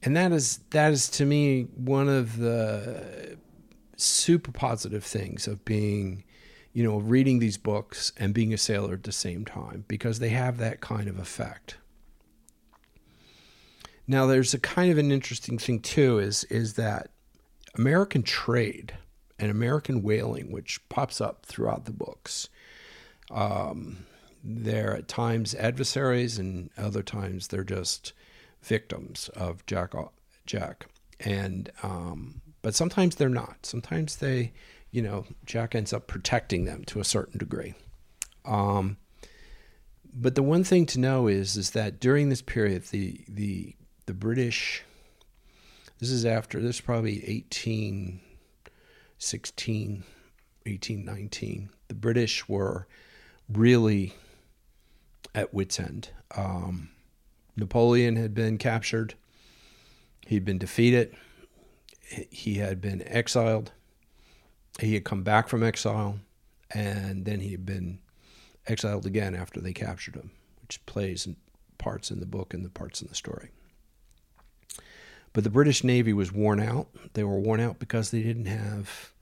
and 0.04 0.16
that 0.16 0.32
is 0.32 0.60
that 0.70 0.92
is 0.92 1.08
to 1.08 1.24
me 1.24 1.62
one 1.74 2.08
of 2.08 2.38
the 2.38 3.36
super 3.96 4.52
positive 4.52 5.04
things 5.04 5.46
of 5.46 5.64
being 5.64 6.24
you 6.74 6.82
know, 6.82 6.98
reading 6.98 7.38
these 7.38 7.56
books 7.56 8.12
and 8.18 8.34
being 8.34 8.52
a 8.52 8.58
sailor 8.58 8.94
at 8.94 9.04
the 9.04 9.12
same 9.12 9.44
time 9.44 9.84
because 9.86 10.18
they 10.18 10.30
have 10.30 10.58
that 10.58 10.80
kind 10.80 11.08
of 11.08 11.20
effect. 11.20 11.76
Now, 14.08 14.26
there's 14.26 14.52
a 14.52 14.58
kind 14.58 14.90
of 14.90 14.98
an 14.98 15.12
interesting 15.12 15.56
thing 15.56 15.80
too 15.80 16.18
is 16.18 16.44
is 16.44 16.74
that 16.74 17.10
American 17.76 18.24
trade 18.24 18.92
and 19.38 19.50
American 19.50 20.02
whaling, 20.02 20.50
which 20.50 20.86
pops 20.88 21.20
up 21.20 21.46
throughout 21.46 21.84
the 21.84 21.92
books, 21.92 22.48
um, 23.30 24.04
they're 24.42 24.96
at 24.96 25.08
times 25.08 25.54
adversaries 25.54 26.38
and 26.38 26.70
other 26.76 27.04
times 27.04 27.48
they're 27.48 27.64
just 27.64 28.12
victims 28.64 29.30
of 29.34 29.64
Jack. 29.66 29.92
Jack, 30.46 30.86
and 31.20 31.70
um, 31.82 32.42
but 32.60 32.74
sometimes 32.74 33.16
they're 33.16 33.28
not. 33.28 33.64
Sometimes 33.64 34.16
they, 34.16 34.52
you 34.90 35.00
know, 35.00 35.24
Jack 35.46 35.74
ends 35.74 35.92
up 35.92 36.06
protecting 36.06 36.64
them 36.64 36.84
to 36.86 37.00
a 37.00 37.04
certain 37.04 37.38
degree. 37.38 37.74
Um, 38.44 38.98
but 40.12 40.34
the 40.34 40.42
one 40.42 40.64
thing 40.64 40.84
to 40.86 41.00
know 41.00 41.28
is 41.28 41.56
is 41.56 41.70
that 41.70 41.98
during 41.98 42.28
this 42.28 42.42
period, 42.42 42.84
the 42.84 43.20
the 43.26 43.74
the 44.06 44.14
British 44.14 44.84
this 45.98 46.10
is 46.10 46.26
after, 46.26 46.60
this 46.60 46.76
is 46.76 46.82
probably 46.82 47.20
1816, 47.20 50.04
1819. 50.66 51.70
The 51.88 51.94
British 51.94 52.48
were 52.48 52.86
really 53.48 54.14
at 55.34 55.54
wits' 55.54 55.80
end. 55.80 56.10
Um, 56.36 56.90
Napoleon 57.56 58.16
had 58.16 58.34
been 58.34 58.58
captured, 58.58 59.14
he'd 60.26 60.44
been 60.44 60.58
defeated, 60.58 61.14
he 62.30 62.54
had 62.54 62.80
been 62.80 63.02
exiled, 63.06 63.72
he 64.80 64.94
had 64.94 65.04
come 65.04 65.22
back 65.22 65.48
from 65.48 65.62
exile, 65.62 66.18
and 66.70 67.24
then 67.24 67.40
he 67.40 67.52
had 67.52 67.64
been 67.64 67.98
exiled 68.66 69.06
again 69.06 69.34
after 69.34 69.60
they 69.60 69.72
captured 69.72 70.16
him, 70.16 70.30
which 70.62 70.84
plays 70.86 71.28
parts 71.78 72.10
in 72.10 72.20
the 72.20 72.26
book 72.26 72.54
and 72.54 72.64
the 72.64 72.70
parts 72.70 73.02
in 73.02 73.08
the 73.08 73.14
story. 73.14 73.50
But 75.32 75.44
the 75.44 75.50
British 75.50 75.84
Navy 75.84 76.12
was 76.12 76.32
worn 76.32 76.60
out. 76.60 76.88
They 77.12 77.24
were 77.24 77.38
worn 77.38 77.60
out 77.60 77.78
because 77.78 78.10
they 78.10 78.22
didn't 78.22 78.46
have 78.46 79.12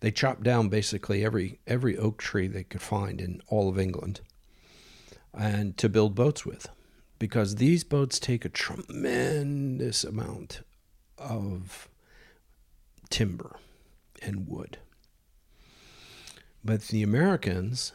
they 0.00 0.10
chopped 0.10 0.42
down 0.42 0.68
basically 0.68 1.24
every 1.24 1.58
every 1.66 1.96
oak 1.96 2.18
tree 2.18 2.46
they 2.46 2.64
could 2.64 2.82
find 2.82 3.20
in 3.20 3.40
all 3.48 3.68
of 3.68 3.78
England 3.78 4.20
and 5.32 5.76
to 5.78 5.88
build 5.88 6.14
boats 6.14 6.44
with 6.44 6.68
because 7.22 7.54
these 7.54 7.84
boats 7.84 8.18
take 8.18 8.44
a 8.44 8.48
tremendous 8.48 10.02
amount 10.02 10.62
of 11.16 11.88
timber 13.10 13.60
and 14.20 14.48
wood. 14.48 14.78
But 16.64 16.88
the 16.88 17.04
Americans 17.04 17.92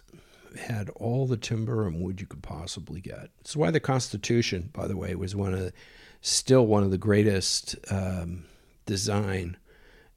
had 0.58 0.90
all 0.92 1.28
the 1.28 1.36
timber 1.36 1.86
and 1.86 2.02
wood 2.02 2.22
you 2.22 2.26
could 2.26 2.42
possibly 2.42 3.02
get. 3.02 3.32
Is 3.44 3.58
why 3.58 3.70
the 3.70 3.82
Constitution, 3.82 4.70
by 4.72 4.88
the 4.88 4.96
way, 4.96 5.14
was 5.14 5.36
one 5.36 5.54
of 5.54 5.74
still 6.22 6.66
one 6.66 6.84
of 6.84 6.92
the 6.92 6.98
greatest 6.98 7.76
um, 7.92 8.46
design 8.86 9.58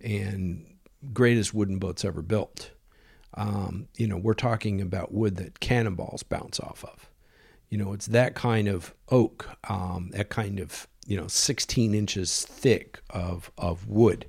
and 0.00 0.64
greatest 1.12 1.52
wooden 1.52 1.80
boats 1.80 2.04
ever 2.04 2.22
built. 2.22 2.70
Um, 3.34 3.88
you 3.96 4.06
know, 4.06 4.18
we're 4.18 4.34
talking 4.34 4.80
about 4.80 5.12
wood 5.12 5.34
that 5.38 5.58
cannonballs 5.58 6.22
bounce 6.22 6.60
off 6.60 6.84
of. 6.84 7.09
You 7.70 7.78
know, 7.78 7.92
it's 7.92 8.06
that 8.06 8.34
kind 8.34 8.68
of 8.68 8.94
oak, 9.08 9.48
um, 9.68 10.10
that 10.12 10.28
kind 10.28 10.60
of 10.60 10.86
you 11.06 11.16
know, 11.16 11.26
16 11.26 11.92
inches 11.92 12.44
thick 12.44 13.00
of 13.10 13.50
of 13.58 13.88
wood, 13.88 14.26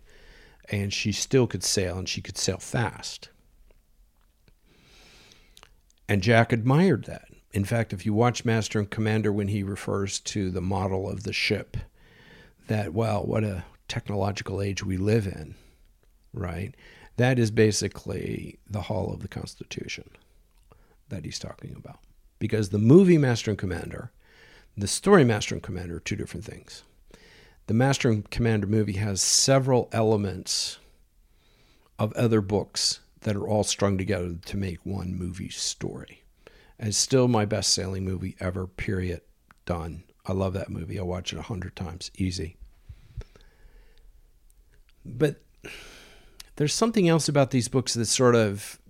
and 0.69 0.91
she 0.91 1.11
still 1.11 1.45
could 1.45 1.63
sail, 1.63 1.97
and 1.99 2.09
she 2.09 2.21
could 2.21 2.39
sail 2.39 2.57
fast. 2.57 3.29
And 6.09 6.23
Jack 6.23 6.51
admired 6.51 7.05
that. 7.05 7.25
In 7.51 7.65
fact, 7.65 7.93
if 7.93 8.03
you 8.05 8.13
watch 8.13 8.45
Master 8.45 8.79
and 8.79 8.89
Commander 8.89 9.31
when 9.31 9.49
he 9.49 9.61
refers 9.61 10.19
to 10.21 10.49
the 10.49 10.59
model 10.59 11.07
of 11.07 11.23
the 11.23 11.33
ship, 11.33 11.77
that, 12.67 12.93
well, 12.93 13.23
what 13.25 13.43
a 13.43 13.63
technological 13.87 14.59
age 14.59 14.83
we 14.83 14.97
live 14.97 15.27
in, 15.27 15.53
right? 16.33 16.73
That 17.17 17.37
is 17.37 17.51
basically 17.51 18.57
the 18.67 18.81
hull 18.81 19.13
of 19.13 19.21
the 19.21 19.27
Constitution 19.27 20.09
that 21.09 21.25
he's 21.25 21.39
talking 21.39 21.75
about. 21.77 21.99
Because 22.41 22.69
the 22.69 22.79
movie 22.79 23.19
Master 23.19 23.51
and 23.51 23.57
Commander, 23.59 24.11
the 24.75 24.87
story 24.87 25.23
Master 25.23 25.53
and 25.53 25.61
Commander 25.61 25.97
are 25.97 25.99
two 25.99 26.15
different 26.15 26.43
things. 26.43 26.81
The 27.67 27.75
Master 27.75 28.09
and 28.09 28.27
Commander 28.31 28.65
movie 28.65 28.93
has 28.93 29.21
several 29.21 29.89
elements 29.91 30.79
of 31.99 32.11
other 32.13 32.41
books 32.41 33.01
that 33.19 33.35
are 33.35 33.47
all 33.47 33.63
strung 33.63 33.95
together 33.95 34.37
to 34.43 34.57
make 34.57 34.83
one 34.83 35.13
movie 35.13 35.49
story. 35.49 36.23
It's 36.79 36.97
still 36.97 37.27
my 37.27 37.45
best 37.45 37.73
sailing 37.73 38.05
movie 38.05 38.35
ever, 38.39 38.65
period. 38.65 39.21
Done. 39.67 40.03
I 40.25 40.33
love 40.33 40.53
that 40.53 40.71
movie. 40.71 40.97
I'll 40.97 41.05
watch 41.05 41.33
it 41.33 41.37
a 41.37 41.43
hundred 41.43 41.75
times. 41.75 42.09
Easy. 42.15 42.57
But 45.05 45.43
there's 46.55 46.73
something 46.73 47.07
else 47.07 47.29
about 47.29 47.51
these 47.51 47.67
books 47.67 47.93
that 47.93 48.05
sort 48.05 48.33
of 48.33 48.80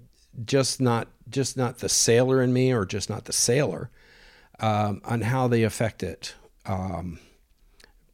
just 0.46 0.82
not 0.82 1.08
just 1.30 1.58
not 1.58 1.80
the 1.80 1.90
sailor 1.90 2.42
in 2.42 2.54
me 2.54 2.72
or 2.72 2.86
just 2.86 3.10
not 3.10 3.26
the 3.26 3.34
sailor 3.34 3.90
um, 4.60 5.02
on 5.06 5.22
how 5.22 5.48
they 5.48 5.64
affect 5.64 6.04
um, 6.66 7.20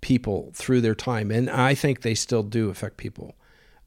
people 0.02 0.52
through 0.54 0.82
their 0.82 0.96
time 0.96 1.32
and 1.32 1.50
i 1.50 1.74
think 1.74 2.02
they 2.02 2.16
still 2.16 2.44
do 2.44 2.70
affect 2.70 2.98
people 2.98 3.36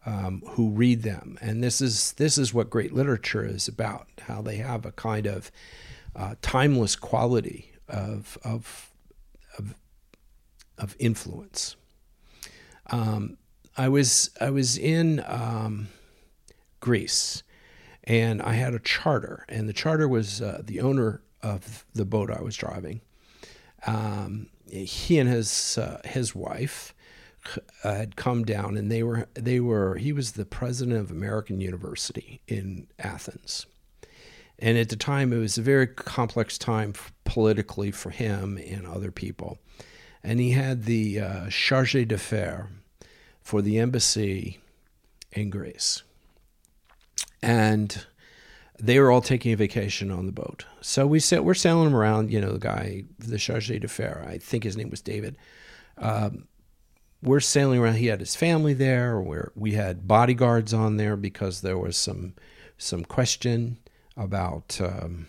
um, 0.07 0.43
who 0.51 0.71
read 0.71 1.03
them. 1.03 1.39
And 1.41 1.63
this 1.63 1.81
is 1.81 2.13
this 2.13 2.39
is 2.39 2.55
what 2.55 2.71
great 2.71 2.93
literature 2.93 3.45
is 3.45 3.69
about. 3.69 4.09
How 4.23 4.43
they 4.43 4.57
have 4.57 4.87
a 4.87 4.93
kind 4.93 5.27
of 5.27 5.51
uh, 6.17 6.35
timeless 6.43 6.97
quality 6.97 7.73
of 7.89 8.39
of 8.43 8.91
of, 9.59 9.75
of 10.79 10.97
influence. 10.99 11.77
Um, 12.87 13.37
I 13.77 13.89
was 13.89 14.31
I 14.41 14.51
was 14.51 14.79
in 14.79 15.23
um, 15.27 15.89
Greece, 16.81 17.43
and 18.05 18.41
I 18.43 18.53
had 18.55 18.75
a 18.75 18.79
charter, 18.79 19.45
and 19.49 19.69
the 19.69 19.73
charter 19.73 20.09
was 20.09 20.41
uh, 20.41 20.63
the 20.65 20.81
owner 20.81 21.23
of 21.43 21.85
the 21.95 22.05
boat 22.05 22.31
I 22.31 22.43
was 22.43 22.57
driving. 22.57 23.01
Um, 23.87 24.49
he 24.69 25.19
and 25.19 25.29
his 25.29 25.79
uh, 25.79 26.01
his 26.05 26.35
wife 26.35 26.95
uh, 27.85 27.95
had 27.95 28.17
come 28.17 28.45
down, 28.45 28.77
and 28.77 28.91
they 28.91 29.03
were 29.03 29.27
they 29.35 29.61
were 29.61 29.97
he 29.97 30.13
was 30.13 30.33
the 30.33 30.45
president 30.45 30.99
of 30.99 31.11
American 31.11 31.61
University 31.61 32.41
in 32.47 32.87
Athens, 32.99 33.67
and 34.59 34.79
at 34.79 34.89
the 34.89 34.97
time 34.97 35.33
it 35.33 35.39
was 35.39 35.59
a 35.59 35.63
very 35.63 35.87
complex 35.87 36.59
time 36.59 36.95
politically 37.25 37.91
for 37.91 38.11
him 38.11 38.59
and 38.59 38.87
other 38.87 39.11
people, 39.11 39.59
and 40.23 40.41
he 40.41 40.51
had 40.51 40.85
the 40.85 41.21
uh, 41.21 41.49
charge 41.51 41.93
d'affaires 41.93 42.67
for 43.43 43.63
the 43.63 43.79
embassy 43.79 44.61
in 45.33 45.51
Greece, 45.51 46.03
and 47.43 48.07
they 48.79 48.99
were 48.99 49.11
all 49.11 49.21
taking 49.21 49.53
a 49.53 49.57
vacation 49.57 50.11
on 50.11 50.27
the 50.27 50.33
boat. 50.33 50.65
So 50.81 51.07
we 51.07 51.21
said 51.21 51.41
we're 51.41 51.55
sailing 51.55 51.85
them 51.85 51.97
around. 51.97 52.31
You 52.31 52.41
know, 52.41 52.53
the 52.53 52.59
guy, 52.59 53.05
the 53.19 53.39
charge 53.39 53.69
d'affaires, 53.69 54.27
I 54.27 54.39
think 54.39 54.65
his 54.65 54.77
name 54.77 54.91
was 54.91 55.01
David. 55.01 55.37
Um, 55.99 56.49
we're 57.23 57.41
sailing 57.41 57.79
around. 57.81 57.97
He 57.97 58.07
had 58.07 58.21
his 58.21 58.35
family 58.35 58.73
there. 58.73 59.21
Where 59.21 59.53
we 59.55 59.73
had 59.73 60.09
bodyguards 60.09 60.73
on 60.73 60.97
there 60.97 61.17
because 61.17 61.61
there 61.61 61.79
was 61.79 61.97
some 61.97 62.35
some 62.79 63.05
question 63.05 63.79
about 64.17 64.81
um, 64.81 65.27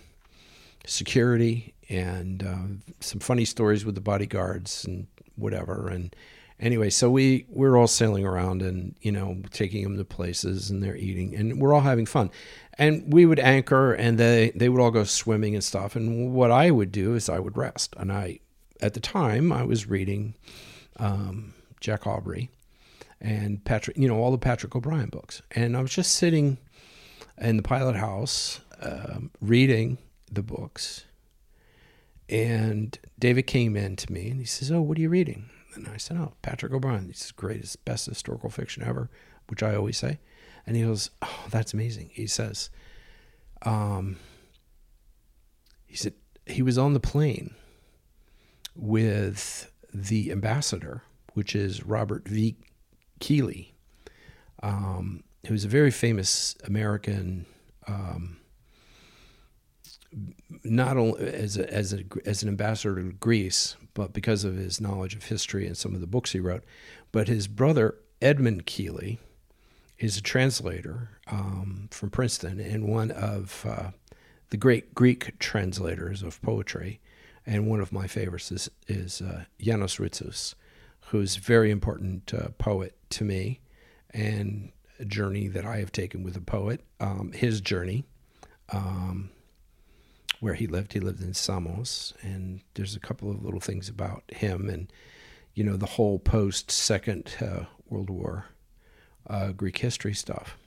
security 0.85 1.73
and 1.89 2.43
uh, 2.43 2.93
some 3.01 3.19
funny 3.19 3.45
stories 3.45 3.83
with 3.83 3.95
the 3.95 4.01
bodyguards 4.01 4.85
and 4.85 5.07
whatever. 5.35 5.89
And 5.89 6.15
anyway, 6.61 6.89
so 6.89 7.09
we 7.09 7.45
we're 7.49 7.75
all 7.75 7.87
sailing 7.87 8.25
around 8.25 8.61
and 8.61 8.95
you 9.01 9.11
know 9.11 9.41
taking 9.51 9.83
them 9.83 9.97
to 9.97 10.05
places 10.05 10.69
and 10.69 10.81
they're 10.81 10.95
eating 10.95 11.35
and 11.35 11.59
we're 11.59 11.73
all 11.73 11.81
having 11.81 12.05
fun. 12.05 12.29
And 12.77 13.11
we 13.11 13.25
would 13.25 13.39
anchor 13.39 13.93
and 13.93 14.17
they 14.17 14.51
they 14.55 14.69
would 14.69 14.79
all 14.79 14.91
go 14.91 15.03
swimming 15.03 15.55
and 15.55 15.63
stuff. 15.63 15.95
And 15.95 16.33
what 16.33 16.51
I 16.51 16.71
would 16.71 16.91
do 16.91 17.15
is 17.15 17.27
I 17.27 17.39
would 17.39 17.57
rest. 17.57 17.95
And 17.97 18.11
I 18.11 18.39
at 18.81 18.93
the 18.93 18.99
time 18.99 19.51
I 19.51 19.63
was 19.63 19.87
reading 19.87 20.35
um, 20.97 21.53
Jack 21.79 22.07
Aubrey 22.07 22.49
and 23.19 23.63
Patrick, 23.65 23.97
you 23.97 24.07
know, 24.07 24.17
all 24.17 24.31
the 24.31 24.37
Patrick 24.37 24.75
O'Brian 24.75 25.09
books. 25.09 25.41
And 25.51 25.75
I 25.75 25.81
was 25.81 25.91
just 25.91 26.13
sitting 26.13 26.57
in 27.37 27.57
the 27.57 27.63
pilot 27.63 27.95
house 27.95 28.61
um, 28.81 29.31
reading 29.41 29.97
the 30.31 30.43
books. 30.43 31.05
And 32.29 32.97
David 33.19 33.43
came 33.43 33.75
in 33.75 33.95
to 33.97 34.11
me 34.11 34.29
and 34.29 34.39
he 34.39 34.45
says, 34.45 34.71
Oh, 34.71 34.81
what 34.81 34.97
are 34.97 35.01
you 35.01 35.09
reading? 35.09 35.49
And 35.73 35.87
I 35.87 35.97
said, 35.97 36.17
Oh, 36.17 36.33
Patrick 36.41 36.73
O'Brian. 36.73 37.07
He's 37.07 37.27
the 37.27 37.33
greatest, 37.33 37.83
best 37.85 38.05
historical 38.05 38.49
fiction 38.49 38.83
ever, 38.83 39.09
which 39.47 39.63
I 39.63 39.75
always 39.75 39.97
say. 39.97 40.19
And 40.65 40.75
he 40.75 40.83
goes, 40.83 41.09
Oh, 41.21 41.45
that's 41.49 41.73
amazing. 41.73 42.11
He 42.13 42.27
says, 42.27 42.69
um, 43.63 44.17
He 45.85 45.95
said, 45.95 46.13
he 46.45 46.61
was 46.61 46.77
on 46.77 46.93
the 46.93 46.99
plane 46.99 47.55
with 48.75 49.71
the 49.93 50.31
ambassador, 50.31 51.03
which 51.33 51.55
is 51.55 51.83
Robert 51.83 52.27
V. 52.27 52.55
Keeley, 53.19 53.75
um, 54.63 55.23
who's 55.45 55.63
a 55.63 55.67
very 55.67 55.91
famous 55.91 56.55
American 56.63 57.45
um, 57.87 58.37
not 60.63 60.97
only 60.97 61.23
as 61.25 61.57
a, 61.57 61.71
as 61.71 61.93
a, 61.93 62.03
as 62.25 62.43
an 62.43 62.49
ambassador 62.49 62.95
to 62.95 63.11
Greece, 63.13 63.75
but 63.93 64.13
because 64.13 64.43
of 64.43 64.55
his 64.55 64.79
knowledge 64.79 65.15
of 65.15 65.25
history 65.25 65.67
and 65.67 65.77
some 65.77 65.93
of 65.93 66.01
the 66.01 66.07
books 66.07 66.31
he 66.31 66.39
wrote. 66.39 66.63
But 67.11 67.27
his 67.27 67.47
brother 67.47 67.95
Edmund 68.21 68.65
Keeley 68.65 69.19
is 69.97 70.17
a 70.17 70.21
translator 70.21 71.09
um, 71.27 71.87
from 71.91 72.09
Princeton 72.09 72.59
and 72.59 72.87
one 72.87 73.11
of 73.11 73.65
uh, 73.67 73.91
the 74.49 74.57
great 74.57 74.95
Greek 74.95 75.37
translators 75.39 76.23
of 76.23 76.41
poetry. 76.41 76.99
And 77.45 77.67
one 77.67 77.79
of 77.79 77.91
my 77.91 78.07
favorites 78.07 78.51
is, 78.51 78.69
is 78.87 79.21
uh, 79.21 79.45
Yannis 79.59 79.99
Ritsos, 79.99 80.55
who's 81.07 81.37
a 81.37 81.41
very 81.41 81.71
important 81.71 82.33
uh, 82.33 82.49
poet 82.57 82.95
to 83.11 83.23
me 83.23 83.61
and 84.11 84.71
a 84.99 85.05
journey 85.05 85.47
that 85.47 85.65
I 85.65 85.77
have 85.77 85.91
taken 85.91 86.23
with 86.23 86.37
a 86.37 86.41
poet. 86.41 86.81
Um, 86.99 87.31
his 87.33 87.61
journey. 87.61 88.05
Um, 88.71 89.31
where 90.41 90.55
he 90.55 90.67
lived. 90.67 90.91
He 90.91 90.99
lived 90.99 91.21
in 91.21 91.33
Samos, 91.33 92.13
and 92.21 92.61
there's 92.73 92.95
a 92.95 92.99
couple 92.99 93.31
of 93.31 93.45
little 93.45 93.61
things 93.61 93.87
about 93.87 94.23
him 94.27 94.69
and 94.69 94.91
you 95.53 95.63
know 95.63 95.77
the 95.77 95.85
whole 95.85 96.19
post 96.19 96.69
Second 96.69 97.35
uh, 97.39 97.65
World 97.89 98.09
War 98.09 98.47
uh, 99.29 99.51
Greek 99.51 99.77
history 99.77 100.13
stuff. 100.13 100.57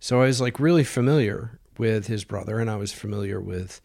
So 0.00 0.20
I 0.20 0.26
was 0.26 0.40
like 0.40 0.60
really 0.60 0.84
familiar 0.84 1.58
with 1.78 2.08
his 2.08 2.24
brother, 2.24 2.58
and 2.58 2.68
I 2.68 2.76
was 2.76 2.92
familiar 2.92 3.40
with 3.40 3.80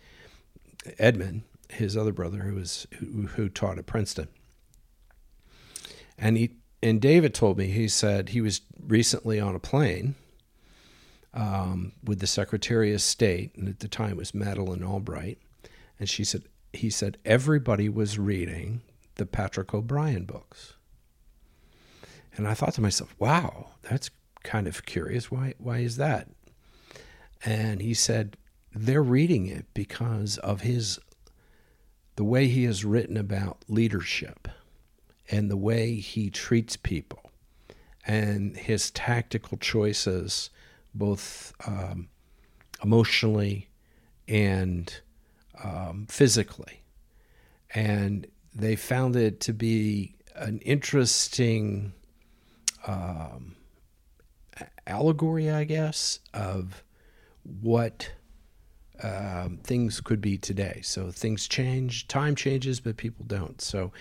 Edmund, 0.97 1.43
his 1.69 1.95
other 1.95 2.11
brother, 2.11 2.39
who 2.39 2.55
was 2.55 2.87
who, 2.97 3.27
who 3.27 3.47
taught 3.47 3.77
at 3.77 3.85
Princeton. 3.85 4.27
And 6.17 6.37
he 6.37 6.55
and 6.81 6.99
David 6.99 7.35
told 7.35 7.57
me 7.59 7.67
he 7.67 7.87
said 7.87 8.29
he 8.29 8.41
was 8.41 8.61
recently 8.79 9.39
on 9.39 9.53
a 9.53 9.59
plane 9.59 10.15
um, 11.33 11.93
with 12.03 12.19
the 12.19 12.27
Secretary 12.27 12.93
of 12.93 13.01
State, 13.01 13.55
and 13.55 13.69
at 13.69 13.79
the 13.79 13.87
time 13.87 14.11
it 14.11 14.17
was 14.17 14.33
Madeleine 14.33 14.83
Albright, 14.83 15.39
and 15.99 16.09
she 16.09 16.23
said 16.23 16.43
he 16.73 16.89
said 16.89 17.17
everybody 17.25 17.89
was 17.89 18.17
reading 18.17 18.81
the 19.15 19.25
Patrick 19.25 19.73
O'Brian 19.73 20.25
books, 20.25 20.73
and 22.35 22.47
I 22.47 22.53
thought 22.53 22.73
to 22.75 22.81
myself, 22.81 23.15
wow, 23.19 23.71
that's 23.83 24.09
kind 24.43 24.67
of 24.67 24.85
curious. 24.85 25.31
Why 25.31 25.53
why 25.57 25.79
is 25.79 25.97
that? 25.97 26.27
And 27.43 27.81
he 27.81 27.93
said 27.93 28.37
they're 28.73 29.03
reading 29.03 29.47
it 29.47 29.65
because 29.73 30.37
of 30.39 30.61
his 30.61 30.99
the 32.15 32.23
way 32.23 32.47
he 32.47 32.65
has 32.65 32.85
written 32.85 33.17
about 33.17 33.63
leadership 33.67 34.47
and 35.29 35.49
the 35.49 35.57
way 35.57 35.95
he 35.95 36.29
treats 36.29 36.75
people 36.75 37.31
and 38.05 38.57
his 38.57 38.91
tactical 38.91 39.57
choices 39.57 40.49
both 40.93 41.53
um, 41.65 42.07
emotionally 42.83 43.69
and 44.27 45.01
um, 45.63 46.07
physically. 46.09 46.83
And 47.73 48.27
they 48.53 48.75
found 48.75 49.15
it 49.15 49.39
to 49.41 49.53
be 49.53 50.15
an 50.35 50.59
interesting 50.59 51.93
um, 52.85 53.55
allegory, 54.87 55.49
I 55.49 55.63
guess, 55.63 56.19
of 56.33 56.83
what 57.61 58.11
um, 59.03 59.59
things 59.63 60.01
could 60.01 60.21
be 60.21 60.37
today. 60.37 60.81
So 60.83 61.11
things 61.11 61.47
change, 61.47 62.07
time 62.07 62.35
changes, 62.35 62.79
but 62.79 62.97
people 62.97 63.25
don't. 63.25 63.61
So 63.61 63.91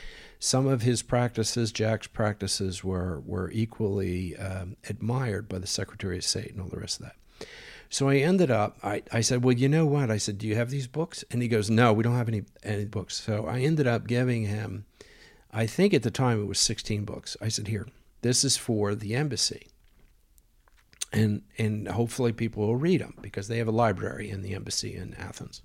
some 0.41 0.67
of 0.67 0.83
his 0.83 1.03
practices, 1.03 1.71
Jack's 1.71 2.09
practices, 2.09 2.83
were 2.83 3.21
were 3.21 3.51
equally 3.53 4.37
um, 4.37 4.77
admired 4.89 5.49
by 5.49 5.59
the 5.59 5.67
Secretary 5.67 6.17
of 6.17 6.25
State 6.25 6.51
and 6.51 6.61
all 6.61 6.69
the 6.69 6.81
rest 6.81 6.99
of 6.99 7.07
that. 7.07 7.47
So 7.89 8.09
I 8.09 8.17
ended 8.17 8.51
up, 8.51 8.79
I, 8.85 9.03
I 9.13 9.21
said, 9.21 9.45
well, 9.45 9.55
you 9.55 9.69
know 9.69 9.85
what? 9.85 10.11
I 10.11 10.17
said, 10.17 10.39
do 10.39 10.47
you 10.47 10.55
have 10.55 10.71
these 10.71 10.87
books? 10.87 11.25
And 11.31 11.43
he 11.43 11.49
goes, 11.49 11.69
no, 11.69 11.93
we 11.93 12.03
don't 12.03 12.17
have 12.17 12.29
any 12.29 12.43
any 12.65 12.87
books. 12.87 13.21
So 13.21 13.47
I 13.47 13.61
ended 13.61 13.87
up 13.87 14.07
giving 14.07 14.45
him, 14.47 14.87
I 15.53 15.67
think 15.67 15.95
at 15.95 16.03
the 16.03 16.11
time 16.11 16.41
it 16.41 16.47
was 16.47 16.59
16 16.59 17.05
books. 17.05 17.37
I 17.41 17.49
said, 17.49 17.69
here, 17.69 17.87
this 18.23 18.43
is 18.43 18.57
for 18.57 18.95
the 18.95 19.15
embassy 19.15 19.69
and 21.13 21.43
and 21.59 21.89
hopefully 21.89 22.33
people 22.33 22.67
will 22.67 22.77
read 22.77 23.01
them 23.01 23.15
because 23.21 23.49
they 23.49 23.59
have 23.59 23.69
a 23.69 23.73
library 23.73 24.31
in 24.31 24.43
the 24.43 24.55
embassy 24.55 24.95
in 24.95 25.15
Athens. 25.15 25.63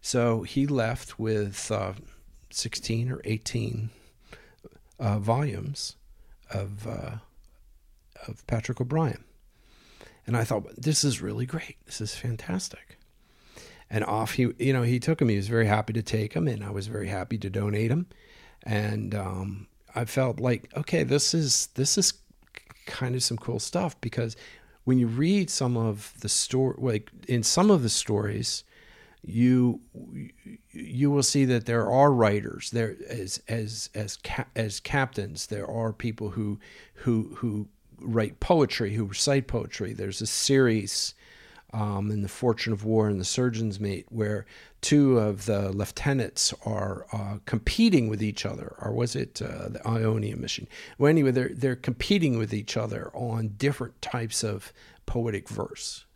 So 0.00 0.42
he 0.42 0.66
left 0.66 1.18
with 1.18 1.70
uh, 1.70 1.92
16 2.50 3.10
or 3.10 3.20
18 3.24 3.90
uh, 5.00 5.18
volumes 5.18 5.96
of 6.52 6.86
uh, 6.86 7.16
of 8.28 8.46
Patrick 8.46 8.80
O'Brian, 8.80 9.24
and 10.26 10.36
I 10.36 10.44
thought 10.44 10.76
this 10.76 11.02
is 11.02 11.20
really 11.20 11.46
great. 11.46 11.76
This 11.86 12.00
is 12.00 12.14
fantastic. 12.14 12.96
And 13.92 14.04
off 14.04 14.34
he, 14.34 14.52
you 14.58 14.72
know, 14.72 14.82
he 14.82 15.00
took 15.00 15.18
them. 15.18 15.28
He 15.28 15.36
was 15.36 15.48
very 15.48 15.66
happy 15.66 15.92
to 15.94 16.02
take 16.02 16.34
them, 16.34 16.46
and 16.46 16.62
I 16.62 16.70
was 16.70 16.86
very 16.86 17.08
happy 17.08 17.38
to 17.38 17.50
donate 17.50 17.88
them. 17.88 18.06
And 18.62 19.14
um, 19.16 19.66
I 19.96 20.04
felt 20.04 20.38
like, 20.38 20.70
okay, 20.76 21.02
this 21.02 21.34
is 21.34 21.68
this 21.74 21.98
is 21.98 22.12
kind 22.86 23.14
of 23.14 23.22
some 23.22 23.36
cool 23.38 23.58
stuff 23.58 24.00
because 24.00 24.36
when 24.84 24.98
you 24.98 25.06
read 25.06 25.50
some 25.50 25.76
of 25.76 26.14
the 26.20 26.28
story, 26.28 26.74
like 26.78 27.10
in 27.26 27.42
some 27.42 27.70
of 27.70 27.82
the 27.82 27.88
stories, 27.88 28.64
you 29.22 29.80
you 30.70 31.10
will 31.10 31.22
see 31.22 31.44
that 31.44 31.66
there 31.66 31.90
are 31.90 32.12
writers 32.12 32.70
there 32.70 32.96
as 33.08 33.42
as 33.48 33.90
as 33.94 34.18
as 34.56 34.80
captains. 34.80 35.46
There 35.46 35.66
are 35.66 35.92
people 35.92 36.30
who 36.30 36.58
who 36.94 37.34
who 37.36 37.68
write 38.00 38.40
poetry, 38.40 38.94
who 38.94 39.04
recite 39.04 39.46
poetry. 39.46 39.92
There's 39.92 40.22
a 40.22 40.26
series 40.26 41.14
um, 41.72 42.10
in 42.10 42.22
the 42.22 42.28
Fortune 42.28 42.72
of 42.72 42.84
War 42.84 43.08
and 43.08 43.20
the 43.20 43.24
Surgeon's 43.24 43.78
Mate 43.78 44.06
where 44.08 44.46
two 44.80 45.18
of 45.18 45.46
the 45.46 45.70
lieutenants 45.70 46.54
are 46.64 47.06
uh, 47.12 47.36
competing 47.44 48.08
with 48.08 48.22
each 48.22 48.44
other, 48.46 48.74
or 48.80 48.92
was 48.92 49.14
it 49.14 49.40
uh, 49.42 49.68
the 49.68 49.86
Ionian 49.86 50.40
mission? 50.40 50.66
Well, 50.98 51.10
anyway, 51.10 51.30
they're 51.30 51.52
they're 51.54 51.76
competing 51.76 52.38
with 52.38 52.52
each 52.52 52.76
other 52.76 53.10
on 53.14 53.54
different 53.56 54.00
types 54.02 54.42
of 54.42 54.72
poetic 55.06 55.48
verse, 55.48 56.06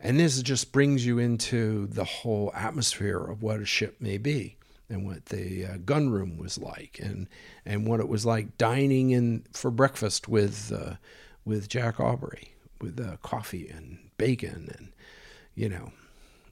and 0.00 0.20
this 0.20 0.42
just 0.42 0.72
brings 0.72 1.06
you 1.06 1.18
into 1.18 1.86
the 1.86 2.04
whole 2.04 2.52
atmosphere 2.54 3.18
of 3.18 3.42
what 3.42 3.60
a 3.60 3.64
ship 3.64 3.96
may 4.00 4.18
be. 4.18 4.56
And 4.88 5.04
what 5.04 5.26
the 5.26 5.66
uh, 5.66 5.76
gun 5.84 6.10
room 6.10 6.36
was 6.36 6.58
like, 6.58 7.00
and 7.02 7.26
and 7.64 7.88
what 7.88 7.98
it 7.98 8.08
was 8.08 8.24
like 8.24 8.56
dining 8.56 9.10
in 9.10 9.44
for 9.52 9.72
breakfast 9.72 10.28
with 10.28 10.72
uh, 10.72 10.94
with 11.44 11.68
Jack 11.68 11.98
Aubrey, 11.98 12.52
with 12.80 13.00
uh, 13.00 13.16
coffee 13.16 13.68
and 13.68 13.98
bacon, 14.16 14.72
and 14.78 14.92
you 15.56 15.68
know 15.68 15.90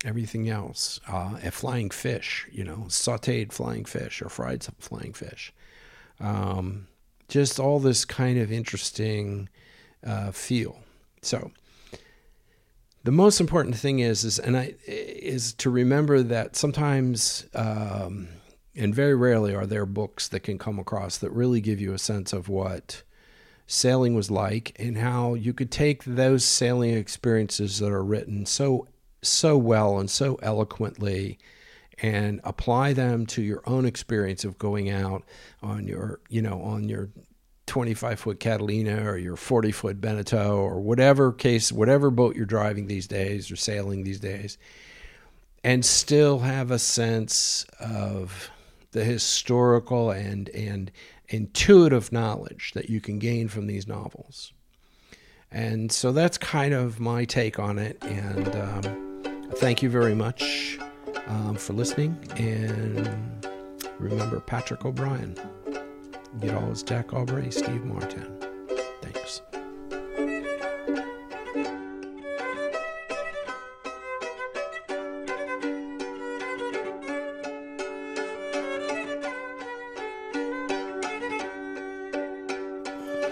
everything 0.05 0.49
else. 0.49 0.99
Uh, 1.09 1.39
a 1.45 1.51
flying 1.51 1.91
fish, 1.91 2.49
you 2.51 2.65
know, 2.65 2.87
sauteed 2.89 3.53
flying 3.53 3.85
fish 3.85 4.21
or 4.21 4.29
fried 4.29 4.67
flying 4.79 5.13
fish. 5.13 5.53
Um, 6.21 6.87
just 7.29 7.59
all 7.59 7.81
this 7.81 8.05
kind 8.05 8.39
of 8.39 8.53
interesting 8.53 9.49
uh, 10.05 10.31
feel. 10.31 10.81
So 11.23 11.51
the 13.05 13.13
most 13.13 13.41
important 13.41 13.77
thing 13.77 14.01
is 14.01 14.25
is 14.25 14.39
and 14.39 14.57
I 14.57 14.75
is 14.87 15.53
to 15.55 15.71
remember 15.71 16.23
that 16.23 16.57
sometimes 16.57 17.47
um, 17.55 18.29
and 18.75 18.95
very 18.95 19.15
rarely 19.15 19.55
are 19.55 19.67
there 19.67 19.87
books 19.87 20.27
that 20.29 20.41
can 20.41 20.59
come 20.59 20.79
across 20.79 21.19
that 21.19 21.31
really 21.31 21.61
give 21.61 21.81
you 21.81 21.93
a 21.93 21.99
sense 21.99 22.33
of 22.33 22.49
what 22.49 23.03
sailing 23.67 24.15
was 24.15 24.31
like 24.31 24.75
and 24.79 24.99
how 24.99 25.35
you 25.35 25.53
could 25.53 25.71
take 25.71 26.05
those 26.05 26.45
sailing 26.45 26.95
experiences 26.95 27.79
that 27.79 27.93
are 27.93 28.05
written 28.05 28.45
so 28.47 28.89
so 29.23 29.57
well 29.57 29.99
and 29.99 30.11
so 30.11 30.39
eloquently 30.43 31.39
and 32.03 32.41
apply 32.43 32.93
them 32.93 33.25
to 33.25 33.43
your 33.43 33.63
own 33.67 33.85
experience 33.85 34.45
of 34.45 34.59
going 34.59 34.91
out 34.91 35.23
on 35.63 35.87
your 35.87 36.21
you 36.29 36.43
know 36.43 36.61
on 36.63 36.89
your 36.89 37.11
25 37.67 38.21
foot 38.21 38.41
Catalina 38.41 39.09
or 39.09 39.17
your 39.17 39.37
40 39.37 39.73
foot 39.73 40.01
Beneteau 40.01 40.57
or 40.59 40.81
whatever 40.81 41.33
case, 41.33 41.73
whatever 41.73 42.11
boat 42.11 42.37
you're 42.37 42.47
driving 42.47 42.87
these 42.87 43.07
days 43.07 43.51
or 43.51 43.57
sailing 43.57 44.05
these 44.05 44.21
days, 44.21 44.59
and 45.63 45.85
still 45.85 46.41
have 46.41 46.71
a 46.71 46.79
sense 46.79 47.65
of 47.81 48.51
the 48.93 49.05
historical 49.05 50.11
and, 50.11 50.49
and 50.51 50.91
intuitive 51.29 52.13
knowledge 52.13 52.73
that 52.75 52.91
you 52.91 53.01
can 53.01 53.19
gain 53.19 53.49
from 53.49 53.67
these 53.67 53.87
novels. 53.87 54.53
And 55.51 55.91
so 55.91 56.13
that's 56.13 56.37
kind 56.37 56.75
of 56.75 57.01
my 57.01 57.25
take 57.25 57.59
on 57.59 57.79
it. 57.79 58.03
And 58.03 58.55
um, 58.57 59.23
thank 59.57 59.83
you 59.83 59.89
very 59.89 60.15
much 60.15 60.79
um, 61.29 61.57
for 61.57 61.73
listening. 61.73 62.19
And 62.37 63.47
remember 63.99 64.41
Patrick 64.41 64.85
O'Brian. 64.85 65.37
Get 66.41 66.55
all 66.55 66.67
his 66.67 66.83
Jack 66.83 67.13
Aubrey, 67.15 67.51
Steve 67.51 67.85
Maturin. 67.85 68.39
Thanks. 69.01 69.41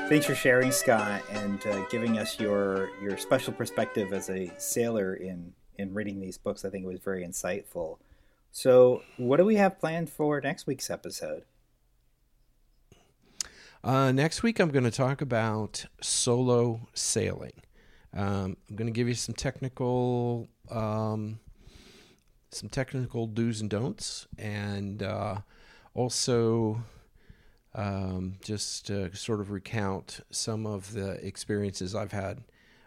Thanks 0.08 0.26
for 0.26 0.34
sharing, 0.34 0.70
Scott, 0.70 1.22
and 1.30 1.66
uh, 1.66 1.84
giving 1.88 2.18
us 2.18 2.38
your 2.38 2.90
your 3.02 3.16
special 3.16 3.52
perspective 3.52 4.12
as 4.12 4.30
a 4.30 4.52
sailor 4.58 5.14
in 5.14 5.52
in 5.78 5.94
reading 5.94 6.20
these 6.20 6.38
books. 6.38 6.64
I 6.64 6.70
think 6.70 6.84
it 6.84 6.88
was 6.88 7.00
very 7.00 7.26
insightful. 7.26 7.98
So, 8.50 9.02
what 9.16 9.38
do 9.38 9.44
we 9.44 9.56
have 9.56 9.80
planned 9.80 10.10
for 10.10 10.40
next 10.40 10.66
week's 10.66 10.90
episode? 10.90 11.44
Uh, 13.84 14.12
next 14.12 14.42
week, 14.42 14.60
I'm 14.60 14.70
going 14.70 14.84
to 14.84 14.92
talk 14.92 15.20
about 15.20 15.84
solo 16.00 16.88
sailing. 16.94 17.62
Um, 18.14 18.56
I'm 18.68 18.76
going 18.76 18.86
to 18.86 18.92
give 18.92 19.08
you 19.08 19.14
some 19.14 19.34
technical, 19.34 20.48
um, 20.70 21.40
some 22.50 22.68
technical 22.68 23.26
do's 23.26 23.60
and 23.60 23.68
don'ts, 23.68 24.28
and 24.38 25.02
uh, 25.02 25.38
also 25.94 26.84
um, 27.74 28.34
just 28.44 28.90
uh, 28.90 29.12
sort 29.14 29.40
of 29.40 29.50
recount 29.50 30.20
some 30.30 30.64
of 30.66 30.92
the 30.92 31.12
experiences 31.26 31.94
I've 31.94 32.12
had 32.12 32.44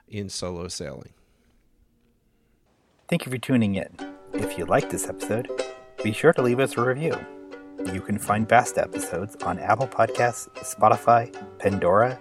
in 0.07 0.29
solo 0.29 0.69
sailing. 0.69 1.13
Thank 3.09 3.25
you 3.25 3.31
for 3.31 3.37
tuning 3.37 3.75
in. 3.75 3.97
If 4.33 4.57
you 4.57 4.65
like 4.65 4.89
this 4.89 5.09
episode, 5.09 5.49
be 6.03 6.13
sure 6.13 6.33
to 6.33 6.41
leave 6.41 6.59
us 6.59 6.77
a 6.77 6.81
review. 6.81 7.17
You 7.93 8.01
can 8.01 8.17
find 8.17 8.47
past 8.47 8.77
episodes 8.77 9.35
on 9.43 9.59
Apple 9.59 9.87
Podcasts, 9.87 10.49
Spotify, 10.55 11.33
Pandora, 11.59 12.19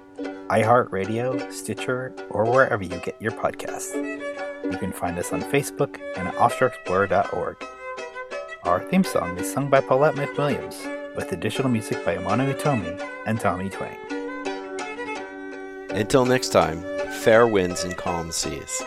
iHeartRadio, 0.49 1.51
Stitcher, 1.51 2.15
or 2.31 2.45
wherever 2.45 2.83
you 2.83 2.99
get 3.01 3.21
your 3.21 3.33
podcasts. 3.33 3.95
You 4.71 4.79
can 4.79 4.93
find 4.93 5.19
us 5.19 5.33
on 5.33 5.43
Facebook 5.43 5.99
and 6.17 6.29
offshoreexplorer.org. 6.37 7.65
Our 8.65 8.81
theme 8.89 9.05
song 9.05 9.39
is 9.39 9.53
sung 9.53 9.69
by 9.69 9.81
Paulette 9.81 10.15
McWilliams, 10.15 11.17
with 11.17 11.33
additional 11.33 11.71
music 11.71 12.05
by 12.05 12.17
Amano 12.17 12.53
Itomi 12.53 13.01
and 13.27 13.41
Tommy 13.41 13.71
Twang. 13.71 13.97
Until 15.91 16.27
next 16.27 16.49
time, 16.49 16.83
fair 17.23 17.47
winds 17.47 17.85
and 17.85 17.97
calm 17.97 18.33
seas. 18.33 18.83